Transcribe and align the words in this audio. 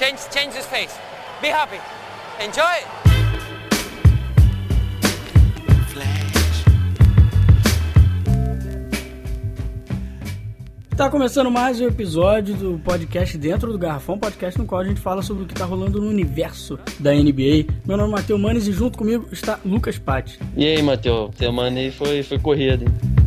Change, 0.00 0.18
change 0.32 0.56
his 0.56 0.64
face. 0.64 0.98
Be 1.42 1.48
happy. 1.48 1.76
Enjoy. 2.42 2.64
Tá 10.96 11.10
começando 11.10 11.50
mais 11.50 11.78
um 11.82 11.86
episódio 11.86 12.54
do 12.54 12.78
podcast 12.78 13.36
Dentro 13.36 13.70
do 13.70 13.78
Garrafão, 13.78 14.18
podcast 14.18 14.58
no 14.58 14.64
qual 14.64 14.80
a 14.80 14.84
gente 14.84 15.00
fala 15.02 15.20
sobre 15.20 15.42
o 15.42 15.46
que 15.46 15.52
tá 15.52 15.66
rolando 15.66 16.00
no 16.00 16.08
universo 16.08 16.78
da 16.98 17.12
NBA. 17.12 17.66
Meu 17.84 17.98
nome 17.98 18.08
é 18.08 18.16
Matheus 18.16 18.40
Manes 18.40 18.66
e 18.66 18.72
junto 18.72 18.96
comigo 18.96 19.28
está 19.30 19.60
Lucas 19.62 19.98
Patti. 19.98 20.38
E 20.56 20.64
aí, 20.64 20.82
Matheus? 20.82 21.36
Semana 21.36 21.78
aí 21.78 21.90
foi, 21.90 22.22
foi 22.22 22.38
corrida, 22.38 22.84
hein? 22.84 23.19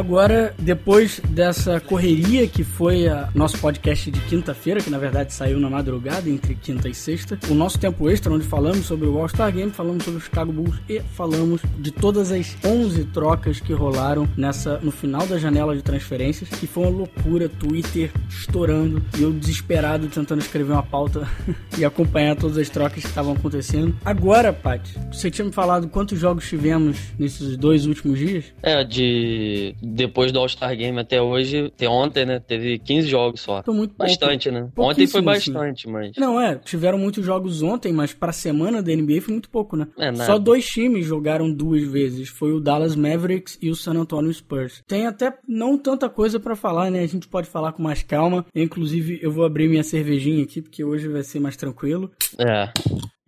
Agora, 0.00 0.54
depois 0.58 1.20
dessa 1.28 1.78
correria 1.78 2.48
que 2.48 2.64
foi 2.64 3.06
a 3.06 3.28
nosso 3.34 3.58
podcast 3.58 4.10
de 4.10 4.18
quinta-feira, 4.20 4.80
que 4.80 4.88
na 4.88 4.96
verdade 4.96 5.34
saiu 5.34 5.60
na 5.60 5.68
madrugada, 5.68 6.26
entre 6.30 6.54
quinta 6.54 6.88
e 6.88 6.94
sexta, 6.94 7.38
o 7.50 7.54
nosso 7.54 7.78
tempo 7.78 8.08
extra, 8.08 8.32
onde 8.32 8.46
falamos 8.46 8.86
sobre 8.86 9.06
o 9.06 9.18
All-Star 9.18 9.52
Game, 9.52 9.70
falamos 9.70 10.02
sobre 10.02 10.18
o 10.18 10.22
Chicago 10.22 10.50
Bulls 10.52 10.80
e 10.88 11.00
falamos 11.00 11.60
de 11.78 11.90
todas 11.90 12.32
as 12.32 12.56
11 12.64 13.04
trocas 13.12 13.60
que 13.60 13.74
rolaram 13.74 14.26
nessa 14.38 14.78
no 14.78 14.90
final 14.90 15.26
da 15.26 15.36
janela 15.36 15.76
de 15.76 15.82
transferências, 15.82 16.48
que 16.48 16.66
foi 16.66 16.84
uma 16.84 16.96
loucura, 17.00 17.46
Twitter 17.46 18.10
estourando 18.26 19.02
e 19.18 19.22
eu 19.22 19.30
desesperado 19.30 20.08
tentando 20.08 20.40
escrever 20.40 20.72
uma 20.72 20.82
pauta 20.82 21.28
e 21.76 21.84
acompanhar 21.84 22.36
todas 22.36 22.56
as 22.56 22.70
trocas 22.70 23.02
que 23.02 23.06
estavam 23.06 23.34
acontecendo. 23.34 23.94
Agora, 24.02 24.50
Paty, 24.50 24.98
você 25.12 25.30
tinha 25.30 25.44
me 25.44 25.52
falado 25.52 25.88
quantos 25.88 26.18
jogos 26.18 26.48
tivemos 26.48 26.96
nesses 27.18 27.54
dois 27.58 27.84
últimos 27.84 28.18
dias? 28.18 28.46
É, 28.62 28.82
de 28.82 29.74
depois 29.94 30.32
do 30.32 30.38
All-Star 30.38 30.76
Game 30.76 30.98
até 30.98 31.20
hoje, 31.20 31.66
até 31.66 31.88
ontem, 31.88 32.24
né? 32.24 32.40
Teve 32.40 32.78
15 32.78 33.08
jogos 33.08 33.40
só. 33.40 33.62
Foi 33.62 33.74
muito 33.74 33.94
bastante, 33.96 34.50
pouco. 34.50 34.64
né? 34.64 34.72
Ontem 34.76 35.06
foi 35.06 35.22
bastante, 35.22 35.86
assim. 35.86 35.92
mas. 35.92 36.12
Não, 36.16 36.40
é, 36.40 36.56
tiveram 36.56 36.98
muitos 36.98 37.24
jogos 37.24 37.62
ontem, 37.62 37.92
mas 37.92 38.12
pra 38.12 38.32
semana 38.32 38.82
da 38.82 38.94
NBA 38.94 39.20
foi 39.20 39.32
muito 39.32 39.50
pouco, 39.50 39.76
né? 39.76 39.86
É, 39.98 40.14
só 40.14 40.38
dois 40.38 40.64
times 40.66 41.06
jogaram 41.06 41.52
duas 41.52 41.82
vezes. 41.82 42.28
Foi 42.28 42.52
o 42.52 42.60
Dallas 42.60 42.96
Mavericks 42.96 43.58
e 43.60 43.70
o 43.70 43.74
San 43.74 43.94
Antonio 43.94 44.32
Spurs. 44.32 44.82
Tem 44.86 45.06
até 45.06 45.32
não 45.48 45.76
tanta 45.78 46.08
coisa 46.08 46.38
para 46.38 46.56
falar, 46.56 46.90
né? 46.90 47.00
A 47.02 47.08
gente 47.08 47.28
pode 47.28 47.48
falar 47.48 47.72
com 47.72 47.82
mais 47.82 48.02
calma. 48.02 48.46
Inclusive, 48.54 49.18
eu 49.22 49.30
vou 49.30 49.44
abrir 49.44 49.68
minha 49.68 49.82
cervejinha 49.82 50.44
aqui, 50.44 50.62
porque 50.62 50.84
hoje 50.84 51.08
vai 51.08 51.22
ser 51.22 51.40
mais 51.40 51.56
tranquilo. 51.56 52.10
É. 52.38 52.70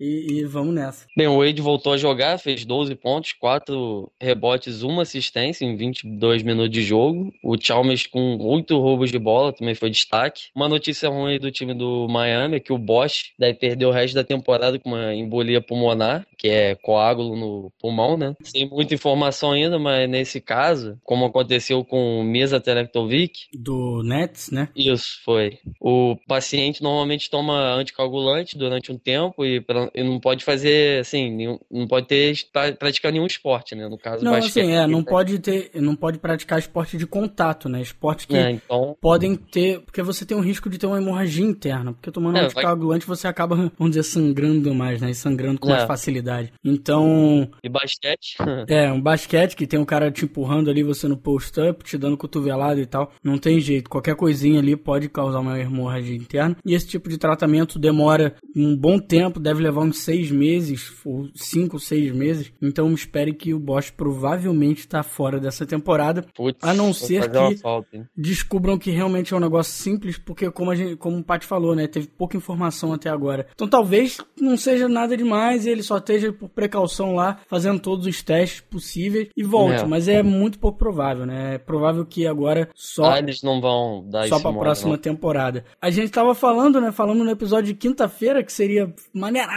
E, 0.03 0.41
e, 0.41 0.45
vamos 0.45 0.75
nessa. 0.75 1.07
Bem, 1.17 1.29
o 1.29 1.39
Wade 1.39 1.63
voltou 1.63 1.93
a 1.93 1.97
jogar, 1.97 2.37
fez 2.37 2.65
12 2.65 2.97
pontos, 2.97 3.33
4 3.35 4.11
rebotes, 4.21 4.83
uma 4.83 5.03
assistência 5.03 5.65
em 5.65 5.77
22 5.77 6.43
minutos 6.43 6.73
de 6.73 6.83
jogo. 6.83 7.33
O 7.41 7.57
Chalmers 7.57 8.09
com 8.09 8.37
8 8.37 8.77
roubos 8.81 9.13
de 9.13 9.19
bola 9.21 9.53
também 9.53 9.77
foi 9.77 9.91
destaque. 9.91 10.47
Uma 10.57 10.69
notícia 10.69 11.09
ruim 11.09 11.39
do 11.39 11.53
time 11.53 11.73
do 11.73 12.09
Miami 12.09 12.57
é 12.57 12.61
que 12.61 12.73
o 12.73 12.79
Bosch 12.79 13.33
deve 13.39 13.55
perder 13.55 13.87
o 13.87 13.93
resto 13.93 14.17
da 14.17 14.25
temporada 14.25 14.77
com 14.77 14.89
uma 14.89 15.15
embolia 15.15 15.61
pulmonar, 15.61 16.27
que 16.37 16.49
é 16.49 16.75
coágulo 16.75 17.37
no 17.37 17.73
pulmão, 17.81 18.17
né? 18.17 18.35
Sem 18.43 18.69
muita 18.69 18.95
informação 18.95 19.53
ainda, 19.53 19.79
mas 19.79 20.11
nesse 20.11 20.41
caso, 20.41 20.99
como 21.05 21.27
aconteceu 21.27 21.85
com 21.85 22.19
o 22.19 22.25
Mesa 22.25 22.59
Terektovic... 22.59 23.47
Do 23.55 24.03
Nets, 24.03 24.51
né? 24.51 24.69
Isso, 24.75 25.21
foi. 25.25 25.59
O 25.81 26.17
paciente 26.27 26.83
normalmente 26.83 27.31
toma 27.31 27.75
anticoagulante 27.75 28.59
durante 28.59 28.91
um 28.91 28.99
tempo 28.99 29.45
e 29.45 29.61
não 29.97 30.19
pode 30.19 30.45
fazer, 30.45 31.01
assim, 31.01 31.31
nenhum, 31.31 31.59
não 31.71 31.87
pode 31.87 32.07
ter, 32.07 32.35
praticar 32.79 33.13
nenhum 33.13 33.27
esporte, 33.27 33.75
né? 33.75 33.89
No 33.89 33.99
caso, 33.99 34.25
Não, 34.25 34.33
basquete, 34.33 34.65
assim, 34.65 34.73
é, 34.73 34.87
não 34.87 35.01
né? 35.01 35.05
pode 35.09 35.39
ter, 35.39 35.71
não 35.75 35.95
pode 35.95 36.19
praticar 36.19 36.59
esporte 36.59 36.97
de 36.97 37.07
contato, 37.07 37.69
né? 37.69 37.81
Esporte 37.81 38.27
que 38.27 38.37
é, 38.37 38.53
então... 38.53 38.97
podem 39.01 39.37
ter, 39.37 39.81
porque 39.81 40.03
você 40.03 40.25
tem 40.25 40.37
um 40.37 40.41
risco 40.41 40.71
de 40.71 40.79
ter 40.79 40.87
uma 40.87 40.99
hemorragia 40.99 41.45
interna, 41.45 41.93
porque 41.93 42.11
tomando 42.11 42.39
é, 42.39 42.45
anticoagulante 42.45 43.07
vai... 43.07 43.17
você 43.17 43.27
acaba, 43.27 43.57
vamos 43.79 43.95
dizer, 43.95 44.05
sangrando 44.05 44.75
mais, 44.75 45.01
né? 45.01 45.11
E 45.11 45.15
sangrando 45.15 45.61
com 45.61 45.69
é. 45.69 45.73
mais 45.73 45.85
facilidade. 45.85 46.53
Então... 46.65 47.51
E 47.63 47.69
basquete? 47.69 48.37
é, 48.69 48.91
um 48.91 49.01
basquete 49.01 49.57
que 49.57 49.67
tem 49.67 49.79
um 49.79 49.85
cara 49.85 50.11
te 50.11 50.25
empurrando 50.25 50.71
ali, 50.71 50.83
você 50.83 51.07
no 51.07 51.17
post-up, 51.17 51.85
te 51.85 51.99
dando 51.99 52.17
cotovelada 52.17 52.81
e 52.81 52.87
tal, 52.87 53.13
não 53.23 53.37
tem 53.37 53.61
jeito. 53.61 53.91
Qualquer 53.91 54.17
coisinha 54.17 54.59
ali 54.59 54.77
pode 54.77 55.09
causar 55.09 55.41
uma 55.41 55.59
hemorragia 55.59 56.17
interna. 56.17 56.57
E 56.65 56.75
esse 56.75 56.87
tipo 56.87 57.09
de 57.09 57.19
tratamento 57.19 57.79
demora 57.79 58.35
um 58.57 58.77
bom 58.77 58.99
tempo, 58.99 59.39
deve 59.39 59.63
levar 59.63 59.82
uns 59.83 59.99
seis 59.99 60.31
meses, 60.31 60.93
ou 61.05 61.29
cinco, 61.35 61.79
seis 61.79 62.13
meses. 62.13 62.53
Então 62.61 62.93
espere 62.93 63.33
que 63.33 63.53
o 63.53 63.59
Bosch 63.59 63.91
provavelmente 63.91 64.81
está 64.81 65.03
fora 65.03 65.39
dessa 65.39 65.67
temporada. 65.67 66.25
Putz, 66.35 66.59
a 66.63 66.73
não 66.73 66.93
ser 66.93 67.31
que 67.31 67.57
falta, 67.59 68.09
descubram 68.17 68.79
que 68.79 68.91
realmente 68.91 69.35
é 69.35 69.37
um 69.37 69.41
negócio 69.41 69.73
simples, 69.73 70.19
porque 70.19 70.51
como, 70.51 70.71
a 70.71 70.75
gente, 70.75 70.97
como 70.97 71.19
o 71.19 71.25
Paty 71.25 71.47
falou, 71.47 71.75
né? 71.75 71.87
Teve 71.87 72.07
pouca 72.07 72.37
informação 72.37 72.93
até 72.93 73.09
agora. 73.09 73.47
Então 73.55 73.69
talvez 73.69 74.19
não 74.41 74.57
seja 74.57 74.89
nada 74.89 75.17
demais 75.17 75.67
e 75.67 75.71
ele 75.71 75.83
só 75.83 75.99
esteja 75.99 76.33
por 76.33 76.49
precaução 76.49 77.15
lá, 77.15 77.41
fazendo 77.49 77.81
todos 77.81 78.07
os 78.07 78.23
testes 78.23 78.61
possíveis 78.61 79.29
e 79.37 79.43
volte. 79.43 79.83
É. 79.83 79.87
Mas 79.87 80.09
é 80.09 80.23
muito 80.23 80.59
pouco 80.59 80.79
provável, 80.79 81.27
né? 81.27 81.55
É 81.55 81.59
provável 81.59 82.05
que 82.05 82.27
agora 82.27 82.69
só. 82.75 83.13
Ah, 83.13 83.19
eles 83.19 83.43
não 83.43 83.61
vão 83.61 84.05
dar 84.09 84.29
Só 84.29 84.39
pra 84.41 84.53
próxima 84.53 84.93
não. 84.93 84.99
temporada. 84.99 85.65
A 85.81 85.91
gente 85.91 86.11
tava 86.11 86.35
falando, 86.35 86.81
né? 86.81 86.93
Falando 86.93 87.25
no 87.25 87.31
episódio 87.31 87.73
de 87.73 87.79
quinta-feira 87.79 88.43
que 88.43 88.53
seria 88.53 88.93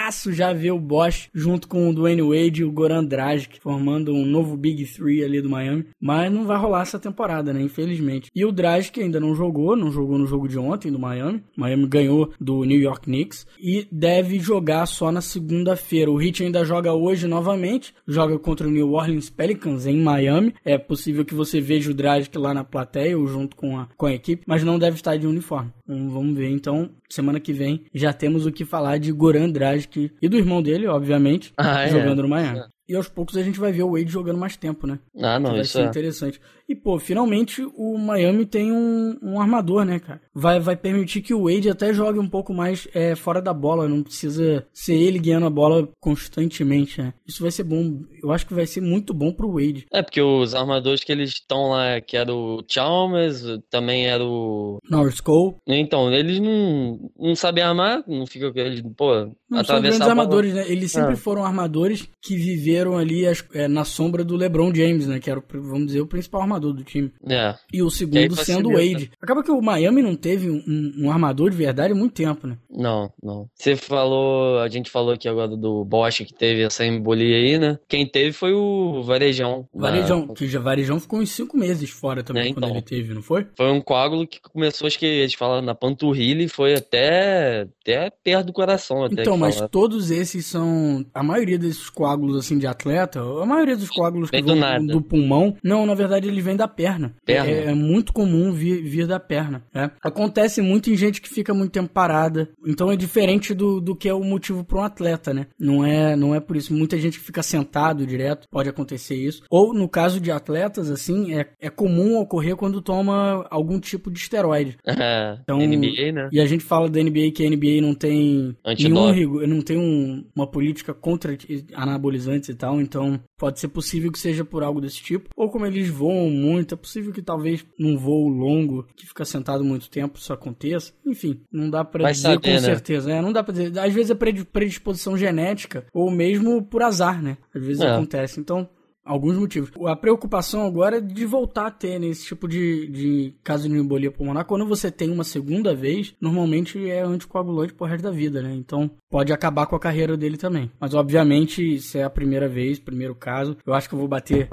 maneiraço 0.05 0.31
já 0.31 0.53
ver 0.53 0.71
o 0.71 0.79
Bosch 0.79 1.29
junto 1.33 1.67
com 1.67 1.89
o 1.89 1.93
Dwayne 1.93 2.21
Wade 2.21 2.61
e 2.61 2.63
o 2.63 2.71
Goran 2.71 3.03
Dragic 3.03 3.59
formando 3.59 4.13
um 4.13 4.25
novo 4.25 4.55
Big 4.55 4.85
Three 4.85 5.23
ali 5.23 5.41
do 5.41 5.49
Miami. 5.49 5.85
Mas 5.99 6.31
não 6.31 6.45
vai 6.45 6.57
rolar 6.57 6.81
essa 6.81 6.99
temporada, 6.99 7.51
né? 7.51 7.61
Infelizmente. 7.61 8.29
E 8.35 8.45
o 8.45 8.51
Dragic 8.51 9.01
ainda 9.01 9.19
não 9.19 9.33
jogou, 9.33 9.75
não 9.75 9.91
jogou 9.91 10.17
no 10.17 10.27
jogo 10.27 10.47
de 10.47 10.59
ontem 10.59 10.91
do 10.91 10.99
Miami. 10.99 11.43
Miami 11.57 11.87
ganhou 11.87 12.31
do 12.39 12.63
New 12.63 12.79
York 12.79 13.05
Knicks 13.05 13.47
e 13.59 13.87
deve 13.91 14.39
jogar 14.39 14.85
só 14.85 15.11
na 15.11 15.21
segunda-feira. 15.21 16.11
O 16.11 16.21
Heat 16.21 16.43
ainda 16.43 16.63
joga 16.63 16.93
hoje 16.93 17.27
novamente, 17.27 17.93
joga 18.07 18.37
contra 18.37 18.67
o 18.67 18.71
New 18.71 18.91
Orleans 18.93 19.29
Pelicans 19.29 19.87
em 19.87 20.01
Miami. 20.01 20.53
É 20.63 20.77
possível 20.77 21.25
que 21.25 21.33
você 21.33 21.59
veja 21.59 21.89
o 21.89 21.93
Dragic 21.93 22.37
lá 22.37 22.53
na 22.53 22.63
plateia 22.63 23.17
ou 23.17 23.25
junto 23.27 23.55
com 23.55 23.77
a, 23.79 23.87
com 23.97 24.05
a 24.05 24.13
equipe, 24.13 24.43
mas 24.45 24.63
não 24.63 24.77
deve 24.77 24.97
estar 24.97 25.17
de 25.17 25.25
uniforme. 25.25 25.71
Então, 25.87 26.09
vamos 26.09 26.35
ver. 26.35 26.49
Então, 26.49 26.89
semana 27.09 27.39
que 27.39 27.53
vem 27.53 27.85
já 27.93 28.11
temos 28.11 28.45
o 28.45 28.51
que 28.51 28.65
falar 28.65 28.97
de 28.97 29.11
Goran 29.11 29.49
Dragic 29.49 30.11
e 30.21 30.27
do 30.27 30.37
irmão 30.37 30.61
dele, 30.61 30.87
obviamente, 30.87 31.53
ah, 31.57 31.83
é. 31.83 31.89
jogando 31.89 32.23
no 32.23 32.29
Miami. 32.29 32.61
É. 32.87 32.93
E 32.93 32.95
aos 32.95 33.07
poucos 33.07 33.37
a 33.37 33.43
gente 33.43 33.59
vai 33.59 33.71
ver 33.71 33.83
o 33.83 33.91
Wade 33.91 34.11
jogando 34.11 34.37
mais 34.37 34.55
tempo, 34.55 34.85
né? 34.87 34.99
Ah, 35.21 35.39
não, 35.39 35.51
vai 35.51 35.61
isso 35.61 35.73
ser 35.73 35.81
é. 35.81 35.85
interessante. 35.85 36.39
E, 36.67 36.75
pô, 36.75 36.97
finalmente 36.97 37.63
o 37.75 37.97
Miami 37.97 38.45
tem 38.45 38.71
um, 38.71 39.17
um 39.21 39.39
armador, 39.39 39.85
né, 39.85 39.99
cara? 39.99 40.21
Vai, 40.33 40.59
vai 40.59 40.75
permitir 40.75 41.21
que 41.21 41.33
o 41.33 41.43
Wade 41.43 41.69
até 41.69 41.93
jogue 41.93 42.17
um 42.17 42.27
pouco 42.27 42.53
mais 42.53 42.87
é, 42.93 43.15
fora 43.15 43.41
da 43.41 43.53
bola. 43.53 43.87
Não 43.87 44.01
precisa 44.01 44.65
ser 44.73 44.95
ele 44.95 45.19
guiando 45.19 45.45
a 45.45 45.49
bola 45.49 45.87
constantemente, 45.99 47.01
né? 47.01 47.13
Isso 47.27 47.41
vai 47.41 47.51
ser 47.51 47.63
bom. 47.63 48.01
Eu 48.21 48.31
acho 48.31 48.47
que 48.47 48.53
vai 48.53 48.65
ser 48.65 48.81
muito 48.81 49.13
bom 49.13 49.31
pro 49.31 49.53
Wade. 49.53 49.85
É, 49.91 50.01
porque 50.01 50.21
os 50.21 50.55
armadores 50.55 51.03
que 51.03 51.11
eles 51.11 51.29
estão 51.29 51.69
lá, 51.69 52.01
que 52.01 52.17
era 52.17 52.33
o 52.33 52.63
Chalmers, 52.67 53.43
também 53.69 54.07
era 54.07 54.23
o... 54.23 54.79
Norris 54.89 55.21
Cole. 55.21 55.55
Então, 55.67 56.11
eles 56.11 56.39
não, 56.39 57.11
não 57.17 57.35
sabem 57.35 57.63
armar, 57.63 58.03
não 58.07 58.25
fica... 58.25 58.51
Eles, 58.55 58.81
pô, 58.97 59.31
não 59.55 59.63
são 59.65 59.81
grandes 59.81 60.01
armadores, 60.01 60.53
né? 60.53 60.65
Eles 60.67 60.91
sempre 60.91 61.13
é. 61.13 61.17
foram 61.17 61.43
armadores 61.43 62.07
que 62.21 62.35
viveram 62.35 62.97
ali 62.97 63.25
as, 63.25 63.43
é, 63.53 63.67
na 63.67 63.83
sombra 63.85 64.23
do 64.23 64.35
LeBron 64.35 64.73
James, 64.73 65.07
né? 65.07 65.19
Que 65.19 65.29
era, 65.29 65.41
vamos 65.53 65.87
dizer, 65.87 66.01
o 66.01 66.07
principal 66.07 66.41
armador 66.41 66.73
do 66.73 66.83
time. 66.83 67.11
É. 67.27 67.55
E 67.71 67.81
o 67.81 67.89
segundo 67.89 68.35
sendo 68.35 68.69
o 68.69 68.73
Wade. 68.73 69.11
Acaba 69.21 69.43
que 69.43 69.51
o 69.51 69.61
Miami 69.61 70.01
não 70.01 70.15
teve 70.15 70.49
um, 70.49 70.93
um, 70.97 71.11
armador 71.11 71.49
de 71.49 71.57
verdade 71.57 71.93
há 71.93 71.95
muito 71.95 72.13
tempo, 72.13 72.47
né? 72.47 72.57
Não, 72.69 73.11
não. 73.21 73.47
Você 73.55 73.75
falou, 73.75 74.59
a 74.59 74.67
gente 74.67 74.89
falou 74.89 75.13
aqui 75.13 75.27
agora 75.27 75.55
do 75.55 75.83
Bosch 75.85 76.23
que 76.25 76.33
teve 76.33 76.63
essa 76.63 76.85
embolia 76.85 77.37
aí, 77.37 77.57
né? 77.57 77.79
Quem 77.87 78.05
teve 78.05 78.31
foi 78.31 78.53
o 78.53 79.03
Varejão. 79.03 79.67
Varejão, 79.73 80.27
na... 80.27 80.33
que 80.33 80.47
já 80.47 80.59
Varejão 80.59 80.99
ficou 80.99 81.19
uns 81.19 81.31
cinco 81.31 81.57
meses 81.57 81.89
fora 81.89 82.23
também 82.23 82.51
é, 82.51 82.53
quando 82.53 82.65
então. 82.65 82.71
ele 82.71 82.81
teve, 82.81 83.13
não 83.13 83.21
foi? 83.21 83.47
Foi 83.55 83.71
um 83.71 83.81
coágulo 83.81 84.27
que 84.27 84.39
começou, 84.41 84.87
acho 84.87 84.99
que 84.99 85.05
eles 85.05 85.33
falam 85.33 85.61
na 85.61 85.75
panturrilha 85.75 86.43
e 86.43 86.49
foi 86.49 86.75
até, 86.75 87.67
até 87.81 88.09
perto 88.23 88.47
do 88.47 88.53
coração. 88.53 89.03
Até 89.03 89.21
então, 89.21 89.37
mas 89.45 89.69
todos 89.69 90.11
esses 90.11 90.45
são. 90.45 91.05
A 91.13 91.23
maioria 91.23 91.57
desses 91.57 91.89
coágulos 91.89 92.37
assim 92.37 92.57
de 92.57 92.67
atleta, 92.67 93.19
a 93.21 93.45
maioria 93.45 93.75
dos 93.75 93.89
coágulos 93.89 94.29
vem 94.29 94.43
que 94.43 94.53
do, 94.53 94.59
vão 94.59 94.85
do 94.85 95.01
pulmão, 95.01 95.55
não, 95.63 95.85
na 95.85 95.93
verdade 95.93 96.27
ele 96.27 96.41
vem 96.41 96.55
da 96.55 96.67
perna. 96.67 97.13
perna. 97.25 97.49
É, 97.49 97.65
é, 97.65 97.73
muito 97.73 98.13
comum 98.13 98.51
vir, 98.51 98.83
vir 98.83 99.07
da 99.07 99.19
perna. 99.19 99.63
Né? 99.73 99.91
Acontece 100.03 100.61
muito 100.61 100.89
em 100.89 100.95
gente 100.95 101.21
que 101.21 101.29
fica 101.29 101.53
muito 101.53 101.71
tempo 101.71 101.89
parada. 101.89 102.49
Então 102.65 102.91
é 102.91 102.95
diferente 102.95 103.53
do, 103.53 103.79
do 103.79 103.95
que 103.95 104.09
é 104.09 104.13
o 104.13 104.23
motivo 104.23 104.63
para 104.63 104.79
um 104.79 104.83
atleta, 104.83 105.33
né? 105.33 105.47
Não 105.59 105.85
é, 105.85 106.15
não 106.15 106.33
é 106.33 106.39
por 106.39 106.55
isso. 106.55 106.73
Muita 106.73 106.97
gente 106.97 107.19
fica 107.19 107.43
sentado 107.43 108.05
direto, 108.05 108.47
pode 108.49 108.69
acontecer 108.69 109.15
isso. 109.15 109.43
Ou 109.49 109.73
no 109.73 109.87
caso 109.87 110.19
de 110.19 110.31
atletas, 110.31 110.89
assim, 110.89 111.33
é, 111.33 111.47
é 111.59 111.69
comum 111.69 112.19
ocorrer 112.19 112.55
quando 112.55 112.81
toma 112.81 113.45
algum 113.49 113.79
tipo 113.79 114.11
de 114.11 114.19
esteroide. 114.19 114.77
Então, 115.43 115.57
NBA, 115.57 116.11
né? 116.11 116.29
E 116.31 116.39
a 116.39 116.45
gente 116.45 116.63
fala 116.63 116.89
da 116.89 117.01
NBA 117.01 117.31
que 117.33 117.45
a 117.45 117.49
NBA 117.49 117.81
não 117.81 117.93
tem 117.93 118.55
nenhum 118.79 119.11
rigor, 119.25 119.47
não 119.47 119.61
tem 119.61 119.77
um, 119.77 120.25
uma 120.35 120.47
política 120.47 120.93
contra 120.93 121.37
anabolizantes 121.73 122.49
e 122.49 122.55
tal, 122.55 122.79
então 122.79 123.19
pode 123.37 123.59
ser 123.59 123.67
possível 123.67 124.11
que 124.11 124.19
seja 124.19 124.45
por 124.45 124.63
algo 124.63 124.81
desse 124.81 125.01
tipo. 125.01 125.29
Ou 125.35 125.49
como 125.49 125.65
eles 125.65 125.89
voam 125.89 126.29
muito, 126.29 126.73
é 126.73 126.77
possível 126.77 127.11
que 127.11 127.21
talvez 127.21 127.65
num 127.77 127.97
voo 127.97 128.27
longo, 128.27 128.87
que 128.95 129.05
fica 129.05 129.25
sentado 129.25 129.63
muito 129.63 129.89
tempo, 129.89 130.17
isso 130.17 130.31
aconteça. 130.31 130.93
Enfim, 131.05 131.41
não 131.51 131.69
dá 131.69 131.83
para 131.83 132.11
dizer 132.11 132.21
saber, 132.21 132.41
com 132.41 132.49
né? 132.49 132.59
certeza. 132.59 133.11
É, 133.11 133.21
não 133.21 133.33
dá 133.33 133.43
pra 133.43 133.53
dizer. 133.53 133.79
Às 133.79 133.93
vezes 133.93 134.11
é 134.11 134.15
predisposição 134.15 135.17
genética, 135.17 135.85
ou 135.93 136.11
mesmo 136.11 136.63
por 136.63 136.81
azar, 136.81 137.21
né? 137.21 137.37
Às 137.53 137.63
vezes 137.63 137.81
é. 137.81 137.89
acontece. 137.89 138.39
Então, 138.39 138.69
alguns 139.05 139.37
motivos. 139.37 139.69
A 139.85 139.95
preocupação 139.95 140.65
agora 140.65 140.97
é 140.97 141.01
de 141.01 141.25
voltar 141.25 141.67
a 141.67 141.71
ter 141.71 141.99
nesse 141.99 142.23
né, 142.23 142.27
tipo 142.27 142.47
de, 142.47 142.87
de 142.87 143.33
caso 143.43 143.69
de 143.69 143.75
embolia 143.75 144.11
pulmonar. 144.11 144.45
Quando 144.45 144.65
você 144.65 144.89
tem 144.89 145.11
uma 145.11 145.23
segunda 145.23 145.75
vez, 145.75 146.15
normalmente 146.19 146.89
é 146.89 147.01
anticoagulante 147.01 147.73
pro 147.73 147.85
resto 147.85 148.03
da 148.03 148.11
vida, 148.11 148.41
né? 148.41 148.53
Então 148.55 148.89
pode 149.09 149.31
acabar 149.31 149.67
com 149.67 149.75
a 149.75 149.79
carreira 149.79 150.17
dele 150.17 150.37
também. 150.37 150.71
Mas 150.79 150.93
obviamente, 150.93 151.79
se 151.79 151.99
é 151.99 152.03
a 152.03 152.09
primeira 152.09 152.49
vez, 152.49 152.79
primeiro 152.79 153.13
caso, 153.13 153.55
eu 153.65 153.73
acho 153.73 153.87
que 153.87 153.93
eu 153.93 153.99
vou 153.99 154.07
bater 154.07 154.49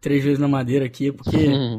três 0.00 0.22
vezes 0.22 0.38
na 0.38 0.48
madeira 0.48 0.84
aqui, 0.84 1.12
porque 1.12 1.36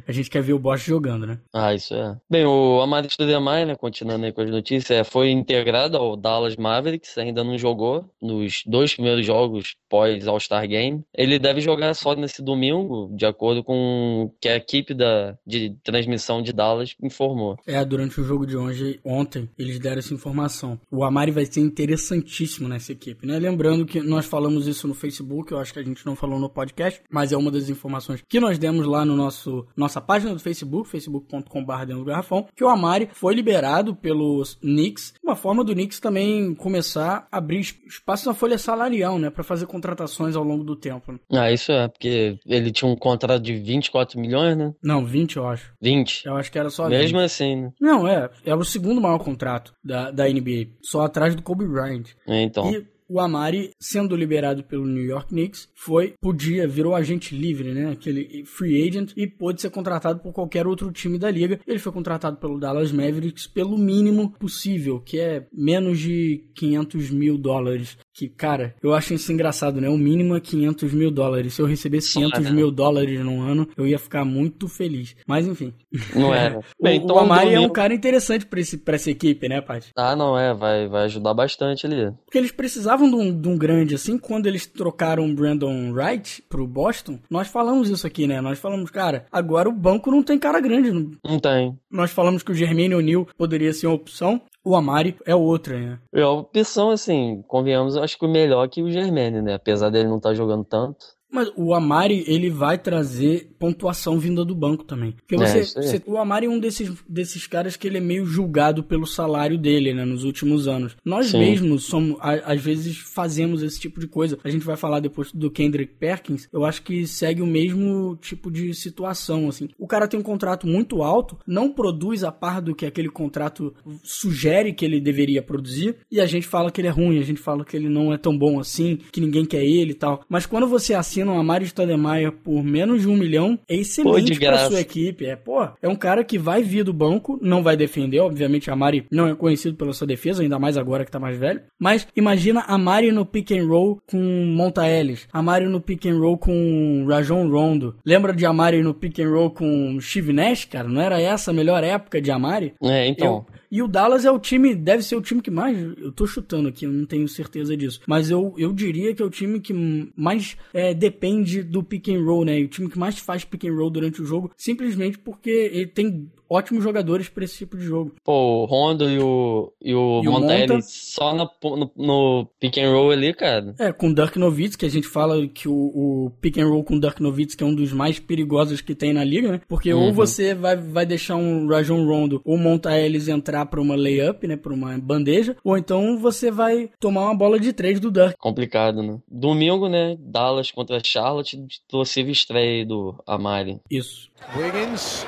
a 0.07 0.11
gente 0.11 0.29
quer 0.29 0.41
ver 0.41 0.53
o 0.53 0.59
Bosch 0.59 0.85
jogando, 0.85 1.25
né? 1.25 1.39
Ah, 1.53 1.73
isso 1.73 1.93
é. 1.93 2.17
Bem, 2.29 2.45
o 2.45 2.81
Amadis 2.81 3.15
Demai, 3.17 3.65
né, 3.65 3.75
continuando 3.75 4.25
aí 4.25 4.31
com 4.31 4.41
as 4.41 4.49
notícias, 4.49 4.91
é, 4.91 5.03
foi 5.03 5.31
integrado 5.31 5.97
ao 5.97 6.15
Dallas 6.15 6.55
Mavericks, 6.55 7.17
ainda 7.17 7.43
não 7.43 7.57
jogou 7.57 8.05
nos 8.21 8.63
dois 8.65 8.93
primeiros 8.93 9.25
jogos 9.25 9.75
pós 9.89 10.27
All-Star 10.27 10.67
Game. 10.67 11.03
Ele 11.13 11.39
deve 11.39 11.61
jogar 11.61 11.93
só 11.93 12.15
nesse 12.15 12.41
domingo, 12.41 13.13
de 13.15 13.25
acordo 13.25 13.63
com 13.63 14.25
o 14.25 14.31
que 14.39 14.47
a 14.47 14.55
equipe 14.55 14.93
da, 14.93 15.37
de 15.45 15.75
transmissão 15.83 16.41
de 16.41 16.53
Dallas 16.53 16.95
informou. 17.01 17.57
É, 17.65 17.83
durante 17.83 18.19
o 18.19 18.23
jogo 18.23 18.45
de 18.45 18.55
hoje, 18.55 18.99
ontem, 19.03 19.49
eles 19.57 19.79
deram 19.79 19.99
essa 19.99 20.13
informação. 20.13 20.79
O 20.91 21.03
Amari 21.03 21.31
vai 21.31 21.45
ser 21.45 21.61
interessantíssimo 21.61 22.67
nessa 22.67 22.91
equipe, 22.91 23.25
né? 23.25 23.37
Lembrando 23.39 23.85
que 23.85 24.01
nós 24.01 24.25
falamos 24.25 24.67
isso 24.67 24.87
no 24.87 24.93
Facebook, 24.93 25.51
eu 25.51 25.59
acho 25.59 25.73
que 25.73 25.79
a 25.79 25.83
gente 25.83 26.05
não 26.05 26.15
falou 26.15 26.39
no 26.39 26.49
podcast, 26.49 27.01
mas 27.09 27.31
é 27.31 27.37
uma 27.37 27.51
das 27.51 27.69
informações 27.69 28.06
informações 28.07 28.23
que 28.27 28.39
nós 28.39 28.57
demos 28.57 28.85
lá 28.85 29.03
no 29.03 29.15
nosso 29.15 29.67
nossa 29.75 29.99
página 29.99 30.33
do 30.33 30.39
Facebook, 30.39 30.89
facebook.com.br 30.89 31.79
dentro 31.79 31.99
do 31.99 32.05
garrafão, 32.05 32.47
que 32.55 32.63
o 32.63 32.69
Amari 32.69 33.09
foi 33.11 33.33
liberado 33.33 33.95
pelos 33.95 34.55
Knicks, 34.55 35.13
uma 35.23 35.35
forma 35.35 35.63
do 35.63 35.73
Knicks 35.73 35.99
também 35.99 36.55
começar 36.55 37.27
a 37.31 37.37
abrir 37.37 37.59
espaço 37.59 38.27
na 38.27 38.33
folha 38.33 38.57
salarial, 38.57 39.19
né, 39.19 39.29
para 39.29 39.43
fazer 39.43 39.65
contratações 39.65 40.35
ao 40.35 40.43
longo 40.43 40.63
do 40.63 40.75
tempo. 40.75 41.11
Né? 41.11 41.19
Ah, 41.31 41.51
isso 41.51 41.71
é, 41.71 41.87
porque 41.87 42.37
ele 42.45 42.71
tinha 42.71 42.89
um 42.89 42.95
contrato 42.95 43.41
de 43.41 43.53
24 43.55 44.19
milhões, 44.19 44.55
né? 44.55 44.73
Não, 44.81 45.05
20 45.05 45.37
eu 45.37 45.47
acho. 45.47 45.73
20? 45.81 46.25
Eu 46.25 46.35
acho 46.35 46.51
que 46.51 46.59
era 46.59 46.69
só 46.69 46.87
Mesmo 46.87 47.19
20. 47.19 47.25
assim, 47.25 47.55
né? 47.55 47.71
Não, 47.79 48.07
é, 48.07 48.29
era 48.45 48.57
o 48.57 48.65
segundo 48.65 49.01
maior 49.01 49.19
contrato 49.19 49.73
da, 49.83 50.11
da 50.11 50.27
NBA, 50.27 50.69
só 50.81 51.01
atrás 51.01 51.35
do 51.35 51.41
Kobe 51.41 51.65
Bryant. 51.65 52.05
É, 52.27 52.41
então. 52.41 52.71
E 52.71 52.85
o 53.09 53.19
Amari, 53.19 53.71
sendo 53.79 54.15
liberado 54.15 54.63
pelo 54.63 54.85
New 54.85 55.03
York 55.03 55.29
Knicks, 55.29 55.69
foi, 55.75 56.13
podia, 56.21 56.67
virou 56.67 56.95
agente 56.95 57.35
livre, 57.35 57.73
né? 57.73 57.91
Aquele 57.91 58.43
free 58.45 58.87
agent 58.87 59.13
e 59.15 59.25
pôde 59.27 59.61
ser 59.61 59.69
contratado 59.69 60.19
por 60.19 60.33
qualquer 60.33 60.67
outro 60.67 60.91
time 60.91 61.17
da 61.17 61.31
liga. 61.31 61.59
Ele 61.65 61.79
foi 61.79 61.91
contratado 61.91 62.37
pelo 62.37 62.59
Dallas 62.59 62.91
Mavericks 62.91 63.47
pelo 63.47 63.77
mínimo 63.77 64.31
possível, 64.31 64.99
que 64.99 65.19
é 65.19 65.47
menos 65.53 65.99
de 65.99 66.43
500 66.55 67.11
mil 67.11 67.37
dólares 67.37 67.97
que, 68.17 68.27
cara, 68.27 68.73
eu 68.81 68.95
acho 68.95 69.13
isso 69.13 69.31
engraçado, 69.31 69.79
né? 69.79 69.87
O 69.87 69.95
mínimo 69.95 70.35
é 70.35 70.39
500 70.39 70.91
mil 70.91 71.11
dólares. 71.11 71.53
Se 71.53 71.61
eu 71.61 71.67
recebesse 71.67 72.13
500 72.13 72.45
né? 72.45 72.51
mil 72.51 72.71
dólares 72.71 73.23
num 73.23 73.43
ano, 73.43 73.69
eu 73.77 73.85
ia 73.85 73.99
ficar 73.99 74.25
muito 74.25 74.67
feliz. 74.67 75.15
Mas, 75.27 75.47
enfim. 75.47 75.71
Não 76.15 76.33
é. 76.33 76.59
Bem, 76.81 76.99
o, 76.99 77.03
então, 77.03 77.15
o 77.15 77.19
Amari 77.19 77.53
é 77.53 77.59
um 77.59 77.69
cara 77.69 77.93
interessante 77.93 78.47
pra, 78.47 78.59
esse, 78.59 78.79
pra 78.79 78.95
essa 78.95 79.11
equipe, 79.11 79.47
né, 79.47 79.61
Paty? 79.61 79.91
Ah, 79.95 80.15
não 80.15 80.35
é. 80.35 80.51
Vai, 80.51 80.87
vai 80.87 81.03
ajudar 81.03 81.35
bastante 81.35 81.85
ali. 81.85 82.11
Porque 82.25 82.39
eles 82.39 82.51
precisavam 82.51 83.07
de 83.07 83.15
um, 83.15 83.39
de 83.39 83.47
um 83.47 83.55
grande, 83.55 83.93
assim, 83.93 84.17
quando 84.17 84.47
eles 84.47 84.65
trocaram 84.65 85.23
o 85.23 85.35
Brandon 85.35 85.91
Wright 85.91 86.41
pro 86.49 86.65
Boston, 86.65 87.19
nós 87.29 87.47
falamos 87.47 87.87
isso 87.87 88.07
aqui, 88.07 88.25
né? 88.25 88.41
Nós 88.41 88.57
falamos, 88.57 88.89
cara, 88.89 89.27
agora 89.31 89.69
o 89.69 89.73
banco 89.73 90.09
não 90.09 90.23
tem 90.23 90.39
cara 90.39 90.59
grande. 90.59 90.91
Não, 90.91 91.11
não 91.23 91.39
tem. 91.39 91.77
Nós 91.91 92.09
falamos 92.09 92.41
que 92.41 92.51
o 92.51 92.55
Germaine 92.55 92.95
O'Neal 92.95 93.27
poderia 93.37 93.71
ser 93.73 93.85
uma 93.85 93.95
opção. 93.95 94.41
O 94.67 94.75
Amari 94.75 95.15
é 95.25 95.33
outra, 95.33 95.79
né? 95.79 95.97
É 96.13 96.21
a 96.21 96.29
opção, 96.29 96.89
assim, 96.89 97.41
convenhamos, 97.47 97.95
acho 97.95 98.19
que 98.19 98.25
o 98.25 98.29
melhor 98.29 98.67
que 98.67 98.83
o 98.83 98.91
Germaine, 98.91 99.41
né? 99.41 99.53
Apesar 99.53 99.89
dele 99.89 100.09
não 100.09 100.17
estar 100.17 100.31
tá 100.31 100.35
jogando 100.35 100.65
tanto. 100.65 101.16
Mas 101.31 101.51
o 101.55 101.73
Amari, 101.73 102.23
ele 102.27 102.49
vai 102.49 102.77
trazer 102.77 103.49
pontuação 103.59 104.17
vinda 104.17 104.45
do 104.45 104.55
banco 104.55 104.83
também. 104.83 105.11
Porque 105.11 105.35
é, 105.35 105.37
você, 105.37 105.59
é, 105.59 105.81
você, 105.81 106.03
o 106.05 106.17
Amari 106.17 106.45
é 106.45 106.49
um 106.49 106.59
desses, 106.59 106.91
desses 107.07 107.45
caras 107.45 107.75
que 107.75 107.87
ele 107.87 107.97
é 107.97 108.01
meio 108.01 108.25
julgado 108.25 108.83
pelo 108.83 109.05
salário 109.05 109.57
dele, 109.57 109.93
né, 109.93 110.05
nos 110.05 110.23
últimos 110.23 110.67
anos. 110.67 110.95
Nós 111.03 111.27
Sim. 111.27 111.39
mesmos 111.39 111.85
somos, 111.85 112.17
às 112.21 112.61
vezes 112.61 112.97
fazemos 112.97 113.61
esse 113.61 113.79
tipo 113.79 113.99
de 113.99 114.07
coisa. 114.07 114.37
A 114.43 114.49
gente 114.49 114.65
vai 114.65 114.77
falar 114.77 114.99
depois 114.99 115.31
do 115.31 115.51
Kendrick 115.51 115.95
Perkins, 115.95 116.47
eu 116.51 116.63
acho 116.63 116.81
que 116.81 117.05
segue 117.05 117.41
o 117.41 117.47
mesmo 117.47 118.15
tipo 118.21 118.49
de 118.49 118.73
situação, 118.73 119.49
assim. 119.49 119.69
O 119.77 119.87
cara 119.87 120.07
tem 120.07 120.19
um 120.19 120.23
contrato 120.23 120.65
muito 120.65 121.03
alto, 121.03 121.37
não 121.45 121.71
produz 121.71 122.23
a 122.23 122.31
par 122.31 122.61
do 122.61 122.75
que 122.75 122.85
aquele 122.85 123.09
contrato 123.09 123.73
sugere 124.01 124.73
que 124.73 124.85
ele 124.85 125.01
deveria 125.01 125.41
produzir, 125.41 125.97
e 126.11 126.21
a 126.21 126.25
gente 126.25 126.47
fala 126.47 126.71
que 126.71 126.79
ele 126.79 126.87
é 126.87 126.91
ruim, 126.91 127.19
a 127.19 127.23
gente 127.23 127.39
fala 127.39 127.65
que 127.65 127.75
ele 127.75 127.89
não 127.89 128.13
é 128.13 128.17
tão 128.17 128.37
bom 128.37 128.59
assim, 128.59 128.97
que 129.11 129.21
ninguém 129.21 129.45
quer 129.45 129.63
ele 129.63 129.91
e 129.91 129.95
tal. 129.95 130.23
Mas 130.29 130.45
quando 130.45 130.67
você 130.67 130.93
assina 130.93 131.16
assinam 131.17 131.39
a 131.39 131.43
Mari 131.43 131.65
Stoudemire 131.65 132.31
por 132.31 132.63
menos 132.63 133.01
de 133.01 133.07
um 133.07 133.15
milhão 133.15 133.57
é 133.67 133.75
excelente 133.75 134.39
para 134.39 134.69
sua 134.69 134.79
equipe. 134.79 135.25
É, 135.25 135.35
pô, 135.35 135.67
é 135.81 135.87
um 135.87 135.95
cara 135.95 136.23
que 136.23 136.37
vai 136.37 136.61
vir 136.61 136.83
do 136.83 136.93
banco, 136.93 137.39
não 137.41 137.63
vai 137.63 137.75
defender, 137.75 138.19
obviamente 138.19 138.69
a 138.69 138.75
Mari 138.75 139.05
não 139.11 139.27
é 139.27 139.35
conhecido 139.35 139.75
pela 139.75 139.93
sua 139.93 140.05
defesa, 140.05 140.43
ainda 140.43 140.59
mais 140.59 140.77
agora 140.77 141.03
que 141.03 141.11
tá 141.11 141.19
mais 141.19 141.37
velho. 141.37 141.61
Mas 141.79 142.07
imagina 142.15 142.63
a 142.67 142.77
Mari 142.77 143.11
no 143.11 143.25
pick 143.25 143.51
and 143.51 143.67
roll 143.67 143.99
com 144.05 144.17
Monta 144.17 144.87
Ellis, 144.87 145.27
a 145.33 145.41
Mari 145.41 145.65
no 145.65 145.81
pick 145.81 146.05
and 146.05 146.19
roll 146.19 146.37
com 146.37 147.05
Rajon 147.07 147.49
Rondo. 147.49 147.95
Lembra 148.05 148.33
de 148.33 148.45
Amari 148.45 148.83
no 148.83 148.93
pick 148.93 149.19
and 149.19 149.29
roll 149.29 149.49
com 149.49 149.99
Steve 149.99 150.33
Nash, 150.33 150.65
cara? 150.65 150.87
Não 150.87 151.01
era 151.01 151.19
essa 151.19 151.51
a 151.51 151.53
melhor 151.53 151.83
época 151.83 152.21
de 152.21 152.29
Amari? 152.29 152.73
É, 152.83 153.07
então. 153.07 153.27
Eu, 153.27 153.57
e 153.69 153.81
o 153.81 153.87
Dallas 153.87 154.25
é 154.25 154.31
o 154.31 154.39
time, 154.39 154.73
deve 154.75 155.03
ser 155.03 155.15
o 155.15 155.21
time 155.21 155.41
que 155.41 155.51
mais. 155.51 155.77
Eu 155.97 156.11
tô 156.11 156.25
chutando 156.25 156.69
aqui, 156.69 156.85
eu 156.85 156.91
não 156.91 157.05
tenho 157.05 157.27
certeza 157.27 157.75
disso. 157.75 158.01
Mas 158.07 158.29
eu, 158.29 158.53
eu 158.57 158.71
diria 158.73 159.13
que 159.13 159.21
é 159.21 159.25
o 159.25 159.29
time 159.29 159.59
que 159.59 159.73
mais 160.15 160.57
é, 160.73 160.93
depende 160.93 161.63
do 161.63 161.83
pick 161.83 162.09
and 162.09 162.23
roll, 162.23 162.45
né? 162.45 162.59
O 162.59 162.67
time 162.67 162.89
que 162.89 162.97
mais 162.97 163.19
faz 163.19 163.43
pick 163.43 163.65
and 163.65 163.73
roll 163.73 163.89
durante 163.89 164.21
o 164.21 164.25
jogo, 164.25 164.51
simplesmente 164.55 165.17
porque 165.17 165.49
ele 165.49 165.87
tem 165.87 166.29
ótimos 166.49 166.83
jogadores 166.83 167.29
para 167.29 167.43
esse 167.43 167.57
tipo 167.57 167.77
de 167.77 167.85
jogo. 167.85 168.15
Pô, 168.23 168.63
o 168.63 168.65
Rondo 168.65 169.09
e 169.09 169.19
o, 169.19 169.71
e 169.81 169.93
o, 169.93 170.21
e 170.23 170.27
Montelli 170.27 170.73
Monta, 170.73 170.81
só 170.81 171.33
no, 171.33 171.49
no, 171.63 171.91
no, 171.95 172.47
pick 172.59 172.77
and 172.77 172.91
roll 172.91 173.11
ali, 173.11 173.33
cara. 173.33 173.75
É, 173.79 173.91
com 173.91 174.09
o 174.09 174.15
Dirk 174.15 174.37
Nowitzki, 174.37 174.85
a 174.85 174.89
gente 174.89 175.07
fala 175.07 175.47
que 175.47 175.67
o, 175.67 175.73
o 175.73 176.31
pick 176.41 176.57
and 176.57 176.67
roll 176.67 176.83
com 176.83 176.95
o 176.95 176.99
Dirk 176.99 177.21
Nowitzki 177.21 177.63
é 177.63 177.67
um 177.67 177.75
dos 177.75 177.91
mais 177.91 178.19
perigosos 178.19 178.81
que 178.81 178.95
tem 178.95 179.13
na 179.13 179.23
liga, 179.23 179.51
né? 179.51 179.61
Porque 179.67 179.93
uhum. 179.93 180.07
ou 180.07 180.13
você 180.13 180.53
vai, 180.53 180.75
vai 180.75 181.05
deixar 181.05 181.35
um 181.35 181.67
Rajon 181.67 182.05
Rondo 182.05 182.41
ou 182.45 182.57
montar 182.57 182.99
eles 182.99 183.27
entrar 183.27 183.65
para 183.65 183.81
uma 183.81 183.95
layup, 183.95 184.47
né, 184.47 184.55
para 184.55 184.73
uma 184.73 184.97
bandeja, 184.97 185.55
ou 185.63 185.77
então 185.77 186.17
você 186.19 186.51
vai 186.51 186.89
tomar 186.99 187.25
uma 187.25 187.35
bola 187.35 187.59
de 187.59 187.73
três 187.73 187.99
do 187.99 188.11
Dirk. 188.11 188.35
Complicado, 188.39 189.01
né? 189.03 189.19
Domingo, 189.27 189.87
né, 189.87 190.15
Dallas 190.19 190.71
contra 190.71 191.01
Charlotte, 191.03 191.57
possível 191.89 192.31
estreia 192.31 192.85
do 192.85 193.15
Amari. 193.25 193.79
Isso. 193.89 194.29
Wiggins 194.55 195.25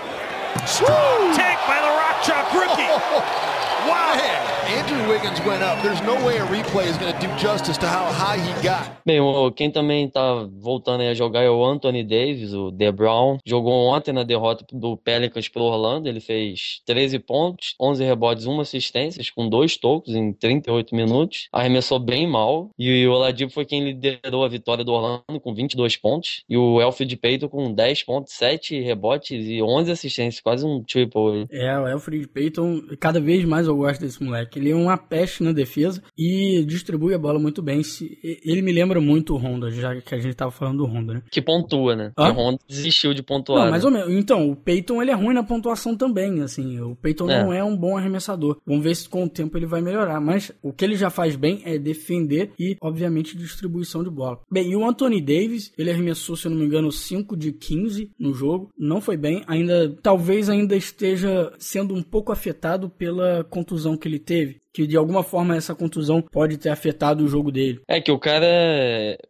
Take 1.35 1.59
by 1.67 1.79
the 1.81 1.93
Rock 1.97 2.21
Chalk 2.23 2.53
rookie. 2.53 2.89
Wow. 3.87 4.13
Man, 4.13 4.48
Andrew 4.69 5.01
Wiggins 5.09 5.41
went 5.47 5.63
up. 5.63 5.81
There's 5.81 5.99
no 6.03 6.13
way 6.23 6.37
a 6.37 6.45
replay 6.45 6.85
is 6.85 6.97
going 6.97 7.11
to 7.11 7.19
do 7.19 7.35
justice 7.39 7.75
to 7.79 7.87
how 7.87 8.05
high 8.13 8.37
he 8.37 8.53
got. 8.61 8.99
Bem, 9.03 9.19
quem 9.55 9.71
também 9.71 10.07
tá 10.07 10.47
voltando 10.59 11.01
a 11.01 11.13
jogar 11.15 11.41
é 11.41 11.49
o 11.49 11.65
Anthony 11.65 12.03
Davis, 12.03 12.53
o 12.53 12.71
The 12.71 12.91
Brown. 12.91 13.39
Jogou 13.43 13.87
ontem 13.87 14.13
na 14.13 14.21
derrota 14.21 14.63
do 14.71 14.95
Pelicans 14.95 15.47
pro 15.47 15.63
Orlando. 15.63 16.07
Ele 16.07 16.19
fez 16.19 16.83
13 16.85 17.17
pontos, 17.17 17.73
11 17.81 18.03
rebotes, 18.03 18.45
1 18.45 18.59
assistência, 18.59 19.23
com 19.35 19.49
dois 19.49 19.75
tocos 19.75 20.13
em 20.13 20.31
38 20.31 20.93
minutos. 20.93 21.47
Arremessou 21.51 21.97
bem 21.97 22.27
mal. 22.27 22.69
E 22.77 23.07
o 23.07 23.13
Oladipo 23.13 23.51
foi 23.51 23.65
quem 23.65 23.83
liderou 23.83 24.45
a 24.45 24.47
vitória 24.47 24.83
do 24.83 24.93
Orlando 24.93 25.39
com 25.41 25.51
22 25.51 25.97
pontos. 25.97 26.43
E 26.47 26.55
o 26.55 26.79
Elfrid 26.79 27.15
Payton 27.15 27.47
com 27.47 27.73
10 27.73 28.03
pontos, 28.03 28.33
7 28.33 28.79
rebotes 28.81 29.47
e 29.47 29.63
11 29.63 29.91
assistências, 29.91 30.39
quase 30.39 30.63
um 30.63 30.83
triple. 30.83 31.47
É, 31.49 31.75
o 31.79 31.87
Elfrid 31.87 32.27
Payton, 32.27 32.81
cada 32.99 33.19
vez 33.19 33.43
mais 33.45 33.65
eu 33.65 33.75
gosto 33.75 34.01
desse 34.01 34.23
moleque. 34.23 34.58
Ele 34.59 34.71
é 34.71 34.75
uma 34.75 34.97
peste 34.97 35.43
na 35.43 35.51
defesa 35.51 36.03
e 36.17 36.63
distribui 36.65 37.13
a 37.13 37.17
bola 37.17 37.39
muito 37.39 37.61
bem. 37.61 37.81
Ele 38.21 38.61
me 38.61 38.71
lembra 38.71 38.99
muito 38.99 39.33
o 39.33 39.37
Honda, 39.37 39.71
já 39.71 39.99
que 40.01 40.13
a 40.13 40.19
gente 40.19 40.35
tava 40.35 40.51
falando 40.51 40.79
do 40.79 40.85
Honda, 40.85 41.15
né? 41.15 41.23
Que 41.31 41.41
pontua, 41.41 41.95
né? 41.95 42.11
Que 42.15 42.21
o 42.21 42.33
Honda 42.33 42.59
desistiu 42.67 43.13
de 43.13 43.23
pontuar. 43.23 43.65
Não, 43.65 43.71
mais 43.71 43.83
né? 43.83 43.89
ou 43.89 43.93
menos. 43.93 44.13
Então, 44.13 44.49
o 44.49 44.55
Peyton 44.55 45.01
ele 45.01 45.11
é 45.11 45.13
ruim 45.13 45.33
na 45.33 45.43
pontuação 45.43 45.95
também, 45.95 46.41
assim. 46.41 46.79
O 46.79 46.95
Peyton 46.95 47.29
é. 47.29 47.43
não 47.43 47.53
é 47.53 47.63
um 47.63 47.75
bom 47.75 47.97
arremessador. 47.97 48.57
Vamos 48.65 48.83
ver 48.83 48.95
se 48.95 49.07
com 49.07 49.23
o 49.23 49.29
tempo 49.29 49.57
ele 49.57 49.65
vai 49.65 49.81
melhorar. 49.81 50.19
Mas 50.19 50.51
o 50.61 50.73
que 50.73 50.83
ele 50.83 50.95
já 50.95 51.09
faz 51.09 51.35
bem 51.35 51.61
é 51.65 51.77
defender 51.77 52.51
e, 52.59 52.75
obviamente, 52.81 53.37
distribuição 53.37 54.03
de 54.03 54.09
bola. 54.09 54.39
Bem, 54.51 54.71
e 54.71 54.75
o 54.75 54.85
Anthony 54.85 55.21
Davis, 55.21 55.71
ele 55.77 55.91
arremessou, 55.91 56.35
se 56.35 56.47
eu 56.47 56.51
não 56.51 56.57
me 56.57 56.65
engano, 56.65 56.91
5 56.91 57.37
de 57.37 57.51
15 57.51 58.11
no 58.19 58.33
jogo. 58.33 58.69
Não 58.77 58.99
foi 58.99 59.15
bem. 59.15 59.43
Ainda, 59.47 59.95
talvez 60.01 60.49
ainda 60.49 60.75
esteja 60.75 61.53
sendo 61.57 61.93
um 61.93 62.03
pouco 62.03 62.31
afetado 62.31 62.89
pela 62.89 63.43
contusão 63.45 63.97
que 63.97 64.07
ele 64.07 64.19
teve 64.19 64.48
Steve 64.49 64.68
que 64.73 64.85
de 64.85 64.97
alguma 64.97 65.23
forma 65.23 65.55
essa 65.55 65.75
contusão 65.75 66.21
pode 66.21 66.57
ter 66.57 66.69
afetado 66.69 67.23
o 67.23 67.27
jogo 67.27 67.51
dele. 67.51 67.81
É 67.87 67.99
que 67.99 68.11
o 68.11 68.19
cara 68.19 68.47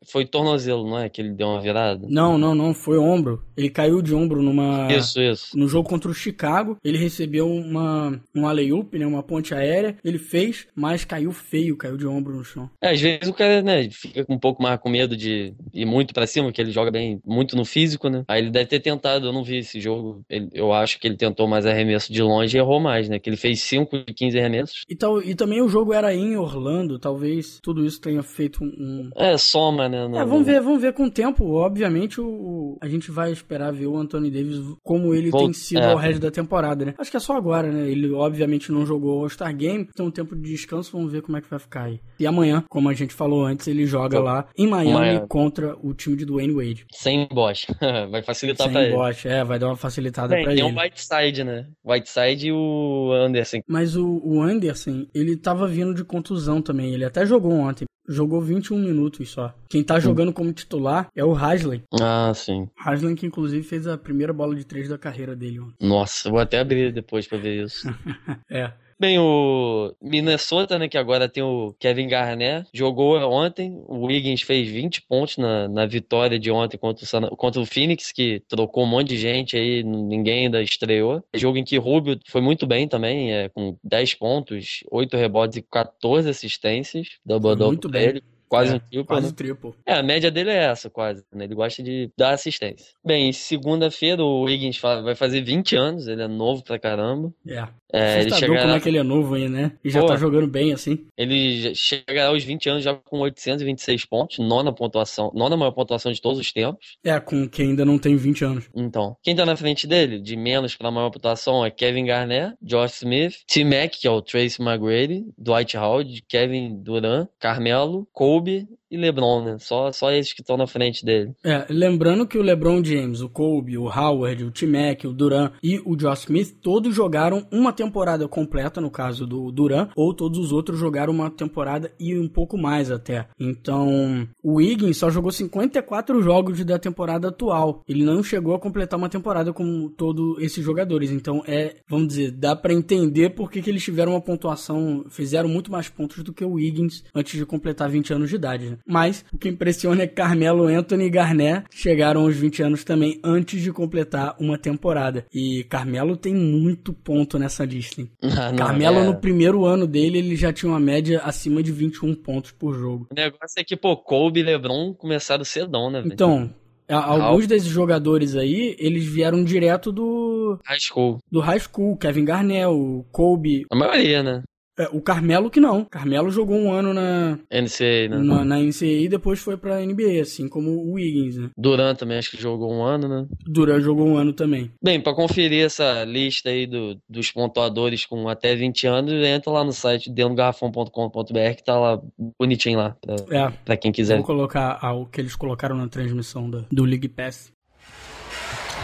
foi 0.06 0.26
tornozelo, 0.26 0.88
não 0.88 1.00
é? 1.00 1.10
Que 1.10 1.22
ele 1.22 1.32
deu 1.32 1.48
uma 1.48 1.62
virada? 1.62 2.08
Não, 2.10 2.38
não, 2.38 2.54
não, 2.54 2.74
foi 2.74 2.98
ombro. 2.98 3.44
Ele 3.56 3.70
caiu 3.70 4.02
de 4.02 4.14
ombro 4.14 4.42
numa 4.42 4.92
Isso, 4.92 5.22
isso. 5.22 5.58
No 5.58 5.68
jogo 5.68 5.90
contra 5.90 6.10
o 6.10 6.14
Chicago, 6.14 6.78
ele 6.84 6.98
recebeu 6.98 7.48
uma 7.48 8.20
um 8.36 8.48
alley-oop, 8.48 8.98
né, 8.98 9.06
uma 9.06 9.24
ponte 9.24 9.54
aérea, 9.54 9.96
ele 10.04 10.18
fez, 10.18 10.68
mas 10.76 11.06
caiu 11.06 11.32
feio, 11.32 11.78
caiu 11.78 11.98
de 11.98 12.08
ombro 12.08 12.36
no 12.36 12.44
chão. 12.44 12.70
É, 12.82 12.92
às 12.92 13.02
vezes 13.02 13.28
o 13.28 13.34
cara, 13.34 13.62
né, 13.62 13.90
fica 13.90 14.26
um 14.30 14.38
pouco 14.38 14.62
mais 14.62 14.80
com 14.80 14.90
medo 14.90 15.16
de 15.16 15.54
ir 15.74 15.86
muito 15.86 16.14
para 16.14 16.28
cima, 16.28 16.52
que 16.52 16.62
ele 16.62 16.72
joga 16.72 16.92
bem 16.92 17.20
muito 17.26 17.56
no 17.56 17.66
físico, 17.66 18.10
né? 18.10 18.24
Aí 18.28 18.42
ele 18.42 18.52
deve 18.52 18.66
ter 18.68 18.80
tentado, 18.80 19.28
eu 19.28 19.34
não 19.34 19.44
vi 19.44 19.58
esse 19.58 19.80
jogo. 19.80 20.22
Ele, 20.30 20.50
eu 20.54 20.74
acho 20.74 21.00
que 21.00 21.08
ele 21.08 21.18
tentou 21.18 21.48
mais 21.48 21.66
arremesso 21.66 22.12
de 22.12 22.22
longe 22.22 22.56
e 22.56 22.60
errou 22.60 22.80
mais, 22.80 23.10
né? 23.10 23.20
Que 23.20 23.30
ele 23.30 23.38
fez 23.38 23.62
5 23.62 24.06
de 24.06 24.14
15 24.14 24.40
arremessos. 24.40 24.82
E 24.90 24.96
tal, 24.96 25.22
e 25.30 25.36
também 25.36 25.62
o 25.62 25.70
jogo 25.70 25.94
era 25.94 26.12
em 26.12 26.36
Orlando, 26.36 26.98
talvez 26.98 27.60
tudo 27.62 27.86
isso 27.86 28.02
tenha 28.02 28.24
feito 28.24 28.64
um. 28.64 29.12
É, 29.16 29.38
soma, 29.38 29.88
né? 29.88 30.08
No... 30.08 30.18
É, 30.18 30.26
vamos 30.26 30.44
ver, 30.44 30.60
vamos 30.60 30.82
ver 30.82 30.92
com 30.92 31.04
o 31.04 31.12
tempo. 31.12 31.54
Obviamente, 31.54 32.20
o, 32.20 32.80
a 32.82 32.88
gente 32.88 33.12
vai 33.12 33.32
esperar 33.32 33.72
ver 33.72 33.86
o 33.86 33.96
Anthony 33.96 34.32
Davis 34.32 34.58
como 34.82 35.14
ele 35.14 35.30
tem 35.30 35.54
sido 35.54 35.82
é. 35.82 35.92
ao 35.92 35.98
resto 35.98 36.20
da 36.20 36.32
temporada, 36.32 36.84
né? 36.84 36.96
Acho 36.98 37.12
que 37.12 37.18
é 37.18 37.20
só 37.20 37.38
agora, 37.38 37.72
né? 37.72 37.88
Ele 37.88 38.12
obviamente 38.12 38.72
não 38.72 38.88
jogou 38.88 39.20
o 39.20 39.22
All-Star 39.22 39.56
Game, 39.56 39.88
tem 39.96 40.04
um 40.04 40.10
tempo 40.10 40.36
de 40.36 40.50
descanso, 40.50 40.92
vamos 40.94 41.12
ver 41.12 41.22
como 41.22 41.38
é 41.38 41.42
que 41.42 41.50
vai 41.50 41.60
ficar 41.60 41.84
aí. 41.84 42.00
E 42.20 42.26
amanhã, 42.26 42.64
como 42.68 42.90
a 42.90 42.94
gente 42.96 43.14
falou 43.14 43.46
antes, 43.46 43.68
ele 43.68 43.86
joga 43.86 44.20
lá 44.20 44.48
em 44.58 44.66
Miami, 44.66 44.94
Miami, 44.94 45.28
contra 45.28 45.78
o 45.84 45.94
time 45.94 46.16
de 46.16 46.26
Dwayne 46.26 46.54
Wade. 46.54 46.88
Sem 46.92 47.28
Bosch. 47.32 47.68
vai 48.10 48.24
facilitar 48.24 48.66
Sem 48.66 48.74
pra 48.74 48.84
ele. 48.84 49.14
Sem 49.14 49.32
é, 49.32 49.44
vai 49.44 49.60
dar 49.60 49.68
uma 49.68 49.76
facilitada 49.76 50.34
Bem, 50.34 50.44
pra 50.44 50.56
tem 50.56 50.64
ele. 50.64 50.74
Tem 50.74 50.80
o 50.80 50.84
Whiteside, 50.84 51.44
né? 51.44 51.68
Whiteside 51.86 52.48
e 52.48 52.52
o 52.52 53.12
Anderson. 53.14 53.60
Mas 53.68 53.96
o, 53.96 54.20
o 54.24 54.42
Anderson, 54.42 55.06
ele 55.20 55.38
tava 55.38 55.68
vindo 55.68 55.94
de 55.94 56.04
contusão 56.04 56.62
também. 56.62 56.94
Ele 56.94 57.06
até 57.06 57.26
jogou 57.26 57.54
ontem. 57.54 57.86
Jogou 58.08 58.42
21 58.42 58.80
minutos 58.80 59.30
só. 59.30 59.54
Quem 59.70 59.84
tá 59.84 60.00
jogando 60.00 60.34
como 60.34 60.52
titular 60.52 61.10
é 61.16 61.24
o 61.24 61.36
Haslem. 61.36 61.84
Ah, 62.02 62.32
sim. 62.34 62.68
Haslem 62.84 63.16
que 63.16 63.28
inclusive 63.28 63.62
fez 63.62 63.86
a 63.86 64.00
primeira 64.00 64.34
bola 64.34 64.56
de 64.56 64.66
três 64.66 64.90
da 64.90 64.98
carreira 64.98 65.36
dele 65.36 65.60
ontem. 65.60 65.88
Nossa, 65.88 66.28
vou 66.28 66.40
até 66.40 66.60
abrir 66.60 66.92
depois 66.92 67.28
pra 67.28 67.38
ver 67.38 67.64
isso. 67.66 67.88
é. 68.50 68.74
Bem, 69.00 69.18
o 69.18 69.96
Minnesota, 70.02 70.78
né, 70.78 70.90
que 70.90 70.98
agora 70.98 71.30
tem 71.30 71.42
o 71.42 71.74
Kevin 71.80 72.10
Garnett, 72.10 72.68
jogou 72.74 73.18
ontem. 73.32 73.82
O 73.88 74.06
Wiggins 74.06 74.42
fez 74.42 74.68
20 74.68 75.04
pontos 75.04 75.38
na, 75.38 75.70
na 75.70 75.86
vitória 75.86 76.38
de 76.38 76.52
ontem 76.52 76.78
contra 76.78 77.06
o, 77.28 77.38
contra 77.38 77.62
o 77.62 77.66
Phoenix, 77.66 78.12
que 78.12 78.44
trocou 78.50 78.84
um 78.84 78.88
monte 78.88 79.10
de 79.10 79.18
gente 79.18 79.56
aí, 79.56 79.84
ninguém 79.84 80.46
ainda 80.46 80.62
estreou. 80.62 81.24
Jogo 81.34 81.58
em 81.58 81.64
que 81.64 81.78
Rubio 81.78 82.20
foi 82.28 82.42
muito 82.42 82.68
bem 82.68 82.90
também, 82.90 83.32
é, 83.32 83.48
com 83.48 83.78
10 83.82 84.16
pontos, 84.16 84.84
8 84.92 85.16
rebotes 85.16 85.58
e 85.58 85.62
14 85.62 86.30
assistências. 86.30 87.08
Double-double 87.26 87.68
muito 87.68 87.88
bem. 87.88 88.10
Ele. 88.10 88.24
Quase 88.50 88.74
é, 88.74 88.76
um 88.76 88.80
triplo. 88.80 89.06
Quase 89.06 89.28
né? 89.28 89.34
triplo. 89.36 89.76
É, 89.86 89.94
a 89.94 90.04
média 90.04 90.32
dele 90.32 90.50
é 90.50 90.66
essa, 90.66 90.90
quase. 90.90 91.24
Né? 91.34 91.46
Ele 91.46 91.56
gosta 91.56 91.84
de 91.84 92.12
dar 92.18 92.32
assistência. 92.32 92.88
Bem, 93.06 93.32
segunda-feira 93.32 94.24
o 94.24 94.44
Wiggins 94.44 94.80
vai 94.80 95.16
fazer 95.16 95.42
20 95.42 95.76
anos, 95.76 96.08
ele 96.08 96.24
é 96.24 96.28
novo 96.28 96.64
pra 96.64 96.80
caramba. 96.80 97.32
É. 97.48 97.68
É, 97.92 98.22
ele 98.22 98.32
chegará... 98.32 98.62
como 98.62 98.74
é 98.76 98.80
que 98.80 98.88
ele 98.88 98.98
é 99.00 99.04
novo 99.04 99.34
aí, 99.34 99.50
né? 99.50 99.72
E 99.84 99.90
já 99.90 100.02
Pô, 100.02 100.08
tá 100.08 100.16
jogando 100.16 100.48
bem 100.48 100.72
assim. 100.72 101.08
Ele 101.18 101.74
chegará 101.74 102.28
aos 102.28 102.44
20 102.44 102.70
anos 102.70 102.84
já 102.84 102.94
com 102.94 103.20
826 103.20 104.06
pontos, 104.06 104.38
nona 104.38 104.72
pontuação, 104.72 105.32
nona 105.34 105.58
maior 105.58 105.72
pontuação 105.72 106.12
de 106.12 106.22
todos 106.22 106.40
os 106.40 106.52
tempos. 106.52 106.98
É, 107.04 107.20
com 107.20 107.50
quem 107.50 107.70
ainda 107.70 107.84
não 107.84 107.98
tem 107.98 108.16
20 108.16 108.46
anos. 108.46 108.70
Então, 108.76 109.18
quem 109.24 109.36
tá 109.36 109.46
na 109.46 109.56
frente 109.56 109.88
dele, 109.88 110.20
de 110.20 110.36
menos 110.36 110.76
pra 110.76 110.92
maior 110.92 111.10
pontuação, 111.10 111.66
é 111.66 111.72
Kevin 111.72 112.06
Garnett, 112.06 112.56
Josh 112.62 112.98
Smith, 112.98 113.38
T-Mac, 113.48 113.92
que 114.00 114.08
é 114.08 114.12
o 114.12 114.22
Tracy 114.22 114.62
McGrady, 114.62 115.26
Dwight 115.38 115.76
Howard, 115.76 116.24
Kevin 116.28 116.82
Durant, 116.84 117.28
Carmelo, 117.40 118.08
Kobe 118.40 118.68
e 118.92 118.98
LeBron, 118.98 119.44
né? 119.44 119.58
Só, 119.60 119.92
só 119.92 120.12
esses 120.12 120.34
que 120.34 120.42
estão 120.42 120.58
na 120.58 120.68
frente 120.68 121.06
dele. 121.06 121.34
É, 121.44 121.66
lembrando 121.70 122.28
que 122.28 122.38
o 122.38 122.42
LeBron 122.42 122.84
James, 122.84 123.22
o 123.22 123.30
Kobe, 123.30 123.78
o 123.78 123.86
Howard, 123.86 124.44
o 124.44 124.52
T-Mac, 124.52 125.04
o 125.06 125.14
Durant 125.14 125.54
e 125.62 125.82
o 125.86 125.96
Josh 125.96 126.22
Smith, 126.22 126.58
todos 126.62 126.96
jogaram 126.96 127.48
uma 127.52 127.72
temporada 127.72 128.28
completa, 128.28 128.82
no 128.82 128.90
caso 128.90 129.26
do 129.26 129.52
Durant, 129.52 129.92
ou 129.96 130.14
todos 130.14 130.40
os 130.40 130.52
outros 130.52 130.80
jogaram 130.80 131.14
uma 131.14 131.30
temporada 131.30 131.92
e 132.00 132.18
um 132.18 132.28
pouco 132.28 132.58
mais 132.58 132.92
até. 132.92 133.28
Então, 133.40 134.28
o 134.44 134.56
Wiggins 134.56 134.98
só 134.98 135.10
jogou 135.10 135.32
54 135.32 136.22
jogos 136.22 136.64
da 136.66 136.80
temporada 136.80 137.30
atual. 137.30 137.84
Ele 137.88 138.04
não 138.04 138.24
chegou 138.24 138.56
a 138.56 138.60
completar 138.60 138.98
uma 138.98 139.10
temporada 139.10 139.54
como 139.54 139.90
todos 139.90 140.42
esses 140.42 140.64
jogadores. 140.64 141.12
Então, 141.12 141.44
é, 141.46 141.78
vamos 141.88 142.10
dizer, 142.10 142.32
dá 142.32 142.56
para 142.56 142.74
entender 142.74 143.32
por 143.32 143.52
que, 143.52 143.62
que 143.62 143.70
eles 143.70 143.84
tiveram 143.84 144.14
uma 144.14 144.22
pontuação, 144.22 145.06
fizeram 145.10 145.50
muito 145.50 145.72
mais 145.72 145.88
pontos 145.90 146.24
do 146.24 146.34
que 146.34 146.44
o 146.44 146.54
Wiggins 146.54 147.04
antes 147.14 147.38
de 147.38 147.46
completar 147.46 147.90
20 147.90 148.14
anos 148.14 148.30
de 148.30 148.36
idade, 148.36 148.70
né? 148.70 148.78
Mas 148.86 149.26
o 149.34 149.38
que 149.38 149.50
impressiona 149.50 150.04
é 150.04 150.08
que 150.08 150.16
Carmelo 150.16 150.68
Anthony 150.68 151.06
e 151.06 151.10
Garnett 151.10 151.66
chegaram 151.72 152.22
aos 152.22 152.36
20 152.36 152.64
anos 152.64 152.84
também 152.84 153.20
antes 153.24 153.62
de 153.62 153.72
completar 153.72 154.36
uma 154.40 154.58
temporada. 154.58 155.26
E 155.34 155.64
Carmelo 155.66 156.16
tem 156.16 156.34
muito 156.34 156.94
ponto 156.94 157.38
nessa 157.38 157.66
lista. 157.66 157.90
Ah, 158.40 158.54
Carmelo, 158.54 159.00
é... 159.00 159.04
no 159.04 159.16
primeiro 159.16 159.66
ano 159.66 159.88
dele, 159.88 160.20
ele 160.20 160.36
já 160.36 160.54
tinha 160.54 160.72
uma 160.72 160.80
média 160.80 161.20
acima 161.24 161.62
de 161.62 161.72
21 161.72 162.14
pontos 162.16 162.52
por 162.52 162.74
jogo. 162.74 163.08
O 163.12 163.16
negócio 163.16 163.60
é 163.60 163.64
que, 163.64 163.76
pô, 163.76 163.98
Kobe 163.98 164.40
e 164.40 164.44
LeBron 164.44 164.94
começaram 164.94 165.44
cedão, 165.44 165.90
né, 165.90 166.00
velho? 166.00 166.14
Então, 166.14 166.54
Alguns 166.90 167.46
desses 167.46 167.68
jogadores 167.68 168.36
aí, 168.36 168.76
eles 168.80 169.06
vieram 169.06 169.44
direto 169.44 169.92
do. 169.92 170.60
High 170.66 170.80
school. 170.80 171.20
Do 171.32 171.40
high 171.40 171.60
school. 171.60 171.96
Kevin 171.98 172.26
Garnett, 172.26 172.66
o 172.66 173.06
Kobe. 173.12 173.66
A 173.72 173.76
maioria, 173.76 174.24
né? 174.24 174.44
É, 174.80 174.88
o 174.94 175.02
Carmelo 175.02 175.50
que 175.50 175.60
não. 175.60 175.84
Carmelo 175.84 176.32
jogou 176.32 176.56
um 176.56 176.72
ano 176.72 176.94
na 176.94 177.38
NCAA, 177.52 178.08
né? 178.10 178.18
Na, 178.18 178.46
na 178.46 178.60
NCAA 178.60 178.86
e 178.86 179.10
depois 179.10 179.38
foi 179.38 179.58
pra 179.58 179.82
NBA, 179.82 180.22
assim 180.22 180.48
como 180.48 180.72
o 180.72 180.94
Wiggins, 180.94 181.36
né? 181.36 181.50
Durant 181.58 181.98
também 181.98 182.18
acho 182.18 182.32
que 182.32 182.42
jogou 182.42 182.74
um 182.74 182.82
ano, 182.82 183.10
né? 183.10 183.28
Durant 183.46 183.82
jogou 183.82 184.08
um 184.08 184.16
ano 184.16 184.32
também. 184.32 184.72
Bem, 184.82 185.02
para 185.02 185.14
conferir 185.14 185.66
essa 185.66 186.06
lista 186.06 186.50
aí 186.50 186.66
do, 186.66 186.98
dos 187.10 187.30
pontuadores 187.30 188.06
com 188.06 188.30
até 188.30 188.56
20 188.56 188.88
anos, 188.88 189.12
entra 189.28 189.52
lá 189.52 189.66
no 189.66 189.74
site 189.74 190.10
denogarrafão.com.br 190.10 191.56
que 191.58 191.64
tá 191.64 191.78
lá 191.78 192.02
bonitinho 192.40 192.80
lá, 192.80 192.96
pra, 193.02 193.16
é, 193.38 193.52
pra 193.66 193.76
quem 193.76 193.92
quiser. 193.92 194.16
Vou 194.16 194.26
colocar 194.26 194.80
o 194.94 195.06
que 195.08 195.20
eles 195.20 195.36
colocaram 195.36 195.76
na 195.76 195.90
transmissão 195.90 196.50
do, 196.50 196.66
do 196.72 196.86
League 196.86 197.10
Pass. 197.10 197.52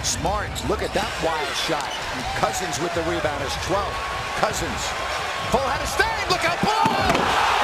Smart, 0.04 0.52
look 0.68 0.84
at 0.84 0.92
that 0.94 1.10
wild 1.24 1.56
shot. 1.56 1.90
Cousins 2.42 2.78
with 2.84 2.94
the 2.94 3.02
rebound 3.10 3.42
is 3.46 3.56
12. 3.66 3.82
Cousins 4.42 5.05
Full 5.56 5.64
head 5.70 5.82
of 5.82 5.88
steam. 5.88 6.30
Look 6.30 6.44
out 6.44 6.60
below. 6.60 7.55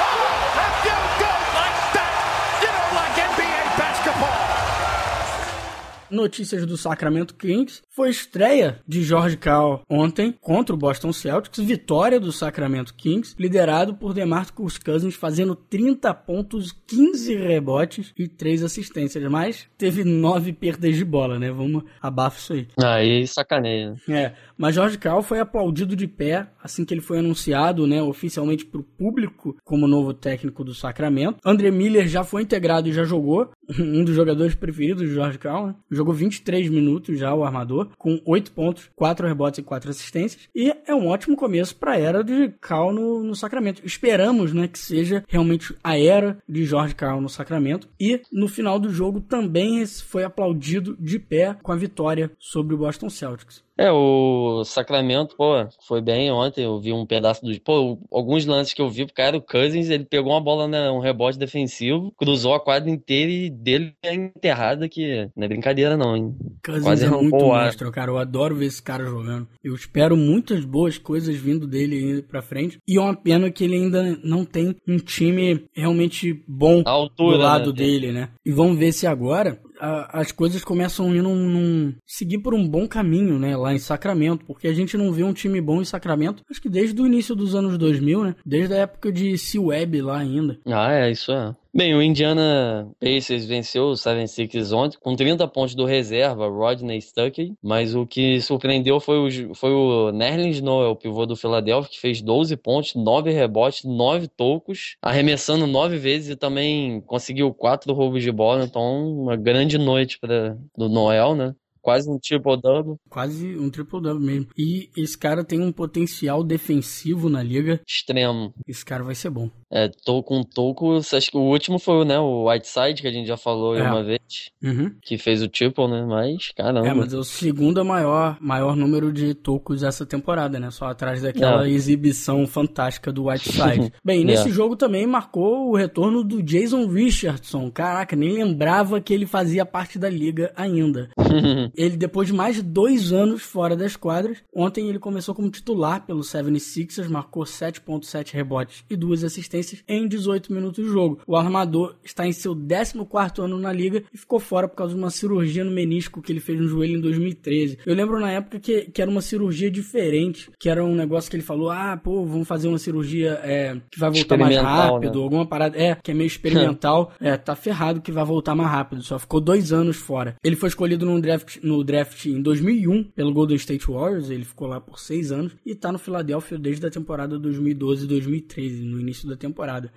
Notícias 6.12 6.66
do 6.66 6.76
Sacramento 6.76 7.34
Kings. 7.34 7.82
Foi 7.90 8.10
estreia 8.10 8.80
de 8.86 9.02
George 9.02 9.36
Cal 9.36 9.82
ontem 9.88 10.34
contra 10.40 10.74
o 10.74 10.78
Boston 10.78 11.12
Celtics, 11.12 11.64
vitória 11.64 12.20
do 12.20 12.30
Sacramento 12.30 12.94
Kings, 12.94 13.34
liderado 13.38 13.94
por 13.94 14.12
DeMarcus 14.12 14.78
Cousins 14.78 15.14
fazendo 15.14 15.54
30 15.54 16.12
pontos, 16.14 16.72
15 16.86 17.34
rebotes 17.36 18.12
e 18.16 18.28
3 18.28 18.62
assistências, 18.62 19.22
mas 19.30 19.66
teve 19.76 20.04
9 20.04 20.52
perdas 20.52 20.96
de 20.96 21.04
bola, 21.04 21.38
né? 21.38 21.50
Vamos 21.50 21.84
abafar 22.00 22.38
isso 22.38 22.52
aí. 22.52 22.68
Aí 22.82 23.26
sacaneia. 23.26 23.94
É, 24.08 24.32
mas 24.56 24.74
George 24.74 24.98
Cal 24.98 25.22
foi 25.22 25.40
aplaudido 25.40 25.96
de 25.96 26.06
pé 26.06 26.48
assim 26.62 26.84
que 26.84 26.94
ele 26.94 27.00
foi 27.00 27.18
anunciado, 27.18 27.86
né, 27.86 28.00
oficialmente 28.02 28.64
para 28.64 28.80
o 28.80 28.84
público 28.84 29.56
como 29.64 29.88
novo 29.88 30.14
técnico 30.14 30.62
do 30.62 30.74
Sacramento. 30.74 31.38
André 31.44 31.70
Miller 31.70 32.06
já 32.06 32.22
foi 32.22 32.42
integrado 32.42 32.88
e 32.88 32.92
já 32.92 33.04
jogou, 33.04 33.50
um 33.78 34.04
dos 34.04 34.14
jogadores 34.14 34.54
preferidos 34.54 35.02
de 35.02 35.14
George 35.14 35.38
Cal, 35.38 35.66
né? 35.68 35.74
Jogou 36.02 36.14
23 36.14 36.68
minutos 36.68 37.16
já 37.16 37.32
o 37.32 37.44
armador 37.44 37.90
com 37.96 38.20
8 38.26 38.50
pontos, 38.50 38.90
4 38.96 39.24
rebotes 39.24 39.58
e 39.58 39.62
4 39.62 39.88
assistências. 39.88 40.48
E 40.52 40.74
é 40.84 40.92
um 40.92 41.06
ótimo 41.06 41.36
começo 41.36 41.76
para 41.76 41.92
a 41.92 41.98
era 41.98 42.24
de 42.24 42.48
Cal 42.60 42.92
no, 42.92 43.22
no 43.22 43.36
Sacramento. 43.36 43.82
Esperamos 43.84 44.52
né, 44.52 44.66
que 44.66 44.80
seja 44.80 45.22
realmente 45.28 45.76
a 45.82 45.96
era 45.96 46.38
de 46.48 46.64
Jorge 46.64 46.96
Cal 46.96 47.20
no 47.20 47.28
Sacramento. 47.28 47.88
E 48.00 48.20
no 48.32 48.48
final 48.48 48.80
do 48.80 48.90
jogo 48.90 49.20
também 49.20 49.86
foi 49.86 50.24
aplaudido 50.24 50.96
de 50.98 51.20
pé 51.20 51.56
com 51.62 51.70
a 51.70 51.76
vitória 51.76 52.32
sobre 52.36 52.74
o 52.74 52.78
Boston 52.78 53.08
Celtics. 53.08 53.62
É, 53.78 53.90
o 53.90 54.64
Sacramento, 54.64 55.34
pô, 55.36 55.66
foi 55.86 56.00
bem 56.00 56.30
ontem. 56.30 56.64
Eu 56.64 56.78
vi 56.80 56.92
um 56.92 57.06
pedaço 57.06 57.44
do. 57.44 57.58
Pô, 57.60 57.98
alguns 58.10 58.44
lances 58.44 58.74
que 58.74 58.82
eu 58.82 58.90
vi, 58.90 59.06
cara, 59.06 59.36
o 59.36 59.42
Cousins, 59.42 59.88
ele 59.88 60.04
pegou 60.04 60.32
uma 60.32 60.40
bola, 60.40 60.68
né, 60.68 60.90
um 60.90 61.00
rebote 61.00 61.38
defensivo, 61.38 62.12
cruzou 62.16 62.54
a 62.54 62.60
quadra 62.60 62.90
inteira 62.90 63.30
e 63.30 63.50
dele 63.50 63.94
é 64.02 64.14
enterrada, 64.14 64.88
que 64.88 65.28
não 65.34 65.44
é 65.44 65.48
brincadeira, 65.48 65.96
não, 65.96 66.16
hein? 66.16 66.36
Cousins 66.64 66.84
Quase 66.84 67.06
é 67.06 67.10
muito 67.10 67.36
monstro, 67.36 67.90
cara. 67.90 68.10
Eu 68.10 68.18
adoro 68.18 68.54
ver 68.54 68.66
esse 68.66 68.82
cara 68.82 69.04
jogando. 69.04 69.48
Eu 69.64 69.74
espero 69.74 70.16
muitas 70.16 70.64
boas 70.64 70.98
coisas 70.98 71.34
vindo 71.34 71.66
dele 71.66 71.96
ainda 71.96 72.22
pra 72.22 72.42
frente. 72.42 72.78
E 72.86 72.98
é 72.98 73.00
uma 73.00 73.16
pena 73.16 73.50
que 73.50 73.64
ele 73.64 73.76
ainda 73.76 74.18
não 74.22 74.44
tem 74.44 74.76
um 74.86 74.98
time 74.98 75.64
realmente 75.74 76.42
bom 76.46 76.82
altura, 76.84 77.36
do 77.36 77.42
lado 77.42 77.70
né? 77.70 77.76
dele, 77.76 78.12
né? 78.12 78.28
E 78.44 78.52
vamos 78.52 78.78
ver 78.78 78.92
se 78.92 79.06
agora 79.06 79.58
a, 79.82 80.20
as 80.20 80.30
coisas 80.30 80.62
começam 80.62 81.10
num, 81.10 81.34
num, 81.34 81.94
seguir 82.06 82.38
por 82.38 82.54
um 82.54 82.66
bom 82.68 82.86
caminho, 82.86 83.36
né, 83.38 83.56
lá 83.56 83.74
em 83.74 83.78
Sacramento, 83.78 84.44
porque 84.46 84.68
a 84.68 84.72
gente 84.72 84.96
não 84.96 85.10
vê 85.10 85.24
um 85.24 85.32
time 85.32 85.60
bom 85.60 85.82
em 85.82 85.84
Sacramento, 85.84 86.44
acho 86.48 86.62
que 86.62 86.68
desde 86.68 87.00
o 87.02 87.06
início 87.06 87.34
dos 87.34 87.56
anos 87.56 87.76
2000, 87.76 88.24
né, 88.24 88.34
desde 88.46 88.74
a 88.74 88.78
época 88.78 89.10
de 89.10 89.36
C-Web 89.36 90.00
lá 90.00 90.18
ainda. 90.18 90.60
Ah, 90.66 90.92
é, 90.92 91.10
isso 91.10 91.32
é. 91.32 91.52
Bem, 91.74 91.94
o 91.94 92.02
Indiana 92.02 92.86
Pacers 93.00 93.46
venceu 93.46 93.84
o 93.84 93.96
76 93.96 94.72
ontem 94.72 94.98
com 95.00 95.16
30 95.16 95.48
pontos 95.48 95.74
do 95.74 95.86
reserva, 95.86 96.46
Rodney 96.46 97.00
Stuckey, 97.00 97.54
mas 97.62 97.94
o 97.94 98.06
que 98.06 98.42
surpreendeu 98.42 99.00
foi 99.00 99.16
o, 99.16 99.54
foi 99.54 99.70
o 99.72 100.12
Nerlens 100.12 100.60
Noel, 100.60 100.94
pivô 100.94 101.24
do 101.24 101.34
Philadelphia, 101.34 101.90
que 101.90 101.98
fez 101.98 102.20
12 102.20 102.58
pontos, 102.58 102.94
9 102.94 103.30
rebotes, 103.30 103.84
9 103.84 104.28
tocos, 104.28 104.96
arremessando 105.00 105.66
9 105.66 105.96
vezes 105.96 106.28
e 106.30 106.36
também 106.36 107.00
conseguiu 107.00 107.54
4 107.54 107.94
roubos 107.94 108.22
de 108.22 108.30
bola, 108.30 108.64
então 108.64 109.22
uma 109.22 109.34
grande 109.34 109.78
noite 109.78 110.18
para 110.20 110.58
do 110.76 110.90
Noel, 110.90 111.34
né? 111.34 111.54
Quase 111.82 112.08
um 112.08 112.16
triple-double. 112.16 112.94
Quase 113.10 113.58
um 113.58 113.68
triple-double 113.68 114.24
mesmo. 114.24 114.46
E 114.56 114.88
esse 114.96 115.18
cara 115.18 115.42
tem 115.42 115.60
um 115.60 115.72
potencial 115.72 116.44
defensivo 116.44 117.28
na 117.28 117.42
liga. 117.42 117.80
Extremo. 117.84 118.54
Esse 118.68 118.84
cara 118.84 119.02
vai 119.02 119.16
ser 119.16 119.30
bom. 119.30 119.50
É, 119.74 119.88
tô 120.04 120.22
com 120.22 120.42
toco. 120.42 120.96
Acho 120.98 121.30
que 121.30 121.36
o 121.36 121.40
último 121.40 121.78
foi 121.78 122.04
né, 122.04 122.18
o 122.18 122.46
Whiteside, 122.50 123.00
que 123.00 123.08
a 123.08 123.12
gente 123.12 123.26
já 123.26 123.38
falou 123.38 123.74
É. 123.74 123.82
uma 123.82 124.04
vez. 124.04 124.50
Uhum. 124.62 124.94
Que 125.00 125.16
fez 125.16 125.42
o 125.42 125.48
triple, 125.48 125.88
né? 125.88 126.04
Mas, 126.06 126.50
caramba. 126.54 126.86
É, 126.86 126.92
mas 126.92 127.14
é 127.14 127.16
o 127.16 127.24
segundo 127.24 127.82
maior, 127.82 128.36
maior 128.40 128.76
número 128.76 129.10
de 129.10 129.32
tocos 129.32 129.82
essa 129.82 130.04
temporada, 130.04 130.60
né? 130.60 130.70
Só 130.70 130.86
atrás 130.86 131.22
daquela 131.22 131.66
É. 131.66 131.70
exibição 131.70 132.46
fantástica 132.46 133.10
do 133.10 133.28
Whiteside. 133.28 133.92
Bem, 134.04 134.24
nesse 134.26 134.48
É. 134.50 134.52
jogo 134.52 134.76
também 134.76 135.06
marcou 135.06 135.70
o 135.70 135.74
retorno 135.76 136.22
do 136.22 136.42
Jason 136.42 136.86
Richardson. 136.86 137.70
Caraca, 137.70 138.14
nem 138.14 138.34
lembrava 138.34 139.00
que 139.00 139.14
ele 139.14 139.24
fazia 139.24 139.64
parte 139.64 139.98
da 139.98 140.10
liga 140.10 140.52
ainda. 140.54 141.08
Ele, 141.74 141.96
depois 141.96 142.28
de 142.28 142.34
mais 142.34 142.56
de 142.56 142.62
dois 142.62 143.10
anos 143.12 143.42
fora 143.42 143.74
das 143.74 143.96
quadras, 143.96 144.38
ontem 144.54 144.88
ele 144.88 144.98
começou 144.98 145.34
como 145.34 145.50
titular 145.50 146.04
pelo 146.04 146.20
76ers, 146.20 147.08
marcou 147.08 147.44
7.7 147.44 148.32
rebotes 148.34 148.84
e 148.90 148.96
duas 148.96 149.24
assistências 149.24 149.61
em 149.88 150.06
18 150.06 150.52
minutos 150.52 150.84
de 150.84 150.90
jogo. 150.90 151.20
O 151.26 151.36
armador 151.36 151.96
está 152.04 152.26
em 152.26 152.32
seu 152.32 152.54
14º 152.54 153.44
ano 153.44 153.58
na 153.58 153.72
liga 153.72 154.02
e 154.12 154.18
ficou 154.18 154.38
fora 154.38 154.68
por 154.68 154.76
causa 154.76 154.94
de 154.94 155.00
uma 155.00 155.10
cirurgia 155.10 155.64
no 155.64 155.70
menisco 155.70 156.20
que 156.22 156.32
ele 156.32 156.40
fez 156.40 156.58
no 156.58 156.68
joelho 156.68 156.98
em 156.98 157.00
2013. 157.00 157.78
Eu 157.84 157.94
lembro 157.94 158.20
na 158.20 158.30
época 158.30 158.58
que, 158.58 158.82
que 158.90 159.02
era 159.02 159.10
uma 159.10 159.20
cirurgia 159.22 159.70
diferente, 159.70 160.50
que 160.58 160.68
era 160.68 160.84
um 160.84 160.94
negócio 160.94 161.30
que 161.30 161.36
ele 161.36 161.42
falou, 161.42 161.70
ah, 161.70 161.96
pô, 161.96 162.24
vamos 162.24 162.46
fazer 162.46 162.68
uma 162.68 162.78
cirurgia 162.78 163.40
é, 163.42 163.76
que 163.90 163.98
vai 163.98 164.10
voltar 164.10 164.36
mais 164.36 164.52
Experimental, 164.54 164.94
rápido, 164.94 165.18
né? 165.18 165.24
alguma 165.24 165.46
parada, 165.46 165.78
é, 165.78 165.94
que 165.94 166.10
é 166.10 166.14
meio 166.14 166.26
experimental, 166.26 167.12
é, 167.20 167.36
tá 167.36 167.54
ferrado 167.54 168.00
que 168.00 168.12
vai 168.12 168.24
voltar 168.24 168.54
mais 168.54 168.70
rápido, 168.70 169.02
só 169.02 169.18
ficou 169.18 169.40
dois 169.40 169.72
anos 169.72 169.96
fora. 169.96 170.36
Ele 170.42 170.56
foi 170.56 170.68
escolhido 170.68 171.06
no 171.06 171.20
draft, 171.20 171.58
no 171.62 171.82
draft 171.84 172.26
em 172.26 172.40
2001 172.40 173.04
pelo 173.04 173.32
Golden 173.32 173.56
State 173.56 173.86
Warriors, 173.86 174.30
ele 174.30 174.44
ficou 174.44 174.66
lá 174.68 174.80
por 174.80 174.98
seis 174.98 175.32
anos 175.32 175.52
e 175.64 175.74
tá 175.74 175.92
no 175.92 175.98
Philadelphia 175.98 176.58
desde 176.58 176.86
a 176.86 176.90
temporada 176.90 177.38
2012-2013, 177.38 178.82
no 178.84 179.00
início 179.00 179.28
da 179.28 179.36
temporada. 179.36 179.51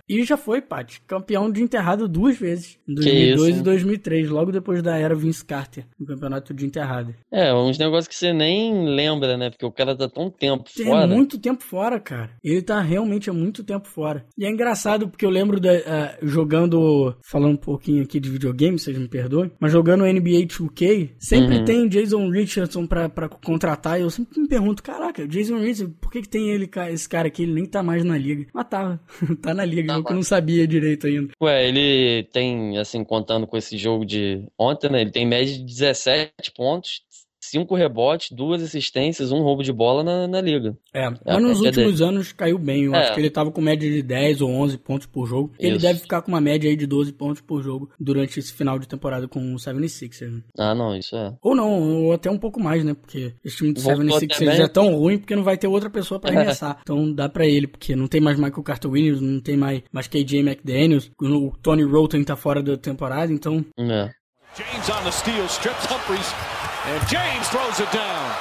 E 0.08 0.24
já 0.24 0.38
foi, 0.38 0.62
Pat, 0.62 0.98
campeão 1.08 1.52
de 1.52 1.62
enterrado 1.62 2.08
duas 2.08 2.38
vezes, 2.38 2.78
em 2.88 2.94
2002 2.96 3.50
isso? 3.50 3.60
e 3.60 3.64
2003, 3.64 4.30
logo 4.30 4.52
depois 4.52 4.82
da 4.82 4.98
era 4.98 5.16
Vince 5.16 5.44
Carter, 5.44 5.86
no 6.00 6.06
campeonato 6.06 6.54
de 6.54 6.66
enterrado. 6.66 7.14
É, 7.32 7.54
uns 7.54 7.78
negócios 7.78 8.08
que 8.08 8.16
você 8.16 8.32
nem 8.34 8.88
lembra, 8.88 9.38
né? 9.38 9.50
Porque 9.50 9.66
o 9.66 9.72
cara 9.72 9.96
tá 9.96 10.08
tão 10.10 10.30
tempo 10.30 10.66
Tem 10.76 10.86
fora. 10.88 11.08
muito 11.08 11.38
tempo 11.40 11.64
fora, 11.64 12.00
cara. 12.00 12.32
Ele 12.44 12.62
tá 12.62 12.80
realmente 12.82 13.30
há 13.30 13.34
muito 13.34 13.64
tempo 13.64 13.88
fora. 13.88 14.26
E 14.38 14.46
é 14.46 14.50
engraçado 14.50 15.08
porque 15.08 15.26
eu 15.26 15.30
lembro 15.30 15.60
da, 15.60 15.72
ah, 15.72 16.18
jogando, 16.22 17.16
falando 17.24 17.54
um 17.54 17.58
pouquinho 17.58 18.04
aqui 18.04 18.20
de 18.20 18.30
videogame, 18.30 18.78
vocês 18.80 18.98
me 18.98 19.08
perdoem, 19.08 19.52
mas 19.60 19.72
jogando 19.72 20.06
NBA 20.06 20.46
2K, 20.48 21.12
sempre 21.20 21.58
Uhum. 21.60 21.66
tem 21.66 21.88
Jason 21.88 22.30
Richardson 22.30 22.86
pra, 22.88 23.08
pra 23.10 23.30
contratar. 23.30 24.00
E 24.00 24.04
eu 24.04 24.10
sempre 24.10 24.40
me 24.40 24.48
pergunto, 24.48 24.82
caraca, 24.84 25.28
Jason 25.28 25.58
Richardson, 25.58 25.94
por 26.02 26.12
que, 26.12 26.22
que 26.22 26.30
tem 26.30 26.50
ele, 26.50 26.70
esse 26.92 27.08
cara 27.08 27.28
aqui? 27.28 27.44
Ele 27.44 27.54
nem 27.54 27.66
tá 27.66 27.82
mais 27.84 28.04
na 28.04 28.18
liga. 28.18 28.46
Mas 28.54 28.68
tava, 28.68 29.00
tá 29.46 29.54
na 29.54 29.66
liga, 29.66 29.94
Tá 29.94 30.00
eu 30.00 30.04
que 30.04 30.14
não 30.14 30.24
sabia 30.24 30.68
direito 30.68 31.08
ainda. 31.08 31.34
Ué, 31.42 31.68
ele 31.68 32.24
tem, 32.32 32.78
assim, 32.78 33.04
contando 33.04 33.48
com 33.48 33.56
esse 33.58 33.78
jogo 33.78 34.06
de 34.06 34.46
ontem, 34.58 34.90
né? 34.90 35.02
Ele 35.02 35.12
tem 35.12 35.26
média 35.26 35.54
de 35.58 35.64
17 35.64 36.52
pontos, 36.56 37.02
5 37.52 37.76
rebotes, 37.76 38.32
duas 38.32 38.62
assistências, 38.62 39.32
um 39.32 39.42
roubo 39.42 39.64
de 39.64 39.72
bola 39.74 40.04
na, 40.04 40.28
na 40.28 40.42
liga. 40.42 40.76
É, 40.94 41.06
a 41.06 41.12
mas 41.26 41.42
nos 41.42 41.60
últimos 41.62 42.02
anos 42.02 42.32
caiu 42.34 42.58
bem. 42.58 42.84
Eu 42.86 42.96
É. 42.96 43.00
acho 43.00 43.14
que 43.14 43.20
ele 43.20 43.30
tava 43.30 43.52
com 43.52 43.62
média 43.62 43.90
de 43.90 44.02
10 44.02 44.42
ou 44.42 44.50
11 44.50 44.78
pontos 44.78 45.08
por 45.08 45.26
jogo. 45.28 45.52
Ele 45.60 45.78
Isso. 45.78 45.86
deve 45.86 46.00
ficar 46.00 46.22
com 46.22 46.30
uma 46.32 46.42
média 46.42 46.70
aí 46.70 46.76
de 46.76 46.86
12 46.86 47.12
pontos 47.14 47.42
por 47.42 47.62
jogo 47.62 47.90
durante 48.00 48.40
esse 48.40 48.54
final 48.54 48.78
de 48.80 48.88
temporada 48.88 49.28
com 49.28 49.40
o 49.54 49.58
76ers. 49.58 50.32
né? 50.32 50.42
Ah, 50.58 50.74
não, 50.76 50.96
isso 50.96 51.16
é. 51.16 51.34
Ou 51.42 51.56
não, 51.56 52.06
ou 52.06 52.14
até 52.14 52.30
um 52.30 52.38
pouco 52.38 52.60
mais, 52.62 52.84
né? 52.84 52.94
Porque 52.94 53.34
esse 53.44 53.58
time 53.58 53.74
do 53.74 53.82
Voltou 53.82 54.04
76ers 54.06 54.38
também. 54.40 54.62
é 54.62 54.68
tão 54.68 54.96
ruim 54.96 55.18
porque 55.18 55.36
não 55.36 55.44
vai 55.44 55.58
ter 55.58 55.68
outra 55.68 55.90
pessoa 55.90 56.20
pra 56.20 56.30
arremessar. 56.36 56.80
então 56.82 57.14
dá 57.14 57.28
pra 57.30 57.46
ele, 57.46 57.68
porque 57.68 57.96
não 57.96 58.08
tem 58.08 58.22
mais 58.22 58.38
Michael 58.38 58.64
Carter 58.64 58.90
Williams, 58.92 59.22
não 59.22 59.40
tem 59.42 59.56
mais, 59.58 59.82
mais 59.92 60.08
KJ 60.08 60.40
McDaniels, 60.40 61.12
o 61.22 61.52
Tony 61.62 61.84
Roten 61.84 62.24
tá 62.24 62.36
fora 62.36 62.62
da 62.64 62.78
temporada, 62.78 63.32
então 63.32 63.64
É. 63.78 64.10
James 64.58 64.90
on 64.90 65.04
the 65.04 65.12
steal, 65.12 65.46
strips 65.48 65.86
Humphries, 65.92 66.34
and 66.88 67.08
James 67.08 67.48
throws 67.50 67.80
it 67.80 67.92
down. 67.92 68.36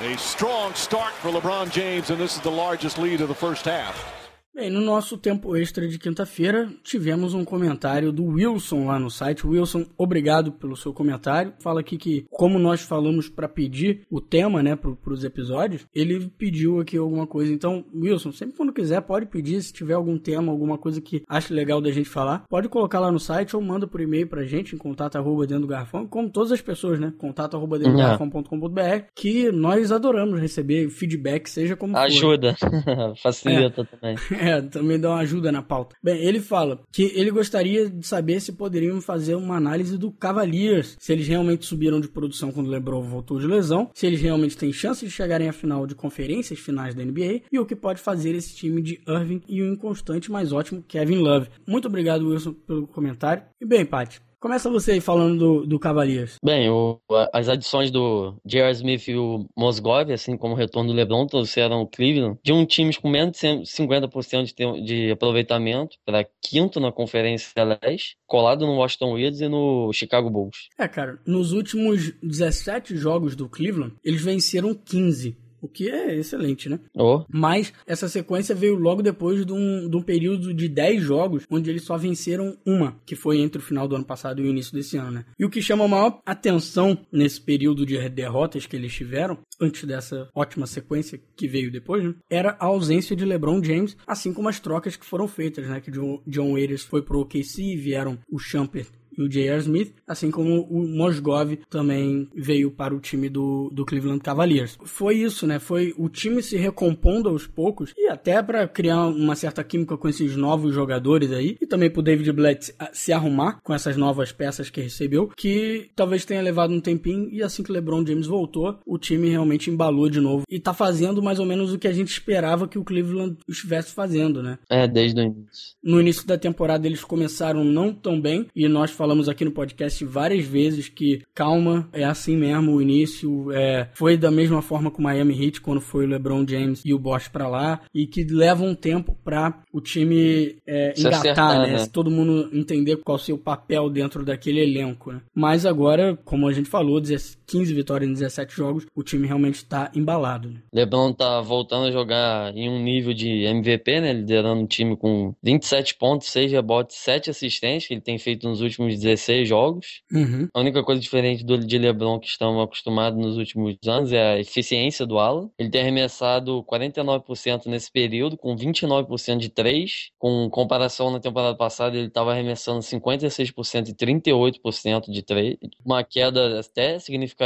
A 0.00 0.16
strong 0.16 0.74
start 0.74 1.12
for 1.14 1.30
LeBron 1.30 1.70
James, 1.70 2.10
and 2.10 2.20
this 2.20 2.36
is 2.36 2.40
the 2.42 2.50
largest 2.50 2.98
lead 2.98 3.20
of 3.20 3.28
the 3.28 3.34
first 3.34 3.64
half. 3.64 4.27
Bem, 4.58 4.70
no 4.70 4.80
nosso 4.80 5.16
tempo 5.16 5.56
extra 5.56 5.86
de 5.86 6.00
quinta-feira, 6.00 6.68
tivemos 6.82 7.32
um 7.32 7.44
comentário 7.44 8.10
do 8.10 8.24
Wilson 8.24 8.86
lá 8.86 8.98
no 8.98 9.08
site. 9.08 9.46
Wilson, 9.46 9.86
obrigado 9.96 10.50
pelo 10.50 10.74
seu 10.76 10.92
comentário. 10.92 11.52
Fala 11.60 11.78
aqui 11.78 11.96
que, 11.96 12.26
como 12.28 12.58
nós 12.58 12.80
falamos 12.80 13.28
para 13.28 13.48
pedir 13.48 14.00
o 14.10 14.20
tema, 14.20 14.60
né, 14.60 14.74
para 14.74 14.90
os 15.12 15.22
episódios, 15.22 15.86
ele 15.94 16.28
pediu 16.36 16.80
aqui 16.80 16.96
alguma 16.96 17.24
coisa. 17.24 17.52
Então, 17.52 17.84
Wilson, 17.94 18.32
sempre 18.32 18.56
quando 18.56 18.72
quiser, 18.72 19.00
pode 19.02 19.26
pedir. 19.26 19.62
Se 19.62 19.72
tiver 19.72 19.94
algum 19.94 20.18
tema, 20.18 20.50
alguma 20.50 20.76
coisa 20.76 21.00
que 21.00 21.22
ache 21.28 21.54
legal 21.54 21.80
da 21.80 21.92
gente 21.92 22.08
falar, 22.08 22.44
pode 22.48 22.68
colocar 22.68 22.98
lá 22.98 23.12
no 23.12 23.20
site 23.20 23.54
ou 23.54 23.62
manda 23.62 23.86
por 23.86 24.00
e-mail 24.00 24.26
pra 24.26 24.42
gente 24.44 24.74
em 24.74 24.78
contato 24.78 25.14
arroba 25.14 25.46
dentro 25.46 25.62
do 25.62 25.68
garrafão, 25.68 26.04
como 26.04 26.28
todas 26.30 26.50
as 26.50 26.60
pessoas, 26.60 26.98
né? 26.98 27.12
Contato 27.16 27.56
arroba 27.56 27.78
dentro 27.78 27.92
do 27.92 28.00
É. 28.00 28.02
garrafão.com.br, 28.02 29.04
que 29.14 29.52
nós 29.52 29.92
adoramos 29.92 30.40
receber 30.40 30.90
feedback, 30.90 31.48
seja 31.48 31.76
como 31.76 31.92
for. 31.94 32.00
Ajuda. 32.00 32.56
Facilita 33.22 33.84
também. 33.84 34.16
É, 34.48 34.62
também 34.62 34.98
dá 34.98 35.10
uma 35.10 35.20
ajuda 35.20 35.52
na 35.52 35.62
pauta. 35.62 35.96
Bem, 36.02 36.18
ele 36.24 36.40
fala 36.40 36.80
que 36.90 37.12
ele 37.14 37.30
gostaria 37.30 37.88
de 37.88 38.06
saber 38.06 38.40
se 38.40 38.52
poderiam 38.52 39.00
fazer 39.00 39.34
uma 39.34 39.56
análise 39.56 39.98
do 39.98 40.10
Cavaliers, 40.10 40.96
se 40.98 41.12
eles 41.12 41.28
realmente 41.28 41.66
subiram 41.66 42.00
de 42.00 42.08
produção 42.08 42.50
quando 42.50 42.68
o 42.68 42.70
LeBron 42.70 43.02
voltou 43.02 43.38
de 43.38 43.46
lesão, 43.46 43.90
se 43.94 44.06
eles 44.06 44.20
realmente 44.20 44.56
têm 44.56 44.72
chance 44.72 45.04
de 45.04 45.10
chegarem 45.10 45.48
à 45.48 45.52
final 45.52 45.86
de 45.86 45.94
conferências 45.94 46.58
finais 46.58 46.94
da 46.94 47.04
NBA 47.04 47.42
e 47.52 47.58
o 47.58 47.66
que 47.66 47.76
pode 47.76 48.00
fazer 48.00 48.34
esse 48.34 48.54
time 48.54 48.80
de 48.80 49.00
Irving 49.06 49.42
e 49.48 49.62
o 49.62 49.72
inconstante, 49.72 50.30
mas 50.30 50.52
ótimo 50.52 50.82
Kevin 50.86 51.18
Love. 51.18 51.48
Muito 51.66 51.88
obrigado, 51.88 52.28
Wilson, 52.28 52.52
pelo 52.52 52.86
comentário. 52.86 53.42
E 53.60 53.66
bem, 53.66 53.84
Paty, 53.84 54.20
começa 54.40 54.70
você 54.70 54.92
aí 54.92 55.00
falando 55.00 55.38
do, 55.38 55.66
do 55.66 55.78
Cavaliers. 55.78 56.36
Bem, 56.44 56.68
o- 56.70 57.00
as 57.32 57.48
adições 57.48 57.90
do 57.90 58.34
J.R. 58.44 58.72
Smith 58.72 59.08
e 59.08 59.16
o 59.16 59.46
Mosgov, 59.56 60.12
assim 60.12 60.36
como 60.36 60.54
o 60.54 60.56
retorno 60.56 60.90
do 60.90 60.96
LeBron, 60.96 61.26
trouxeram 61.26 61.82
o 61.82 61.86
Cleveland 61.86 62.38
de 62.42 62.52
um 62.52 62.64
time 62.64 62.94
com 62.94 63.08
menos 63.08 63.32
de 63.32 63.38
100 63.38 63.62
50% 63.62 64.44
de, 64.54 64.82
de 64.84 65.10
aproveitamento 65.10 65.96
para 66.04 66.26
quinto 66.42 66.80
na 66.80 66.92
Conferência 66.92 67.50
Leste, 67.64 68.16
colado 68.26 68.66
no 68.66 68.76
Washington 68.76 69.14
Wizards 69.14 69.40
e 69.40 69.48
no 69.48 69.92
Chicago 69.92 70.30
Bulls. 70.30 70.68
É, 70.78 70.86
cara, 70.88 71.18
nos 71.26 71.52
últimos 71.52 72.12
17 72.22 72.96
jogos 72.96 73.34
do 73.36 73.48
Cleveland, 73.48 73.94
eles 74.04 74.22
venceram 74.22 74.74
15. 74.74 75.36
O 75.60 75.68
que 75.68 75.90
é 75.90 76.14
excelente, 76.16 76.68
né? 76.68 76.78
Oh, 76.94 77.24
Mas 77.28 77.72
essa 77.86 78.08
sequência 78.08 78.54
veio 78.54 78.74
logo 78.76 79.02
depois 79.02 79.44
de 79.44 79.52
um, 79.52 79.88
de 79.88 79.96
um 79.96 80.02
período 80.02 80.54
de 80.54 80.68
10 80.68 81.02
jogos, 81.02 81.44
onde 81.50 81.70
eles 81.70 81.82
só 81.82 81.96
venceram 81.96 82.56
uma, 82.66 83.00
que 83.04 83.16
foi 83.16 83.38
entre 83.38 83.60
o 83.60 83.64
final 83.64 83.88
do 83.88 83.96
ano 83.96 84.04
passado 84.04 84.40
e 84.40 84.44
o 84.44 84.50
início 84.50 84.72
desse 84.72 84.96
ano, 84.96 85.10
né? 85.10 85.24
E 85.38 85.44
o 85.44 85.50
que 85.50 85.62
chama 85.62 85.84
a 85.84 85.88
maior 85.88 86.20
atenção 86.24 86.98
nesse 87.12 87.40
período 87.40 87.84
de 87.84 88.08
derrotas 88.08 88.66
que 88.66 88.76
eles 88.76 88.94
tiveram, 88.94 89.38
antes 89.60 89.84
dessa 89.84 90.28
ótima 90.34 90.66
sequência 90.66 91.20
que 91.36 91.48
veio 91.48 91.70
depois, 91.70 92.04
né? 92.04 92.14
Era 92.30 92.56
a 92.58 92.66
ausência 92.66 93.16
de 93.16 93.24
LeBron 93.24 93.62
James, 93.62 93.96
assim 94.06 94.32
como 94.32 94.48
as 94.48 94.60
trocas 94.60 94.96
que 94.96 95.06
foram 95.06 95.26
feitas, 95.26 95.66
né? 95.66 95.80
Que 95.80 95.90
John, 95.90 96.22
John 96.26 96.52
Waiters 96.52 96.84
foi 96.84 97.02
pro 97.02 97.20
OKC, 97.20 97.76
vieram 97.76 98.18
o 98.30 98.38
Champer 98.38 98.86
e 99.18 99.22
o 99.22 99.28
J.R. 99.28 99.58
Smith, 99.58 99.94
assim 100.06 100.30
como 100.30 100.62
o 100.62 100.86
Mosgov 100.86 101.58
também 101.68 102.28
veio 102.34 102.70
para 102.70 102.94
o 102.94 103.00
time 103.00 103.28
do, 103.28 103.70
do 103.72 103.84
Cleveland 103.84 104.20
Cavaliers. 104.20 104.78
Foi 104.84 105.16
isso, 105.16 105.46
né? 105.46 105.58
Foi 105.58 105.94
o 105.98 106.08
time 106.08 106.42
se 106.42 106.56
recompondo 106.56 107.28
aos 107.28 107.46
poucos 107.46 107.92
e 107.96 108.08
até 108.08 108.42
para 108.42 108.66
criar 108.68 109.06
uma 109.06 109.34
certa 109.34 109.62
química 109.64 109.96
com 109.96 110.08
esses 110.08 110.36
novos 110.36 110.74
jogadores 110.74 111.32
aí 111.32 111.56
e 111.60 111.66
também 111.66 111.90
pro 111.90 112.02
David 112.02 112.32
Blatt 112.32 112.70
se 112.92 113.12
arrumar 113.12 113.60
com 113.62 113.74
essas 113.74 113.96
novas 113.96 114.32
peças 114.32 114.70
que 114.70 114.80
recebeu, 114.80 115.30
que 115.36 115.90
talvez 115.96 116.24
tenha 116.24 116.40
levado 116.40 116.72
um 116.72 116.80
tempinho 116.80 117.28
e 117.30 117.42
assim 117.42 117.62
que 117.62 117.72
LeBron 117.72 118.06
James 118.06 118.26
voltou, 118.26 118.78
o 118.86 118.98
time 118.98 119.28
realmente 119.28 119.70
embalou 119.70 120.08
de 120.08 120.20
novo 120.20 120.44
e 120.48 120.60
tá 120.60 120.72
fazendo 120.72 121.22
mais 121.22 121.38
ou 121.38 121.46
menos 121.46 121.72
o 121.72 121.78
que 121.78 121.88
a 121.88 121.92
gente 121.92 122.08
esperava 122.08 122.68
que 122.68 122.78
o 122.78 122.84
Cleveland 122.84 123.36
estivesse 123.48 123.92
fazendo, 123.92 124.42
né? 124.42 124.58
É, 124.70 124.86
desde 124.86 125.20
o 125.20 125.24
início. 125.24 125.76
No 125.82 126.00
início 126.00 126.26
da 126.26 126.38
temporada 126.38 126.86
eles 126.86 127.02
começaram 127.02 127.64
não 127.64 127.92
tão 127.92 128.20
bem 128.20 128.46
e 128.54 128.68
nós 128.68 128.90
falamos 128.90 129.07
aqui 129.28 129.44
no 129.44 129.52
podcast 129.52 130.04
várias 130.04 130.44
vezes 130.44 130.88
que 130.88 131.22
calma, 131.34 131.88
é 131.92 132.04
assim 132.04 132.36
mesmo 132.36 132.72
o 132.72 132.82
início, 132.82 133.52
é, 133.52 133.88
foi 133.94 134.16
da 134.16 134.30
mesma 134.30 134.60
forma 134.60 134.90
com 134.90 135.00
o 135.00 135.04
Miami 135.04 135.44
Heat 135.44 135.60
quando 135.60 135.80
foi 135.80 136.04
o 136.04 136.08
LeBron 136.08 136.46
James 136.46 136.82
e 136.84 136.92
o 136.92 136.98
Bosch 136.98 137.28
para 137.28 137.48
lá 137.48 137.80
e 137.94 138.06
que 138.06 138.24
leva 138.24 138.64
um 138.64 138.74
tempo 138.74 139.16
para 139.24 139.62
o 139.72 139.80
time 139.80 140.56
é, 140.66 140.92
engatar, 140.98 141.20
acertar, 141.20 141.62
né? 141.62 141.72
né? 141.72 141.86
todo 141.92 142.10
mundo 142.10 142.50
entender 142.52 142.96
qual 142.96 143.16
é 143.16 143.20
o 143.20 143.24
seu 143.24 143.38
papel 143.38 143.88
dentro 143.88 144.24
daquele 144.24 144.60
elenco, 144.60 145.12
né? 145.12 145.20
Mas 145.34 145.64
agora, 145.64 146.18
como 146.24 146.48
a 146.48 146.52
gente 146.52 146.68
falou, 146.68 147.00
15 147.48 147.72
vitórias 147.72 148.10
em 148.10 148.12
17 148.12 148.54
jogos, 148.54 148.86
o 148.94 149.02
time 149.02 149.26
realmente 149.26 149.56
está 149.56 149.90
embalado. 149.94 150.50
Né? 150.50 150.60
LeBron 150.72 151.12
tá 151.12 151.40
voltando 151.40 151.86
a 151.86 151.90
jogar 151.90 152.54
em 152.54 152.68
um 152.68 152.78
nível 152.82 153.14
de 153.14 153.44
MVP, 153.44 154.00
né? 154.00 154.12
Liderando 154.12 154.62
o 154.62 154.66
time 154.66 154.96
com 154.96 155.34
27 155.42 155.96
pontos, 155.96 156.28
6 156.28 156.52
rebotes, 156.52 156.96
7 156.96 157.30
assistências 157.30 157.86
que 157.88 157.94
ele 157.94 158.00
tem 158.00 158.18
feito 158.18 158.46
nos 158.46 158.60
últimos 158.60 158.98
16 158.98 159.48
jogos. 159.48 160.02
Uhum. 160.12 160.48
A 160.52 160.60
única 160.60 160.82
coisa 160.82 161.00
diferente 161.00 161.44
do 161.44 161.58
de 161.58 161.78
LeBron 161.78 162.20
que 162.20 162.28
estamos 162.28 162.62
acostumados 162.62 163.18
nos 163.18 163.36
últimos 163.36 163.76
anos 163.86 164.12
é 164.12 164.34
a 164.34 164.38
eficiência 164.38 165.06
do 165.06 165.18
Alan. 165.18 165.48
Ele 165.58 165.70
tem 165.70 165.80
arremessado 165.80 166.62
49% 166.64 167.66
nesse 167.66 167.90
período, 167.90 168.36
com 168.36 168.54
29% 168.54 169.38
de 169.38 169.48
3. 169.48 170.10
Com 170.18 170.48
comparação 170.50 171.10
na 171.10 171.18
temporada 171.18 171.56
passada, 171.56 171.96
ele 171.96 172.08
estava 172.08 172.32
arremessando 172.32 172.80
56% 172.80 173.88
e 173.88 173.94
38% 173.94 175.10
de 175.10 175.22
3. 175.22 175.56
Uma 175.84 176.04
queda 176.04 176.60
até 176.60 176.98
significativa. 176.98 177.37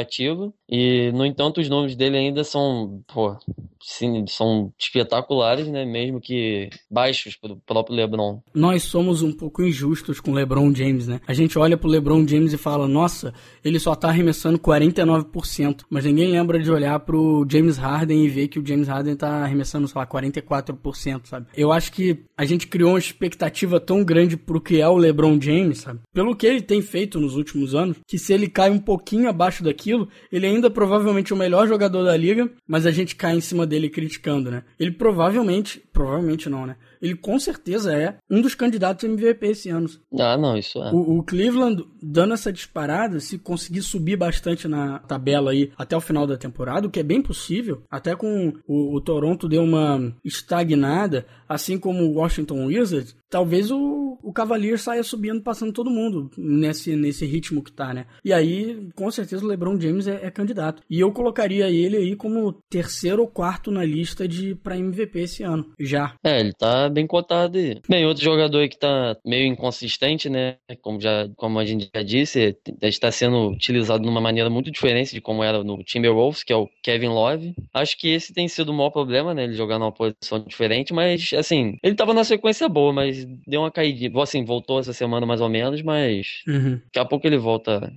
E, 0.69 1.11
no 1.13 1.27
entanto, 1.27 1.61
os 1.61 1.69
números 1.69 1.95
dele 1.95 2.17
ainda 2.17 2.45
são, 2.45 3.03
pô, 3.13 3.37
sim, 3.83 4.25
são 4.27 4.73
espetaculares, 4.79 5.67
né? 5.69 5.85
Mesmo 5.85 6.21
que 6.21 6.71
baixos 6.91 7.37
para 7.37 7.53
o 7.53 7.57
próprio 7.57 7.97
LeBron. 7.97 8.41
Nós 8.55 8.85
somos 8.85 9.23
um 9.23 9.33
pouco 9.33 9.63
injustos 9.63 10.21
com 10.21 10.31
o 10.31 10.35
LeBron 10.35 10.75
James, 10.75 11.09
né? 11.09 11.21
A 11.27 11.35
gente 11.35 11.59
olha 11.59 11.77
pro 11.77 11.91
LeBron 11.91 12.27
James 12.27 12.53
e 12.53 12.59
fala, 12.59 12.87
nossa, 12.87 13.35
ele 13.65 13.79
só 13.79 13.95
tá 13.95 14.09
arremessando 14.09 14.59
49%, 14.59 15.83
mas 15.91 16.05
ninguém 16.05 16.31
lembra 16.31 16.59
de 16.59 16.71
olhar 16.71 16.99
pro 17.01 17.47
James 17.51 17.77
Harden 17.77 18.25
e 18.25 18.29
ver 18.29 18.49
que 18.49 18.59
o 18.59 18.67
James 18.67 18.89
Harden 18.89 19.17
tá 19.17 19.43
arremessando, 19.43 19.89
sei 19.89 19.99
lá, 19.99 20.07
44%, 20.07 21.27
sabe? 21.27 21.47
Eu 21.57 21.73
acho 21.73 21.93
que 21.93 22.25
a 22.37 22.45
gente 22.45 22.67
criou 22.67 22.91
uma 22.91 22.99
expectativa 22.99 23.81
tão 23.81 24.05
grande 24.05 24.37
pro 24.37 24.61
que 24.61 24.81
é 24.81 24.89
o 24.89 24.97
LeBron 24.97 25.41
James, 25.41 25.79
sabe? 25.79 26.01
Pelo 26.13 26.37
que 26.37 26.47
ele 26.47 26.63
tem 26.63 26.81
feito 26.81 27.21
nos 27.21 27.37
últimos 27.37 27.75
anos, 27.75 27.97
que 28.07 28.19
se 28.19 28.33
ele 28.33 28.49
cai 28.49 28.71
um 28.71 28.79
pouquinho 28.79 29.29
abaixo 29.29 29.63
daquilo, 29.83 30.09
ele 30.31 30.47
ainda 30.47 30.71
provavelmente 30.71 31.33
é 31.33 31.35
o 31.35 31.39
melhor 31.39 31.67
jogador 31.67 32.05
da 32.05 32.17
liga, 32.17 32.49
mas 32.67 32.87
a 32.87 32.91
gente 32.91 33.17
cai 33.17 33.35
em 33.35 33.41
cima 33.41 33.67
dele 33.67 33.91
criticando, 33.91 34.51
né? 34.51 34.63
Ele 34.79 34.93
provavelmente, 34.93 35.83
provavelmente 35.93 36.49
não, 36.49 36.67
né? 36.67 36.77
Ele 37.03 37.17
com 37.17 37.39
certeza 37.39 37.93
é 37.93 38.17
um 38.31 38.41
dos 38.41 38.55
candidatos 38.55 39.05
MVP 39.05 39.47
esse 39.49 39.69
ano. 39.69 39.89
Ah, 40.19 40.39
não, 40.39 40.57
isso 40.57 40.83
é. 40.83 40.93
O, 40.93 41.19
o, 41.19 41.23
Cleveland, 41.23 41.85
dando 42.01 42.35
essa 42.35 42.53
disparada, 42.53 43.19
se 43.19 43.39
conseguir 43.39 43.83
subir 43.83 44.17
bastante 44.17 44.69
na 44.69 45.01
tabela 45.01 45.51
aí 45.51 45.73
até 45.77 45.97
o 45.97 46.01
final 46.01 46.27
da 46.27 46.37
temporada, 46.37 46.87
o 46.87 46.91
que 46.91 47.01
é 47.01 47.03
bem 47.03 47.21
possível, 47.21 47.83
até 47.91 48.15
com 48.15 48.53
o, 48.67 48.95
o 48.95 49.01
Toronto 49.01 49.49
deu 49.49 49.63
uma 49.63 50.15
estagnada, 50.25 51.27
assim 51.49 51.79
como 51.79 52.05
o 52.05 52.15
Washington 52.15 52.67
Wizards, 52.67 53.17
talvez 53.29 53.71
o, 53.71 54.19
o 54.23 54.33
Cavaliers 54.33 54.83
saia 54.83 55.03
subindo, 55.03 55.43
passando 55.43 55.73
todo 55.73 55.91
mundo 55.91 56.31
nesse, 56.37 56.95
nesse 56.95 57.25
ritmo 57.25 57.63
que 57.63 57.73
tá, 57.73 57.95
né? 57.95 58.07
E 58.23 58.33
aí, 58.33 58.89
com 58.95 59.11
certeza, 59.11 59.45
o 59.45 59.49
LeBron 59.49 59.81
James 59.81 60.07
é, 60.07 60.27
é 60.27 60.31
candidato. 60.31 60.83
E 60.89 61.01
eu 61.01 61.11
colocaria 61.13 61.71
ele 61.71 61.97
aí 61.97 62.15
como 62.15 62.53
terceiro 62.71 63.23
ou 63.23 63.29
quarto 63.29 63.71
na 63.71 63.85
lista 63.85 64.29
de 64.29 64.55
para 64.55 64.77
MVP 64.77 65.19
esse 65.19 65.43
ano, 65.43 65.73
já. 65.81 66.15
É, 66.23 66.39
ele 66.41 66.53
tá 66.53 66.89
bem 66.93 67.07
cotado 67.07 67.59
aí. 67.59 67.81
Bem, 67.89 68.07
outro 68.07 68.23
jogador 68.23 68.59
aí 68.59 68.69
que 68.69 68.79
tá 68.79 69.17
meio 69.25 69.47
inconsistente, 69.47 70.29
né? 70.29 70.57
Como, 70.81 71.01
já, 71.01 71.29
como 71.37 71.59
a 71.59 71.65
gente 71.65 71.91
já 71.95 72.03
disse, 72.03 72.57
está 72.83 73.11
sendo 73.11 73.51
utilizado 73.51 74.03
de 74.03 74.09
uma 74.09 74.21
maneira 74.21 74.51
muito 74.51 74.71
diferente 74.71 75.13
de 75.13 75.21
como 75.21 75.43
era 75.43 75.63
no 75.65 75.83
Timberwolves, 75.83 76.43
que 76.43 76.53
é 76.53 76.57
o 76.57 76.69
Kevin 76.83 77.09
Love. 77.09 77.55
Acho 77.73 77.97
que 77.99 78.09
esse 78.09 78.33
tem 78.33 78.49
sido 78.49 78.71
o 78.71 78.75
maior 78.75 78.91
problema, 78.91 79.35
né? 79.35 79.45
Ele 79.45 79.55
jogar 79.55 79.79
numa 79.79 79.93
posição 79.93 80.39
diferente, 80.41 80.93
mas, 80.93 81.31
assim, 81.37 81.77
ele 81.83 81.95
tava 81.95 82.15
na 82.15 82.25
sequência 82.25 82.69
boa, 82.69 82.93
mas 82.93 83.25
deu 83.47 83.63
uma 83.63 83.71
caidinha. 83.71 84.11
Assim, 84.23 84.45
voltou 84.45 84.79
essa 84.79 84.93
semana 84.93 85.27
mais 85.27 85.41
ou 85.41 85.49
menos, 85.49 85.83
mas 85.83 86.43
uhum. 86.47 86.81
daqui 86.87 86.99
a 86.99 87.05
pouco 87.05 87.27
ele 87.27 87.39
volta 87.39 87.93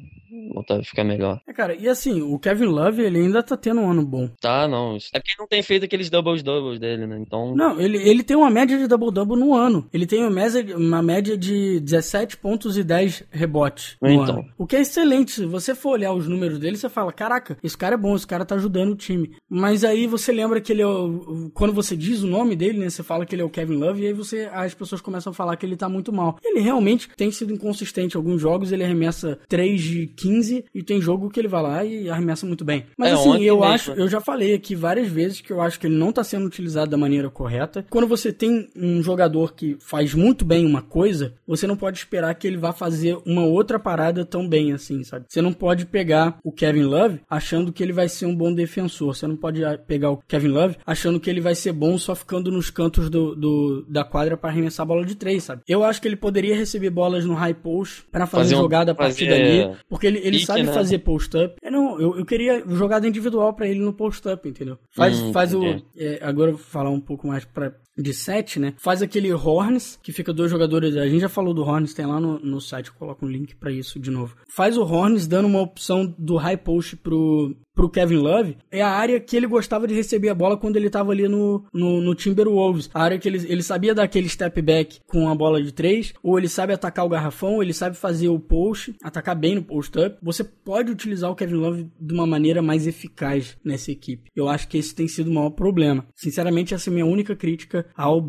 voltar 0.54 0.80
a 0.80 0.84
ficar 0.84 1.04
melhor. 1.04 1.42
É, 1.48 1.54
cara, 1.54 1.76
e 1.76 1.88
assim, 1.88 2.22
o 2.22 2.38
Kevin 2.40 2.66
Love, 2.66 3.02
ele 3.02 3.20
ainda 3.20 3.42
tá 3.42 3.56
tendo 3.56 3.82
um 3.82 3.90
ano 3.90 4.06
bom. 4.06 4.30
Tá, 4.40 4.68
não. 4.68 4.98
É 5.14 5.20
porque 5.20 5.32
ele 5.32 5.40
não 5.40 5.48
tem 5.48 5.62
feito 5.62 5.86
aqueles 5.86 6.10
doubles-doubles 6.10 6.80
dele, 6.80 7.08
né? 7.08 7.18
Então. 7.20 7.56
Não, 7.56 7.80
ele, 7.80 7.98
ele 7.98 8.24
tem 8.24 8.36
uma 8.36 8.50
média 8.50 8.78
de 8.78 8.85
double-double 8.88 9.38
no 9.38 9.54
ano. 9.54 9.88
Ele 9.94 10.06
tem 10.06 10.24
uma 10.26 11.02
média, 11.02 11.38
de 11.38 11.80
17 11.80 12.38
pontos 12.38 12.78
e 12.78 12.84
10 12.84 13.24
rebotes 13.32 13.98
no 14.02 14.10
então. 14.10 14.40
ano. 14.40 14.46
O 14.58 14.66
que 14.66 14.76
é 14.76 14.82
excelente. 14.82 15.32
Se 15.32 15.46
você 15.46 15.76
for 15.76 15.92
olhar 15.92 16.14
os 16.14 16.28
números 16.28 16.60
dele, 16.60 16.78
você 16.78 16.90
fala: 16.90 17.12
caraca, 17.12 17.58
esse 17.64 17.78
cara 17.78 17.96
é 17.96 17.98
bom, 17.98 18.16
esse 18.16 18.28
cara 18.28 18.46
tá 18.46 18.56
ajudando 18.56 18.92
o 18.92 18.96
time. 18.96 19.36
Mas 19.50 19.84
aí 19.84 20.08
você 20.08 20.32
lembra 20.32 20.62
que 20.62 20.72
ele 20.72 20.82
é. 20.82 20.88
O, 20.88 21.52
quando 21.54 21.74
você 21.74 21.96
diz 21.96 22.22
o 22.24 22.28
nome 22.28 22.56
dele, 22.56 22.80
né? 22.80 22.90
Você 22.90 23.04
fala 23.04 23.26
que 23.26 23.36
ele 23.36 23.42
é 23.42 23.46
o 23.46 23.50
Kevin 23.50 23.76
Love, 23.76 24.04
e 24.04 24.08
aí 24.08 24.14
você, 24.14 24.50
as 24.54 24.74
pessoas 24.74 25.02
começam 25.02 25.32
a 25.32 25.34
falar 25.34 25.56
que 25.58 25.66
ele 25.66 25.76
tá 25.76 25.90
muito 25.90 26.12
mal. 26.12 26.38
Ele 26.44 26.60
realmente 26.60 27.10
tem 27.16 27.32
sido 27.32 27.54
inconsistente. 27.54 28.18
Alguns 28.18 28.42
jogos 28.42 28.72
ele 28.72 28.84
arremessa 28.84 29.40
3 29.48 29.82
de 29.82 30.08
15 30.08 30.66
e 30.74 30.84
tem 30.84 31.02
jogo 31.02 31.30
que 31.30 31.40
ele 31.40 31.48
vai 31.48 31.62
lá 31.62 31.86
e 31.86 32.10
arremessa 32.10 32.46
muito 32.46 32.64
bem. 32.64 32.86
Mas 32.98 33.10
é, 33.10 33.14
assim, 33.14 33.44
eu 33.44 33.64
acho, 33.64 33.92
eu 33.92 34.08
já 34.08 34.22
falei 34.22 34.54
aqui 34.54 34.76
várias 34.76 35.08
vezes 35.08 35.42
que 35.42 35.52
eu 35.52 35.62
acho 35.62 35.80
que 35.80 35.88
ele 35.88 35.96
não 35.96 36.12
tá 36.12 36.24
sendo 36.24 36.46
utilizado 36.46 36.90
da 36.92 36.98
maneira 36.98 37.30
correta. 37.30 37.86
Quando 37.90 38.08
você 38.08 38.32
tem 38.32 38.70
um 38.76 39.02
jogador 39.02 39.54
que 39.54 39.78
faz 39.80 40.14
muito 40.14 40.46
bem 40.46 40.66
uma 40.66 40.82
coisa, 40.82 41.34
você 41.48 41.66
não 41.66 41.78
pode 41.78 41.98
esperar 41.98 42.34
que 42.36 42.48
ele 42.48 42.58
vá 42.58 42.74
fazer 42.74 43.18
uma 43.26 43.44
outra 43.44 43.80
parada 43.80 44.26
tão 44.26 44.48
bem 44.48 44.74
assim, 44.74 45.04
sabe? 45.04 45.26
Você 45.28 45.42
não 45.42 45.54
pode 45.54 45.86
pegar 45.86 46.38
o 46.44 46.52
Kevin 46.52 46.84
Love 46.84 47.20
achando 47.30 47.72
que 47.72 47.82
ele 47.82 47.94
vai 47.94 48.10
ser 48.10 48.26
um 48.26 48.36
bom 48.36 48.54
defensor. 48.54 49.16
Você 49.16 49.28
não 49.28 49.36
pode 49.36 49.62
pegar 49.88 50.12
o 50.12 50.18
Kevin 50.18 50.50
Love 50.50 50.78
achando 50.86 51.20
que 51.20 51.30
ele 51.30 51.42
vai 51.42 51.56
ser 51.56 51.72
bom 51.72 51.98
só 51.98 52.16
ficando 52.16 52.52
nos 52.52 52.70
cantos 52.70 53.10
do, 53.10 53.36
do 53.36 53.86
da 53.88 54.04
quadra 54.04 54.38
para 54.38 54.50
arremessar 54.50 54.84
a 54.84 54.88
bola 54.88 55.06
de 55.06 55.16
três, 55.16 55.44
sabe? 55.44 55.62
Eu 55.68 55.84
acho 55.84 56.02
que 56.02 56.08
ele 56.08 56.16
poderia 56.16 56.56
receber 56.56 56.90
bolas 56.90 57.26
no 57.26 57.34
high 57.34 57.54
post 57.54 58.04
para 58.12 58.26
fazer, 58.26 58.44
fazer 58.44 58.56
um, 58.56 58.60
jogada 58.60 58.92
a 58.92 58.96
partir 58.96 59.28
fazer... 59.28 59.64
dali, 59.64 59.78
porque 59.90 60.08
ele, 60.08 60.20
ele 60.24 60.46
sabe 60.46 60.64
né? 60.64 60.74
fazer 60.74 61.00
post-up. 61.00 61.56
É, 61.62 61.70
não, 61.70 62.00
eu, 62.00 62.18
eu 62.18 62.26
queria 62.26 62.64
jogada 62.68 63.08
individual 63.08 63.54
para 63.54 63.68
ele 63.68 63.80
no 63.80 63.94
post-up, 63.94 64.48
entendeu? 64.48 64.78
Faz, 64.92 65.20
hum, 65.20 65.32
faz 65.32 65.54
o. 65.54 65.64
É, 65.98 66.20
agora 66.22 66.52
eu 66.52 66.58
vou 66.58 66.66
falar 66.66 66.90
um 66.90 67.00
pouco 67.00 67.28
mais 67.28 67.46
pra, 67.46 67.74
de 67.98 68.14
7, 68.56 68.60
né? 68.60 68.74
Faz 68.78 69.02
aquele 69.02 69.32
Horns, 69.34 70.00
que 70.02 70.12
fica 70.12 70.34
dois 70.34 70.50
jogadores. 70.50 70.96
A 70.96 71.08
gente 71.08 71.22
já 71.22 71.30
falou 71.30 71.54
do 71.54 71.64
Horns, 71.64 71.94
tem 71.94 72.06
lá 72.06 72.20
no, 72.20 72.40
no 72.40 72.62
site, 72.62 72.88
eu 72.88 72.94
coloco 72.96 73.26
um 73.26 73.30
link 73.30 73.56
para 73.56 73.72
isso 73.72 74.00
de 74.00 74.10
novo. 74.10 74.36
Faz 74.48 74.78
o 74.78 74.84
Horns 74.84 75.28
dando 75.28 75.48
uma 75.48 75.62
opção 75.62 76.14
do 76.18 76.38
high 76.38 76.58
post 76.58 76.96
pro, 76.98 77.56
pro 77.76 77.90
Kevin 77.90 78.18
Love 78.18 78.58
é 78.72 78.82
a 78.82 78.90
área 78.90 79.20
que 79.20 79.36
ele 79.36 79.46
gostava 79.46 79.86
de 79.86 79.94
receber 79.94 80.30
a 80.30 80.34
bola 80.34 80.58
quando 80.58 80.78
ele 80.78 80.90
tava 80.90 81.12
ali 81.12 81.28
no, 81.28 81.66
no, 81.74 82.02
no 82.02 82.16
Timberwolves. 82.16 82.90
A 82.94 83.04
área 83.04 83.20
que 83.20 83.28
ele, 83.28 83.46
ele 83.52 83.62
sabia 83.62 83.94
dar 83.94 84.04
aquele 84.04 84.30
step 84.30 84.62
back 84.62 85.02
com 85.06 85.30
a 85.30 85.36
bola 85.36 85.62
de 85.62 85.74
três, 85.74 86.14
ou 86.24 86.40
ele 86.40 86.48
sabe 86.48 86.74
atacar 86.74 87.06
o 87.06 87.10
garrafão, 87.10 87.62
ele 87.62 87.74
sabe 87.74 87.98
fazer 87.98 88.30
o 88.30 88.40
post, 88.40 88.96
atacar 89.04 89.36
bem 89.36 89.56
no 89.56 89.64
post-up. 89.64 90.18
Você 90.24 90.44
pode 90.44 90.92
utilizar 90.92 91.30
o 91.30 91.36
Kevin 91.36 91.56
Love 91.56 91.92
de 92.00 92.14
uma 92.14 92.26
maneira 92.26 92.62
mais 92.62 92.88
eficaz 92.88 93.58
nessa 93.64 93.92
equipe. 93.92 94.32
Eu 94.36 94.48
acho 94.48 94.68
que 94.68 94.78
esse 94.78 94.96
tem 94.96 95.08
sido 95.08 95.30
o 95.30 95.34
maior 95.34 95.50
problema. 95.50 96.06
Sinceramente, 96.16 96.74
essa 96.74 96.90
é 96.90 96.92
a 96.92 96.94
minha 96.94 97.06
única 97.06 97.36
crítica 97.36 97.86
ao 97.96 98.22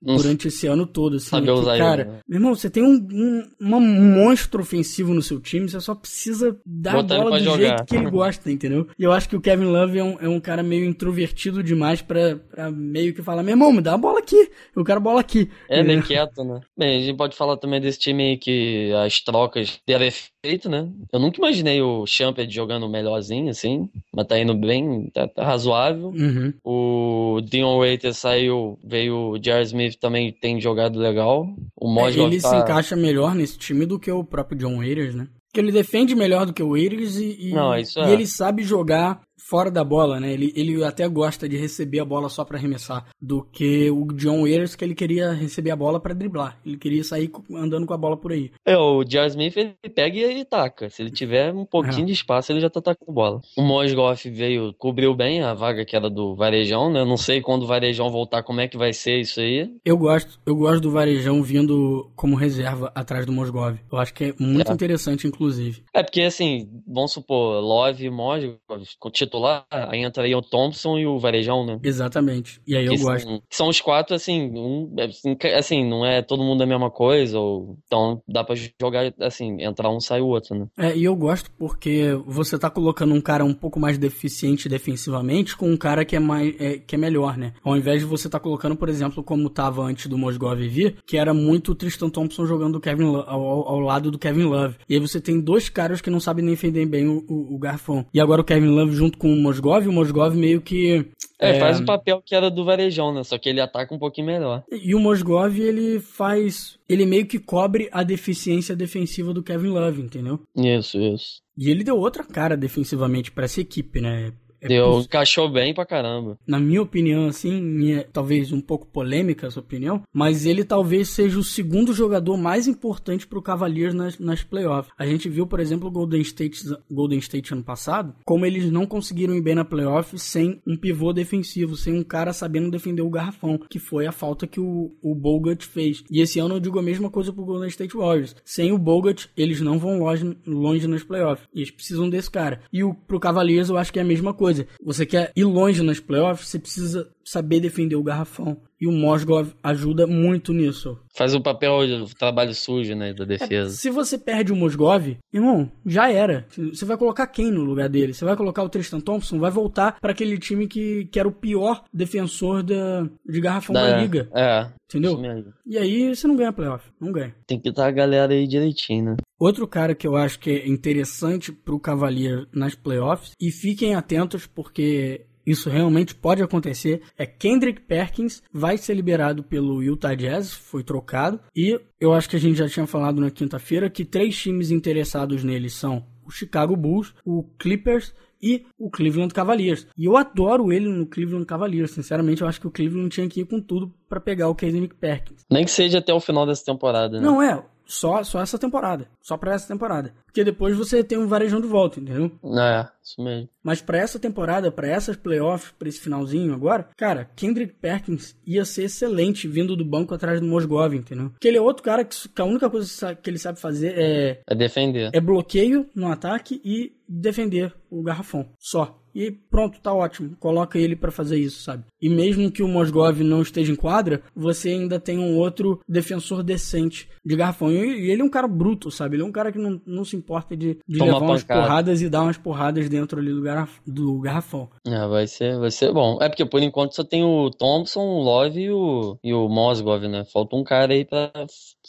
Durante 0.00 0.48
esse 0.48 0.66
ano 0.66 0.86
todo. 0.86 1.16
Assim, 1.16 1.36
usar 1.50 1.78
cara, 1.78 2.02
ele, 2.02 2.10
né? 2.10 2.18
meu 2.28 2.38
irmão, 2.38 2.54
você 2.54 2.70
tem 2.70 2.82
um, 2.82 2.94
um, 3.10 3.76
um 3.76 3.80
monstro 4.14 4.62
ofensivo 4.62 5.12
no 5.14 5.22
seu 5.22 5.40
time, 5.40 5.68
você 5.68 5.80
só 5.80 5.94
precisa 5.94 6.56
dar 6.64 6.94
Botar 6.94 7.16
a 7.16 7.18
bola 7.22 7.38
do 7.38 7.44
jogar. 7.44 7.58
jeito 7.58 7.84
que 7.84 7.96
ele 7.96 8.10
gosta, 8.10 8.50
entendeu? 8.50 8.86
E 8.98 9.02
eu 9.02 9.12
acho 9.12 9.28
que 9.28 9.36
o 9.36 9.40
Kevin 9.40 9.66
Love 9.66 9.98
é 9.98 10.04
um, 10.04 10.16
é 10.20 10.28
um 10.28 10.40
cara 10.40 10.62
meio 10.62 10.84
introvertido 10.84 11.62
demais 11.62 12.02
pra, 12.02 12.36
pra 12.36 12.70
meio 12.70 13.14
que 13.14 13.22
falar, 13.22 13.42
meu 13.42 13.52
irmão, 13.52 13.72
me 13.72 13.80
dá 13.80 13.94
a 13.94 13.98
bola 13.98 14.18
aqui, 14.18 14.50
eu 14.74 14.84
quero 14.84 14.98
a 14.98 15.02
bola 15.02 15.20
aqui. 15.20 15.50
É, 15.68 15.82
bem 15.82 16.00
quieto, 16.00 16.44
né? 16.44 16.60
Bem, 16.76 16.98
a 16.98 17.00
gente 17.00 17.16
pode 17.16 17.36
falar 17.36 17.56
também 17.56 17.80
desse 17.80 17.98
time 17.98 18.30
aí 18.30 18.36
que 18.36 18.92
as 18.92 19.20
trocas 19.20 19.80
deram 19.86 20.06
feito, 20.48 20.70
né? 20.70 20.88
Eu 21.12 21.20
nunca 21.20 21.36
imaginei 21.36 21.82
o 21.82 22.06
Champet 22.06 22.50
jogando 22.50 22.88
melhorzinho, 22.88 23.50
assim, 23.50 23.86
mas 24.14 24.26
tá 24.26 24.38
indo 24.38 24.54
bem, 24.54 25.10
tá, 25.12 25.28
tá 25.28 25.44
razoável. 25.44 26.08
Uhum. 26.08 26.54
O 26.64 27.40
Dion 27.42 27.78
Waiter 27.78 28.14
saiu, 28.14 28.78
veio 28.82 29.32
o 29.32 29.42
Jared 29.42 29.66
Smith 29.66 29.96
também 30.00 30.32
tem 30.32 30.58
jogado 30.58 30.98
legal. 30.98 31.46
O 31.76 31.90
É, 31.90 31.94
Mosgov 31.94 32.32
ele 32.32 32.40
tá... 32.40 32.48
se 32.48 32.56
encaixa 32.56 32.96
melhor 32.96 33.34
nesse 33.34 33.58
time 33.58 33.84
do 33.84 33.98
que 33.98 34.10
o 34.10 34.24
próprio 34.24 34.58
John 34.58 34.78
Waiters, 34.78 35.14
né? 35.14 35.28
Porque 35.48 35.60
ele 35.60 35.72
defende 35.72 36.14
melhor 36.14 36.46
do 36.46 36.52
que 36.52 36.62
o 36.62 36.70
Waiters 36.70 37.16
e, 37.16 37.48
e, 37.48 37.52
Não, 37.52 37.76
e 37.76 37.82
é. 37.82 38.12
ele 38.12 38.26
sabe 38.26 38.62
jogar 38.62 39.20
fora 39.48 39.70
da 39.70 39.82
bola, 39.84 40.20
né? 40.20 40.32
Ele, 40.32 40.52
ele 40.56 40.84
até 40.84 41.06
gosta 41.08 41.48
de 41.48 41.56
receber 41.56 42.00
a 42.00 42.04
bola 42.04 42.28
só 42.28 42.44
pra 42.44 42.58
arremessar, 42.58 43.06
do 43.20 43.42
que 43.42 43.90
o 43.90 44.06
John 44.14 44.42
Waiters 44.42 44.74
que 44.74 44.84
ele 44.84 44.94
queria 44.94 45.32
receber 45.32 45.70
a 45.70 45.76
bola 45.76 45.98
pra 46.00 46.14
driblar. 46.14 46.58
Ele 46.66 46.76
queria 46.76 47.02
sair 47.04 47.30
andando 47.54 47.86
com 47.86 47.94
a 47.94 47.98
bola 47.98 48.16
por 48.16 48.32
aí. 48.32 48.50
É, 48.66 48.76
o 48.76 49.04
Jared 49.08 49.30
Smith 49.30 49.56
ele 49.56 49.74
pega 49.94 50.16
e 50.16 50.22
ele 50.22 50.44
taca. 50.44 50.90
Se 50.90 51.02
ele 51.02 51.10
tiver 51.10 51.52
um 51.52 51.64
pouquinho 51.64 52.02
É. 52.02 52.06
de 52.06 52.12
espaço, 52.12 52.52
ele 52.52 52.60
já 52.60 52.68
tá 52.70 52.80
tacando 52.80 53.12
bola. 53.12 53.40
O 53.56 53.62
Mosgoff 53.62 54.28
veio, 54.30 54.72
cobriu 54.74 55.14
bem 55.14 55.42
a 55.42 55.54
vaga 55.54 55.84
que 55.84 55.96
era 55.96 56.10
do 56.10 56.34
Varejão, 56.34 56.92
né? 56.92 57.00
Eu 57.00 57.06
não 57.06 57.16
sei 57.16 57.40
quando 57.40 57.62
o 57.62 57.66
Varejão 57.66 58.10
voltar 58.10 58.42
como 58.42 58.60
é 58.60 58.68
que 58.68 58.76
vai 58.76 58.92
ser 58.92 59.20
isso 59.20 59.40
aí. 59.40 59.70
Eu 59.84 59.96
gosto, 59.96 60.38
eu 60.44 60.54
gosto 60.56 60.80
do 60.82 60.90
Varejão 60.90 61.42
vindo 61.42 62.10
como 62.14 62.36
reserva 62.36 62.92
atrás 62.94 63.24
do 63.24 63.32
Mosgov. 63.32 63.76
Eu 63.90 63.98
acho 63.98 64.12
que 64.14 64.24
é 64.24 64.34
muito 64.38 64.70
É. 64.70 64.74
interessante, 64.74 65.26
inclusive. 65.26 65.82
É 65.94 66.02
porque, 66.02 66.22
assim, 66.22 66.68
vamos 66.86 67.12
supor, 67.12 67.60
Love 67.62 68.04
e 68.06 68.10
Mosgov, 68.10 68.56
com 68.98 69.10
titular, 69.38 69.64
aí 69.70 70.02
entraria 70.02 70.36
o 70.36 70.42
Thompson 70.42 70.98
e 70.98 71.06
o 71.06 71.18
Varejão, 71.18 71.64
né? 71.64 71.78
Exatamente. 71.82 72.60
E 72.66 72.76
aí 72.76 72.86
eu 72.86 72.94
Que 72.94 73.02
gosto. 73.02 73.24
São, 73.26 73.42
são 73.50 73.68
os 73.68 73.80
quatro, 73.80 74.14
assim, 74.14 74.50
um, 74.54 74.94
assim, 75.00 75.34
que- 75.34 75.48
assim, 75.48 75.88
não 75.88 76.04
é 76.04 76.22
todo 76.22 76.42
mundo 76.42 76.62
a 76.62 76.66
mesma 76.66 76.90
coisa, 76.90 77.38
ou, 77.38 77.76
então 77.86 78.20
dá 78.28 78.42
pra 78.44 78.54
jogar, 78.80 79.12
assim, 79.20 79.62
entrar 79.62 79.90
um, 79.90 80.00
sai 80.00 80.20
o 80.20 80.26
outro, 80.26 80.54
né? 80.58 80.66
É, 80.78 80.96
e 80.96 81.04
eu 81.04 81.14
gosto 81.14 81.50
porque 81.58 82.18
você 82.26 82.58
tá 82.58 82.68
colocando 82.70 83.14
um 83.14 83.20
cara 83.20 83.44
um 83.44 83.54
pouco 83.54 83.78
mais 83.80 83.98
deficiente 83.98 84.68
defensivamente 84.68 85.56
com 85.56 85.70
um 85.70 85.76
cara 85.76 86.04
que 86.04 86.16
é 86.16 86.20
mais 86.20 86.54
é, 86.60 86.78
que 86.78 86.94
é 86.94 86.98
melhor, 86.98 87.36
né? 87.36 87.52
Ao 87.62 87.76
invés 87.76 88.00
de 88.00 88.06
você 88.06 88.28
tá 88.28 88.38
colocando, 88.40 88.76
por 88.76 88.88
exemplo, 88.88 89.22
como 89.22 89.48
tava 89.50 89.82
antes 89.82 90.06
do 90.06 90.18
Mosgov 90.18 90.58
vir, 90.68 90.96
que 91.06 91.16
era 91.16 91.32
muito 91.32 91.72
o 91.72 91.74
Tristan 91.74 92.08
Thompson 92.10 92.46
jogando 92.46 92.76
o 92.76 92.80
Kevin 92.80 93.04
Lo- 93.04 93.24
ao, 93.26 93.68
ao 93.68 93.80
lado 93.80 94.10
do 94.10 94.18
Kevin 94.18 94.44
Love. 94.44 94.76
E 94.88 94.94
aí 94.94 95.00
você 95.00 95.20
tem 95.20 95.40
dois 95.40 95.68
caras 95.68 96.00
que 96.00 96.10
não 96.10 96.20
sabem 96.20 96.44
nem 96.44 96.54
defender 96.54 96.86
bem 96.86 97.06
o, 97.06 97.24
o, 97.28 97.54
o 97.54 97.58
garfão. 97.58 98.04
E 98.12 98.20
agora 98.20 98.40
o 98.40 98.44
Kevin 98.44 98.68
Love 98.68 98.92
junto 98.94 99.18
com 99.18 99.27
o 99.32 99.36
Mosgov, 99.36 99.86
o 99.86 99.92
Mosgov 99.92 100.34
meio 100.36 100.60
que 100.60 101.06
É, 101.40 101.50
É. 101.56 101.60
faz 101.60 101.78
o 101.80 101.84
papel 101.84 102.20
que 102.24 102.34
era 102.34 102.50
do 102.50 102.64
Varejão, 102.64 103.14
né? 103.14 103.22
Só 103.22 103.38
que 103.38 103.48
ele 103.48 103.60
ataca 103.60 103.94
um 103.94 103.98
pouquinho 103.98 104.26
melhor. 104.26 104.64
E 104.72 104.92
o 104.94 104.98
Mosgov, 104.98 105.56
ele 105.60 106.00
faz. 106.00 106.76
Ele 106.88 107.06
meio 107.06 107.26
que 107.26 107.38
cobre 107.38 107.88
a 107.92 108.02
deficiência 108.02 108.74
defensiva 108.74 109.32
do 109.32 109.42
Kevin 109.42 109.68
Love, 109.68 110.02
entendeu? 110.02 110.40
Isso, 110.56 110.98
isso. 111.00 111.40
E 111.56 111.70
ele 111.70 111.84
deu 111.84 111.96
outra 111.96 112.24
cara 112.24 112.56
defensivamente 112.56 113.30
pra 113.30 113.44
essa 113.44 113.60
equipe, 113.60 114.00
né? 114.00 114.32
É 114.60 114.68
Deu, 114.68 115.00
encaixou 115.00 115.48
bem 115.50 115.72
pra 115.72 115.86
caramba. 115.86 116.38
Na 116.46 116.58
minha 116.58 116.82
opinião, 116.82 117.26
assim, 117.26 117.60
minha, 117.60 118.04
talvez 118.12 118.52
um 118.52 118.60
pouco 118.60 118.86
polêmica 118.86 119.46
essa 119.46 119.60
opinião, 119.60 120.02
mas 120.12 120.46
ele 120.46 120.64
talvez 120.64 121.08
seja 121.08 121.38
o 121.38 121.44
segundo 121.44 121.92
jogador 121.92 122.36
mais 122.36 122.66
importante 122.66 123.26
pro 123.26 123.42
Cavaliers 123.42 123.94
nas, 123.94 124.18
nas 124.18 124.42
playoffs. 124.42 124.92
A 124.98 125.06
gente 125.06 125.28
viu, 125.28 125.46
por 125.46 125.60
exemplo, 125.60 125.88
o 125.88 125.92
Golden 125.92 126.20
State, 126.22 126.64
Golden 126.90 127.18
State 127.18 127.52
ano 127.52 127.62
passado, 127.62 128.14
como 128.24 128.44
eles 128.44 128.70
não 128.70 128.86
conseguiram 128.86 129.34
ir 129.34 129.40
bem 129.40 129.54
na 129.54 129.64
playoff 129.64 130.18
sem 130.18 130.60
um 130.66 130.76
pivô 130.76 131.12
defensivo, 131.12 131.76
sem 131.76 131.94
um 131.94 132.02
cara 132.02 132.32
sabendo 132.32 132.70
defender 132.70 133.02
o 133.02 133.10
garrafão, 133.10 133.58
que 133.70 133.78
foi 133.78 134.06
a 134.06 134.12
falta 134.12 134.46
que 134.46 134.60
o, 134.60 134.92
o 135.02 135.14
Bogut 135.14 135.64
fez. 135.64 136.02
E 136.10 136.20
esse 136.20 136.38
ano 136.38 136.56
eu 136.56 136.60
digo 136.60 136.78
a 136.78 136.82
mesma 136.82 137.10
coisa 137.10 137.32
pro 137.32 137.44
Golden 137.44 137.68
State 137.68 137.96
Warriors. 137.96 138.34
Sem 138.44 138.72
o 138.72 138.78
Bogut, 138.78 139.30
eles 139.36 139.60
não 139.60 139.78
vão 139.78 139.98
longe, 139.98 140.36
longe 140.46 140.86
nas 140.86 141.02
playoffs. 141.02 141.46
E 141.54 141.60
eles 141.60 141.70
precisam 141.70 142.08
desse 142.08 142.30
cara. 142.30 142.60
E 142.72 142.82
o, 142.82 142.94
pro 142.94 143.20
Cavaliers 143.20 143.68
eu 143.68 143.76
acho 143.76 143.92
que 143.92 143.98
é 143.98 144.02
a 144.02 144.04
mesma 144.04 144.34
coisa. 144.34 144.47
Você 144.82 145.06
quer 145.06 145.32
ir 145.34 145.44
longe 145.44 145.82
nas 145.82 146.00
playoffs, 146.00 146.48
você 146.48 146.58
precisa 146.58 147.08
saber 147.28 147.60
defender 147.60 147.96
o 147.96 148.02
garrafão. 148.02 148.56
E 148.80 148.86
o 148.86 148.92
Mosgov 148.92 149.52
ajuda 149.62 150.06
muito 150.06 150.52
nisso. 150.52 150.98
Faz 151.14 151.34
o 151.34 151.40
papel, 151.40 151.78
o 151.78 152.14
trabalho 152.14 152.54
sujo, 152.54 152.94
né, 152.94 153.12
da 153.12 153.24
defesa. 153.24 153.70
Se 153.70 153.90
você 153.90 154.16
perde 154.16 154.52
o 154.52 154.56
Mosgov, 154.56 155.16
irmão, 155.32 155.70
já 155.84 156.10
era. 156.10 156.46
Você 156.56 156.84
vai 156.84 156.96
colocar 156.96 157.26
quem 157.26 157.50
no 157.50 157.64
lugar 157.64 157.88
dele? 157.88 158.14
Você 158.14 158.24
vai 158.24 158.36
colocar 158.36 158.62
o 158.62 158.68
Tristan 158.68 159.00
Thompson? 159.00 159.40
Vai 159.40 159.50
voltar 159.50 159.98
para 160.00 160.12
aquele 160.12 160.38
time 160.38 160.68
que, 160.68 161.06
que 161.06 161.18
era 161.18 161.28
o 161.28 161.32
pior 161.32 161.82
defensor 161.92 162.62
da, 162.62 163.08
de 163.28 163.40
garrafão 163.40 163.74
da, 163.74 163.98
liga. 163.98 164.28
É. 164.32 164.70
Entendeu? 164.88 165.12
isso 165.12 165.20
mesmo. 165.20 165.52
E 165.66 165.76
aí 165.76 166.14
você 166.14 166.26
não 166.26 166.36
ganha 166.36 166.52
playoff. 166.52 166.88
Não 167.00 167.12
ganha. 167.12 167.34
Tem 167.46 167.60
que 167.60 167.68
estar 167.68 167.86
a 167.86 167.90
galera 167.90 168.32
aí 168.32 168.46
direitinho, 168.46 169.04
né? 169.04 169.16
Outro 169.38 169.68
cara 169.68 169.94
que 169.94 170.06
eu 170.06 170.16
acho 170.16 170.38
que 170.38 170.50
é 170.50 170.68
interessante 170.68 171.52
pro 171.52 171.78
Cavalier 171.78 172.46
nas 172.52 172.74
playoffs, 172.74 173.32
e 173.40 173.52
fiquem 173.52 173.94
atentos 173.94 174.46
porque 174.46 175.26
isso 175.50 175.70
realmente 175.70 176.14
pode 176.14 176.42
acontecer, 176.42 177.02
é 177.16 177.26
Kendrick 177.26 177.80
Perkins 177.80 178.42
vai 178.52 178.76
ser 178.76 178.94
liberado 178.94 179.42
pelo 179.42 179.82
Utah 179.82 180.14
Jazz, 180.14 180.52
foi 180.52 180.82
trocado, 180.82 181.40
e 181.54 181.80
eu 182.00 182.12
acho 182.12 182.28
que 182.28 182.36
a 182.36 182.40
gente 182.40 182.56
já 182.56 182.68
tinha 182.68 182.86
falado 182.86 183.20
na 183.20 183.30
quinta-feira 183.30 183.90
que 183.90 184.04
três 184.04 184.36
times 184.36 184.70
interessados 184.70 185.42
nele 185.42 185.70
são 185.70 186.04
o 186.26 186.30
Chicago 186.30 186.76
Bulls, 186.76 187.14
o 187.24 187.42
Clippers 187.58 188.12
e 188.40 188.66
o 188.78 188.90
Cleveland 188.90 189.32
Cavaliers. 189.32 189.86
E 189.96 190.04
eu 190.04 190.16
adoro 190.16 190.72
ele 190.72 190.88
no 190.88 191.06
Cleveland 191.06 191.46
Cavaliers. 191.46 191.90
Sinceramente, 191.90 192.42
eu 192.42 192.48
acho 192.48 192.60
que 192.60 192.66
o 192.66 192.70
Cleveland 192.70 193.08
tinha 193.08 193.28
que 193.28 193.40
ir 193.40 193.46
com 193.46 193.60
tudo 193.60 193.92
para 194.08 194.20
pegar 194.20 194.48
o 194.48 194.54
Kendrick 194.54 194.94
Perkins. 194.94 195.44
Nem 195.50 195.64
que 195.64 195.70
seja 195.70 195.98
até 195.98 196.12
o 196.12 196.20
final 196.20 196.46
dessa 196.46 196.64
temporada, 196.64 197.18
né? 197.18 197.26
Não 197.26 197.42
é, 197.42 197.60
só, 197.88 198.22
só 198.22 198.40
essa 198.40 198.58
temporada. 198.58 199.08
Só 199.22 199.36
pra 199.36 199.54
essa 199.54 199.66
temporada. 199.66 200.12
Porque 200.26 200.44
depois 200.44 200.76
você 200.76 201.02
tem 201.02 201.16
um 201.18 201.26
varejão 201.26 201.60
de 201.60 201.66
volta, 201.66 201.98
entendeu? 201.98 202.30
É, 202.60 202.86
isso 203.02 203.20
mesmo. 203.22 203.48
Mas 203.62 203.80
pra 203.80 203.98
essa 203.98 204.18
temporada, 204.18 204.70
pra 204.70 204.88
essas 204.88 205.16
playoffs, 205.16 205.72
pra 205.78 205.88
esse 205.88 205.98
finalzinho 206.00 206.54
agora, 206.54 206.88
cara, 206.96 207.28
Kendrick 207.34 207.74
Perkins 207.80 208.36
ia 208.46 208.64
ser 208.64 208.84
excelente 208.84 209.48
vindo 209.48 209.74
do 209.74 209.84
banco 209.84 210.14
atrás 210.14 210.40
do 210.40 210.46
Mosgov, 210.46 210.94
entendeu? 210.94 211.30
Porque 211.30 211.48
ele 211.48 211.56
é 211.56 211.60
outro 211.60 211.82
cara 211.82 212.04
que, 212.04 212.28
que 212.28 212.40
a 212.42 212.44
única 212.44 212.68
coisa 212.70 213.14
que 213.14 213.28
ele 213.30 213.38
sabe 213.38 213.58
fazer 213.58 213.94
é, 213.98 214.42
É 214.46 214.54
defender. 214.54 215.10
é 215.12 215.20
bloqueio 215.20 215.86
no 215.94 216.10
ataque 216.12 216.60
e 216.64 216.92
defender 217.08 217.74
o 217.90 218.02
garrafão. 218.02 218.46
Só. 218.58 218.97
E 219.14 219.30
pronto, 219.30 219.80
tá 219.80 219.92
ótimo. 219.92 220.36
Coloca 220.38 220.78
ele 220.78 220.96
pra 220.96 221.10
fazer 221.10 221.38
isso, 221.38 221.62
sabe? 221.62 221.84
E 222.00 222.08
mesmo 222.08 222.50
que 222.50 222.62
o 222.62 222.68
Mosgov 222.68 223.20
não 223.22 223.42
esteja 223.42 223.72
em 223.72 223.76
quadra, 223.76 224.22
você 224.34 224.70
ainda 224.70 225.00
tem 225.00 225.18
um 225.18 225.36
outro 225.36 225.80
defensor 225.88 226.42
decente 226.42 227.08
de 227.24 227.36
garrafão. 227.36 227.70
E 227.72 228.10
ele 228.10 228.22
é 228.22 228.24
um 228.24 228.30
cara 228.30 228.46
bruto, 228.46 228.90
sabe? 228.90 229.16
Ele 229.16 229.22
é 229.22 229.26
um 229.26 229.32
cara 229.32 229.50
que 229.50 229.58
não, 229.58 229.80
não 229.86 230.04
se 230.04 230.16
importa 230.16 230.56
de, 230.56 230.78
de 230.86 230.98
levar 230.98 231.18
umas 231.18 231.42
pancada. 231.42 231.62
porradas 231.62 232.02
e 232.02 232.08
dar 232.08 232.22
umas 232.22 232.38
porradas 232.38 232.88
dentro 232.88 233.18
ali 233.18 233.32
do, 233.32 233.42
garraf, 233.42 233.78
do 233.86 234.20
garrafão. 234.20 234.68
É, 234.86 235.06
vai 235.06 235.26
ser, 235.26 235.58
vai 235.58 235.70
ser 235.70 235.92
bom. 235.92 236.18
É 236.20 236.28
porque 236.28 236.44
por 236.44 236.62
enquanto 236.62 236.94
só 236.94 237.04
tem 237.04 237.24
o 237.24 237.50
Thompson, 237.50 238.00
o 238.00 238.22
Love 238.22 238.60
e 238.60 238.70
o, 238.70 239.18
e 239.22 239.34
o 239.34 239.48
Mosgov, 239.48 240.06
né? 240.06 240.24
Falta 240.32 240.56
um 240.56 240.64
cara 240.64 240.92
aí 240.92 241.04
pra 241.04 241.30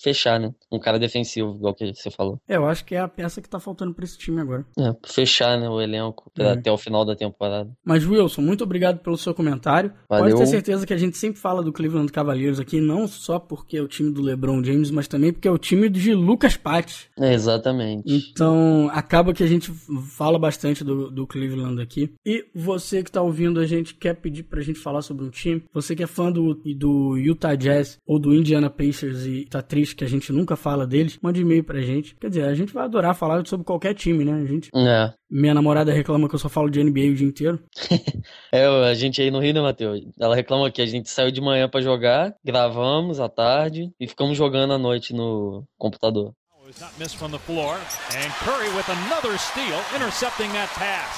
fechar, 0.02 0.40
né? 0.40 0.54
Um 0.72 0.80
cara 0.80 0.98
defensivo, 1.00 1.56
igual 1.56 1.74
que 1.74 1.94
você 1.94 2.10
falou. 2.12 2.40
É, 2.48 2.56
eu 2.58 2.66
acho 2.66 2.86
que 2.86 2.96
é 2.96 3.00
a 3.00 3.08
peça 3.08 3.42
que 3.42 3.50
tá 3.50 3.60
faltando 3.60 3.94
pra 3.94 4.06
esse 4.06 4.18
time 4.18 4.40
agora. 4.42 4.66
É, 4.78 4.94
fechar, 5.06 5.60
né, 5.60 5.68
o 5.70 5.82
elenco 5.82 6.32
É. 6.38 6.52
até 6.52 6.72
o 6.72 6.78
final 6.78 7.04
da 7.06 7.16
temporada. 7.16 7.70
Mas, 7.84 8.06
Wilson, 8.06 8.42
muito 8.42 8.64
obrigado 8.64 9.00
pelo 9.00 9.18
seu 9.18 9.34
comentário. 9.34 9.92
Valeu. 10.08 10.26
Pode 10.26 10.38
ter 10.38 10.48
certeza 10.48 10.86
que 10.86 10.94
a 10.94 10.98
gente 10.98 11.18
sempre 11.18 11.40
fala 11.40 11.64
do 11.64 11.72
Cleveland 11.74 12.12
Cavaliers 12.12 12.60
aqui, 12.60 12.80
não 12.82 13.08
só 13.08 13.40
porque 13.40 13.78
é 13.78 13.82
o 13.82 13.88
time 13.88 14.12
do 14.12 14.22
LeBron 14.22 14.64
James, 14.64 14.92
mas 14.92 15.08
também 15.08 15.32
porque 15.34 15.48
é 15.48 15.52
o 15.52 15.58
time 15.58 15.90
de 15.90 16.14
Lucas 16.14 16.56
Patti. 16.58 17.10
É, 17.20 17.34
exatamente. 17.34 18.04
Então, 18.32 18.90
acaba 18.94 19.34
que 19.34 19.44
a 19.44 19.48
gente 19.48 19.72
fala 20.16 20.38
bastante 20.40 20.84
do, 20.84 21.10
do 21.10 21.28
Cleveland 21.28 21.82
aqui. 21.82 22.14
E 22.26 22.46
você 22.54 23.04
que 23.04 23.12
tá 23.12 23.22
ouvindo 23.22 23.60
a 23.60 23.66
gente, 23.66 23.96
quer 23.96 24.16
pedir 24.16 24.44
pra 24.44 24.62
gente 24.62 24.80
falar 24.80 25.02
sobre 25.02 25.26
um 25.26 25.30
time? 25.30 25.64
Você 25.74 25.96
que 25.96 26.04
é 26.04 26.08
fã 26.08 26.32
do, 26.32 26.54
do 26.76 27.18
Utah 27.18 27.56
Jazz 27.56 27.98
ou 28.06 28.20
do 28.20 28.34
Indiana 28.34 28.70
Pacers 28.70 29.26
e 29.26 29.46
tá 29.46 29.62
triste 29.62 29.89
que 29.96 30.04
a 30.04 30.08
gente 30.08 30.32
nunca 30.32 30.56
fala 30.56 30.86
deles, 30.88 31.18
mande 31.22 31.42
e-mail 31.42 31.64
pra 31.64 31.80
gente. 31.82 32.16
Quer 32.20 32.30
dizer, 32.30 32.44
a 32.46 32.54
gente 32.56 32.74
vai 32.74 32.86
adorar 32.86 33.14
falar 33.16 33.46
sobre 33.48 33.66
qualquer 33.66 33.94
time, 33.94 34.24
né? 34.26 34.34
A 34.34 34.46
gente, 34.46 34.70
É. 34.76 35.14
minha 35.30 35.54
namorada 35.54 35.92
reclama 35.92 36.28
que 36.28 36.36
eu 36.36 36.40
só 36.40 36.50
falo 36.50 36.70
de 36.70 36.84
NBA 36.84 37.12
o 37.12 37.16
dia 37.16 37.28
inteiro. 37.28 37.60
É, 38.52 38.66
a 38.66 38.94
gente 38.94 39.22
aí 39.22 39.30
no 39.32 39.40
Rio, 39.40 39.54
né, 39.54 39.62
Matheus? 39.62 40.02
Ela 40.20 40.36
reclama 40.36 40.72
que 40.72 40.82
a 40.82 40.86
gente 40.86 41.10
saiu 41.10 41.32
de 41.32 41.40
manhã 41.42 41.70
pra 41.70 41.82
jogar, 41.82 42.34
gravamos 42.44 43.20
à 43.20 43.30
tarde 43.30 43.92
e 44.00 44.08
ficamos 44.08 44.38
jogando 44.38 44.74
à 44.74 44.78
noite 44.78 45.14
no 45.14 45.64
computador. 45.78 46.34
Is 46.70 46.80
not 46.80 46.92
missed 47.00 47.18
from 47.18 47.32
the 47.32 47.40
floor. 47.40 47.76
And 48.14 48.30
Curry 48.46 48.70
with 48.78 48.86
another 48.90 49.36
steal, 49.40 49.80
intercepting 49.96 50.52
that 50.54 50.70
pass. 50.78 51.18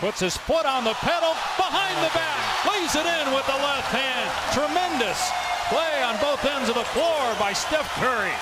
Puts 0.00 0.18
his 0.20 0.36
foot 0.36 0.66
on 0.66 0.82
the 0.82 0.94
pedal, 0.98 1.30
behind 1.56 1.94
the 2.02 2.10
back, 2.10 2.66
lays 2.66 2.92
it 2.96 3.06
in 3.06 3.32
with 3.34 3.46
the 3.46 3.54
left 3.54 3.86
hand. 3.94 4.30
Tremendous 4.52 5.30
play 5.68 6.02
on 6.04 6.16
both 6.20 6.44
ends 6.44 6.68
of 6.68 6.74
the 6.78 6.84
floor 6.92 7.34
by 7.38 7.54
Steph 7.54 7.88
Curry. 7.98 8.32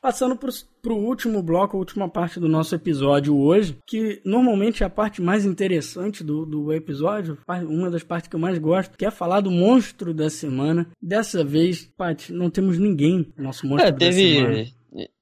Passando 0.00 0.36
pro, 0.36 0.50
pro 0.80 0.94
último 0.96 1.42
bloco, 1.42 1.76
a 1.76 1.80
última 1.80 2.08
parte 2.08 2.38
do 2.38 2.48
nosso 2.48 2.72
episódio 2.72 3.36
hoje, 3.36 3.76
que 3.84 4.22
normalmente 4.24 4.84
é 4.84 4.86
a 4.86 4.90
parte 4.90 5.20
mais 5.20 5.44
interessante 5.44 6.22
do, 6.22 6.46
do 6.46 6.72
episódio, 6.72 7.36
uma 7.68 7.90
das 7.90 8.04
partes 8.04 8.28
que 8.28 8.36
eu 8.36 8.40
mais 8.40 8.58
gosto, 8.58 8.96
que 8.96 9.04
é 9.04 9.10
falar 9.10 9.40
do 9.40 9.50
monstro 9.50 10.14
da 10.14 10.30
semana. 10.30 10.86
Dessa 11.02 11.42
vez, 11.42 11.90
Paty, 11.96 12.32
não 12.32 12.48
temos 12.48 12.78
ninguém 12.78 13.32
no 13.36 13.44
nosso 13.44 13.66
monstro 13.66 13.88
É, 13.88 13.92
da 13.92 14.12
semana. 14.12 14.66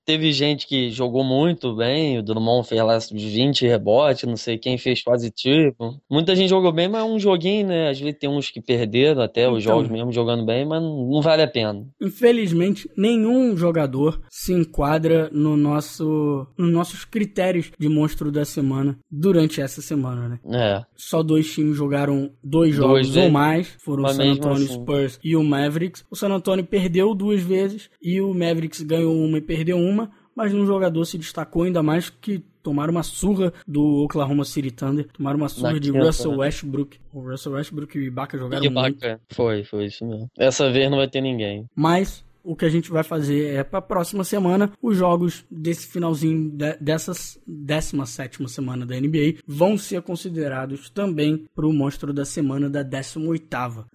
Teve. 0.07 0.37
gente 0.37 0.67
que 0.67 0.91
jogou 0.91 1.25
muito 1.25 1.75
bem, 1.75 2.19
o 2.19 2.23
Drummond 2.23 2.69
fez 2.69 2.81
lá 2.83 2.97
uns 2.97 3.11
20 3.11 3.67
rebotes, 3.67 4.29
não 4.29 4.37
sei 4.37 4.59
quem 4.59 4.79
fez 4.79 5.03
quase 5.03 5.31
tipo. 5.31 6.01
Muita 6.11 6.35
gente 6.37 6.51
jogou 6.51 6.73
bem, 6.73 6.89
mas 6.89 7.01
é 7.01 7.05
um 7.05 7.19
joguinho, 7.19 7.69
né? 7.69 7.91
Às 7.91 7.99
vezes 7.99 8.19
tem 8.19 8.29
uns 8.29 8.51
que 8.51 8.61
perderam 8.61 9.23
até 9.23 9.43
então, 9.43 9.55
os 9.55 9.63
jogos 9.63 9.89
mesmo 9.89 10.13
jogando 10.13 10.45
bem, 10.45 10.67
mas 10.67 10.83
não 10.83 11.21
vale 11.23 11.43
a 11.43 11.49
pena. 11.49 11.87
Infelizmente, 12.01 12.89
nenhum 12.97 13.57
jogador 13.57 14.21
se 14.31 14.53
enquadra 14.53 15.31
no 15.33 15.57
nosso, 15.57 16.47
nos 16.57 16.73
nossos 16.73 17.05
critérios 17.05 17.71
de 17.79 17.89
monstro 17.89 18.31
da 18.31 18.45
semana 18.45 18.99
durante 19.11 19.61
essa 19.61 19.81
semana, 19.81 20.29
né? 20.29 20.41
É. 20.53 20.85
Só 20.95 21.23
dois 21.23 21.53
times 21.53 21.77
jogaram 21.77 22.31
dois 22.43 22.75
jogos 22.75 23.11
dois 23.11 23.17
ou 23.17 23.31
mais, 23.31 23.77
foram 23.83 24.05
o 24.05 24.09
San 24.09 24.25
Antonio 24.25 24.65
assim. 24.65 24.75
Spurs 24.75 25.19
e 25.23 25.37
o 25.37 25.43
Mavericks. 25.43 26.05
O 26.11 26.17
San 26.17 26.29
Antonio 26.29 26.65
perdeu 26.65 27.15
duas 27.15 27.43
vezes 27.43 27.91
e 28.03 28.21
o 28.21 28.33
Mavericks 28.33 28.83
ganhou 28.83 29.15
uma 29.15 29.39
e 29.39 29.41
perdeu 29.41 29.79
uma, 29.79 29.96
mas 30.37 30.53
um 30.53 30.67
jogador 30.67 31.05
se 31.07 31.17
destacou 31.17 31.63
ainda 31.63 31.83
mais 31.83 32.11
que 32.11 32.45
tomaram 32.63 32.93
uma 32.93 33.03
surra 33.03 33.53
do 33.67 34.05
Oklahoma 34.05 34.45
City 34.45 34.71
Thunder, 34.71 35.07
tomaram 35.13 35.39
uma 35.39 35.49
surra 35.49 35.73
Na 35.73 35.79
de 35.79 35.91
Russell 35.91 36.33
né? 36.33 36.39
Westbrook. 36.39 36.99
O 37.13 37.21
Russell 37.21 37.53
Westbrook 37.53 37.97
e 37.97 38.07
Ibaka 38.07 38.37
jogaram 38.37 38.65
Ibaka, 38.65 39.09
muito. 39.09 39.21
Foi, 39.31 39.65
foi 39.65 39.87
isso 39.87 40.05
mesmo. 40.05 40.29
Essa 40.37 40.71
vez 40.71 40.91
não 40.91 40.99
vai 40.99 41.09
ter 41.09 41.21
ninguém. 41.21 41.65
Mas 41.75 42.25
o 42.47 42.55
que 42.55 42.65
a 42.65 42.69
gente 42.69 42.91
vai 42.91 43.03
fazer 43.03 43.55
é 43.55 43.65
para 43.65 43.81
a 43.81 43.83
próxima 43.83 44.23
semana 44.23 44.73
os 44.81 44.97
jogos 44.97 45.45
desse 45.51 45.89
finalzinho 45.89 46.51
de, 46.51 46.77
dessa 46.81 47.13
17 47.47 48.49
semana 48.49 48.87
da 48.87 48.99
NBA 48.99 49.41
vão 49.47 49.77
ser 49.77 50.01
considerados 50.03 50.89
também 50.89 51.45
para 51.55 51.67
o 51.67 51.73
monstro 51.73 52.13
da 52.13 52.25
semana 52.25 52.71
da 52.71 52.85
18. 52.85 53.47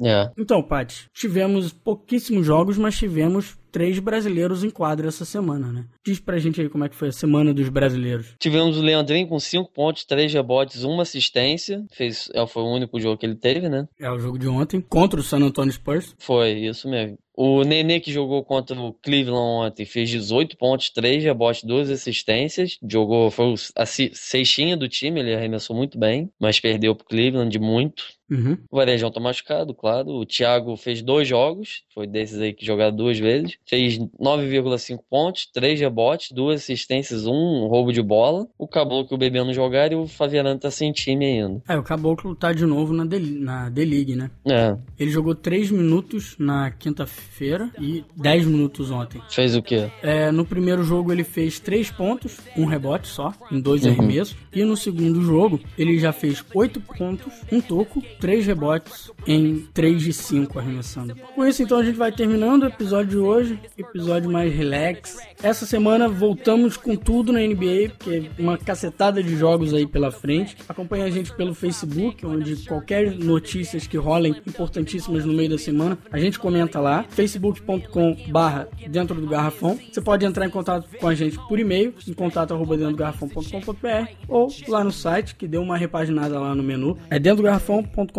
É. 0.03 0.31
Então, 0.37 0.61
Paty, 0.61 1.09
tivemos 1.13 1.71
pouquíssimos 1.71 2.45
jogos, 2.45 2.77
mas 2.77 2.97
tivemos 2.97 3.57
três 3.71 3.99
brasileiros 3.99 4.63
em 4.63 4.69
quadra 4.69 5.07
essa 5.07 5.25
semana, 5.25 5.71
né? 5.71 5.85
Diz 6.05 6.19
pra 6.19 6.37
gente 6.37 6.59
aí 6.59 6.69
como 6.69 6.83
é 6.83 6.89
que 6.89 6.95
foi 6.95 7.09
a 7.09 7.11
semana 7.11 7.53
dos 7.53 7.69
brasileiros. 7.69 8.35
Tivemos 8.39 8.77
o 8.77 8.81
Leandrinho 8.81 9.27
com 9.27 9.39
cinco 9.39 9.71
pontos, 9.71 10.05
três 10.05 10.33
rebotes, 10.33 10.83
uma 10.83 11.03
assistência. 11.03 11.85
Fez, 11.91 12.29
é, 12.33 12.45
foi 12.45 12.63
o 12.63 12.73
único 12.73 12.99
jogo 12.99 13.17
que 13.17 13.25
ele 13.25 13.35
teve, 13.35 13.69
né? 13.69 13.87
É 13.99 14.11
o 14.11 14.19
jogo 14.19 14.37
de 14.37 14.47
ontem, 14.47 14.81
contra 14.81 15.19
o 15.19 15.23
San 15.23 15.39
Antonio 15.39 15.73
Spurs. 15.73 16.15
Foi, 16.19 16.51
isso 16.51 16.89
mesmo. 16.89 17.17
O 17.33 17.63
Nenê 17.63 17.99
que 17.99 18.11
jogou 18.11 18.43
contra 18.43 18.79
o 18.79 18.93
Cleveland 18.93 19.67
ontem 19.67 19.85
fez 19.85 20.09
18 20.09 20.57
pontos, 20.57 20.89
3 20.89 21.23
rebotes, 21.23 21.63
2 21.63 21.89
assistências. 21.89 22.77
Jogou, 22.87 23.31
foi 23.31 23.55
a 23.75 23.85
sextinha 23.85 24.75
do 24.75 24.87
time, 24.89 25.21
ele 25.21 25.33
arremessou 25.33 25.75
muito 25.75 25.97
bem, 25.97 26.29
mas 26.39 26.59
perdeu 26.59 26.93
pro 26.93 27.05
Cleveland 27.05 27.49
de 27.49 27.57
muito. 27.59 28.03
Uhum. 28.31 28.57
O 28.71 28.77
Varejão 28.77 29.11
tá 29.11 29.19
machucado, 29.19 29.73
claro. 29.73 30.09
O 30.11 30.25
Thiago 30.25 30.77
fez 30.77 31.01
dois 31.01 31.27
jogos, 31.27 31.83
foi 31.93 32.07
desses 32.07 32.39
aí 32.39 32.53
que 32.53 32.65
jogaram 32.65 32.95
duas 32.95 33.19
vezes. 33.19 33.57
Fez 33.65 33.99
9,5 33.99 34.99
pontos, 35.09 35.45
três 35.45 35.79
rebotes, 35.79 36.31
duas 36.31 36.61
assistências, 36.61 37.27
um 37.27 37.67
roubo 37.67 37.91
de 37.91 38.01
bola. 38.01 38.47
O 38.57 38.67
Caboclo 38.67 39.17
e 39.21 39.29
o 39.29 39.45
não 39.45 39.53
jogaram 39.53 40.01
e 40.01 40.03
o 40.03 40.07
Fabiano 40.07 40.57
tá 40.57 40.71
sem 40.71 40.91
time 40.91 41.25
ainda. 41.25 41.61
É, 41.67 41.77
o 41.77 41.83
Caboclo 41.83 42.33
tá 42.33 42.53
de 42.53 42.65
novo 42.65 42.93
na 42.93 43.69
D-League, 43.69 44.15
né? 44.15 44.31
É. 44.45 44.77
Ele 44.97 45.11
jogou 45.11 45.35
3 45.35 45.71
minutos 45.71 46.35
na 46.39 46.71
quinta-feira 46.71 47.69
e 47.79 48.05
10 48.15 48.45
minutos 48.45 48.91
ontem. 48.91 49.21
Fez 49.29 49.55
o 49.55 49.61
quê? 49.61 49.91
É, 50.01 50.31
no 50.31 50.45
primeiro 50.45 50.83
jogo 50.83 51.11
ele 51.11 51.23
fez 51.23 51.59
3 51.59 51.91
pontos, 51.91 52.39
um 52.57 52.65
rebote 52.65 53.07
só, 53.07 53.33
em 53.51 53.59
dois 53.59 53.83
uhum. 53.83 53.91
arremessos. 53.91 54.37
E 54.53 54.63
no 54.63 54.77
segundo 54.77 55.21
jogo 55.21 55.59
ele 55.77 55.99
já 55.99 56.13
fez 56.13 56.43
8 56.53 56.79
pontos, 56.81 57.33
um 57.51 57.59
toco, 57.59 58.01
3 58.21 58.45
rebotes 58.45 59.11
em 59.25 59.67
3 59.73 59.99
de 59.99 60.13
5 60.13 60.59
arremessando. 60.59 61.15
Com 61.35 61.43
isso, 61.43 61.63
então, 61.63 61.79
a 61.79 61.83
gente 61.83 61.97
vai 61.97 62.11
terminando 62.11 62.63
o 62.63 62.67
episódio 62.67 63.09
de 63.09 63.17
hoje, 63.17 63.59
episódio 63.75 64.29
mais 64.29 64.53
relax. 64.53 65.17
Essa 65.41 65.65
semana 65.65 66.07
voltamos 66.07 66.77
com 66.77 66.95
tudo 66.95 67.33
na 67.33 67.39
NBA, 67.39 67.89
porque 67.97 68.29
uma 68.37 68.59
cacetada 68.59 69.23
de 69.23 69.35
jogos 69.35 69.73
aí 69.73 69.87
pela 69.87 70.11
frente. 70.11 70.55
Acompanhe 70.69 71.03
a 71.03 71.09
gente 71.09 71.35
pelo 71.35 71.55
Facebook, 71.55 72.23
onde 72.23 72.57
qualquer 72.67 73.17
notícias 73.17 73.87
que 73.87 73.97
rolem 73.97 74.35
importantíssimas 74.45 75.25
no 75.25 75.33
meio 75.33 75.49
da 75.49 75.57
semana, 75.57 75.97
a 76.11 76.19
gente 76.19 76.37
comenta 76.37 76.79
lá, 76.79 77.03
facebook.com 77.09 78.15
barra 78.29 78.67
dentro 78.87 79.19
do 79.19 79.27
garrafão. 79.27 79.79
Você 79.91 79.99
pode 79.99 80.23
entrar 80.27 80.45
em 80.45 80.51
contato 80.51 80.87
com 80.99 81.07
a 81.07 81.15
gente 81.15 81.39
por 81.47 81.59
e-mail, 81.59 81.95
em 82.07 82.13
contato 82.13 82.53
arroba 82.53 82.77
dentro 82.77 82.93
do 82.93 82.97
garrafão.com.br 82.97 84.11
ou 84.27 84.47
lá 84.67 84.83
no 84.83 84.91
site, 84.91 85.33
que 85.33 85.47
deu 85.47 85.63
uma 85.63 85.75
repaginada 85.75 86.39
lá 86.39 86.53
no 86.53 86.61
menu, 86.61 86.95
é 87.09 87.17
dentro 87.17 87.37
do 87.37 87.43
garrafão.com 87.43 88.10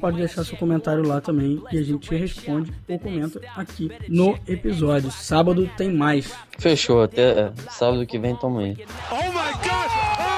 Pode 0.00 0.18
deixar 0.18 0.44
seu 0.44 0.56
comentário 0.56 1.06
lá 1.06 1.20
também 1.20 1.62
e 1.72 1.78
a 1.78 1.82
gente 1.82 2.14
responde 2.14 2.72
ou 2.88 2.98
comenta 2.98 3.40
aqui 3.56 3.90
no 4.08 4.38
episódio. 4.46 5.10
Sábado 5.10 5.68
tem 5.76 5.92
mais. 5.92 6.32
Fechou, 6.58 7.02
até 7.02 7.40
é, 7.40 7.52
sábado 7.70 8.04
que 8.06 8.18
vem 8.18 8.36
tamo 8.36 8.58
aí. 8.58 8.76
Oh 9.10 9.16
my 9.16 9.52
god! 9.62 9.90
Oh! 10.18 10.36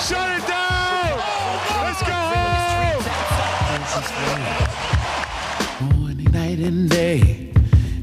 Shut 0.00 0.18
it 0.18 0.46
down! 0.46 1.18
Let's 1.84 2.02
go! 2.02 2.16
Morning, 5.96 6.30
night 6.32 6.60
and 6.60 6.88
day. 6.88 7.52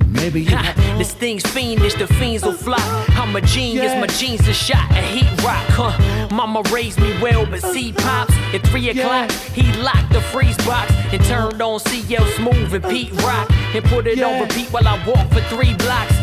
Maybe 0.07 0.45
this 1.03 1.13
thing's 1.13 1.45
fiendish, 1.47 1.95
the 1.95 2.07
fiends 2.07 2.43
will 2.43 2.53
fly. 2.53 2.79
I'm 3.09 3.35
a 3.35 3.41
genius, 3.41 3.91
yeah. 3.91 3.99
my 3.99 4.07
jeans 4.07 4.47
are 4.47 4.53
shot 4.53 4.89
a 4.91 5.01
heat 5.01 5.29
rock, 5.43 5.65
huh? 5.75 6.29
Mama 6.33 6.61
raised 6.71 6.97
me 7.01 7.11
well, 7.21 7.45
but 7.45 7.61
see 7.61 7.91
pops 7.91 8.33
at 8.53 8.65
three 8.67 8.87
o'clock. 8.89 9.29
Yeah. 9.29 9.63
He 9.63 9.81
locked 9.81 10.13
the 10.13 10.21
freeze 10.21 10.55
box 10.65 10.93
and 11.11 11.21
turned 11.25 11.61
on 11.61 11.81
CL 11.81 12.25
Smooth 12.37 12.73
and 12.73 12.83
Pete 12.85 13.11
Rock 13.21 13.51
and 13.75 13.83
put 13.83 14.07
it 14.07 14.17
yeah. 14.17 14.27
on 14.27 14.41
repeat 14.43 14.71
while 14.71 14.87
I 14.87 14.95
walk 15.05 15.27
for 15.33 15.41
three 15.53 15.73
blocks. 15.73 16.22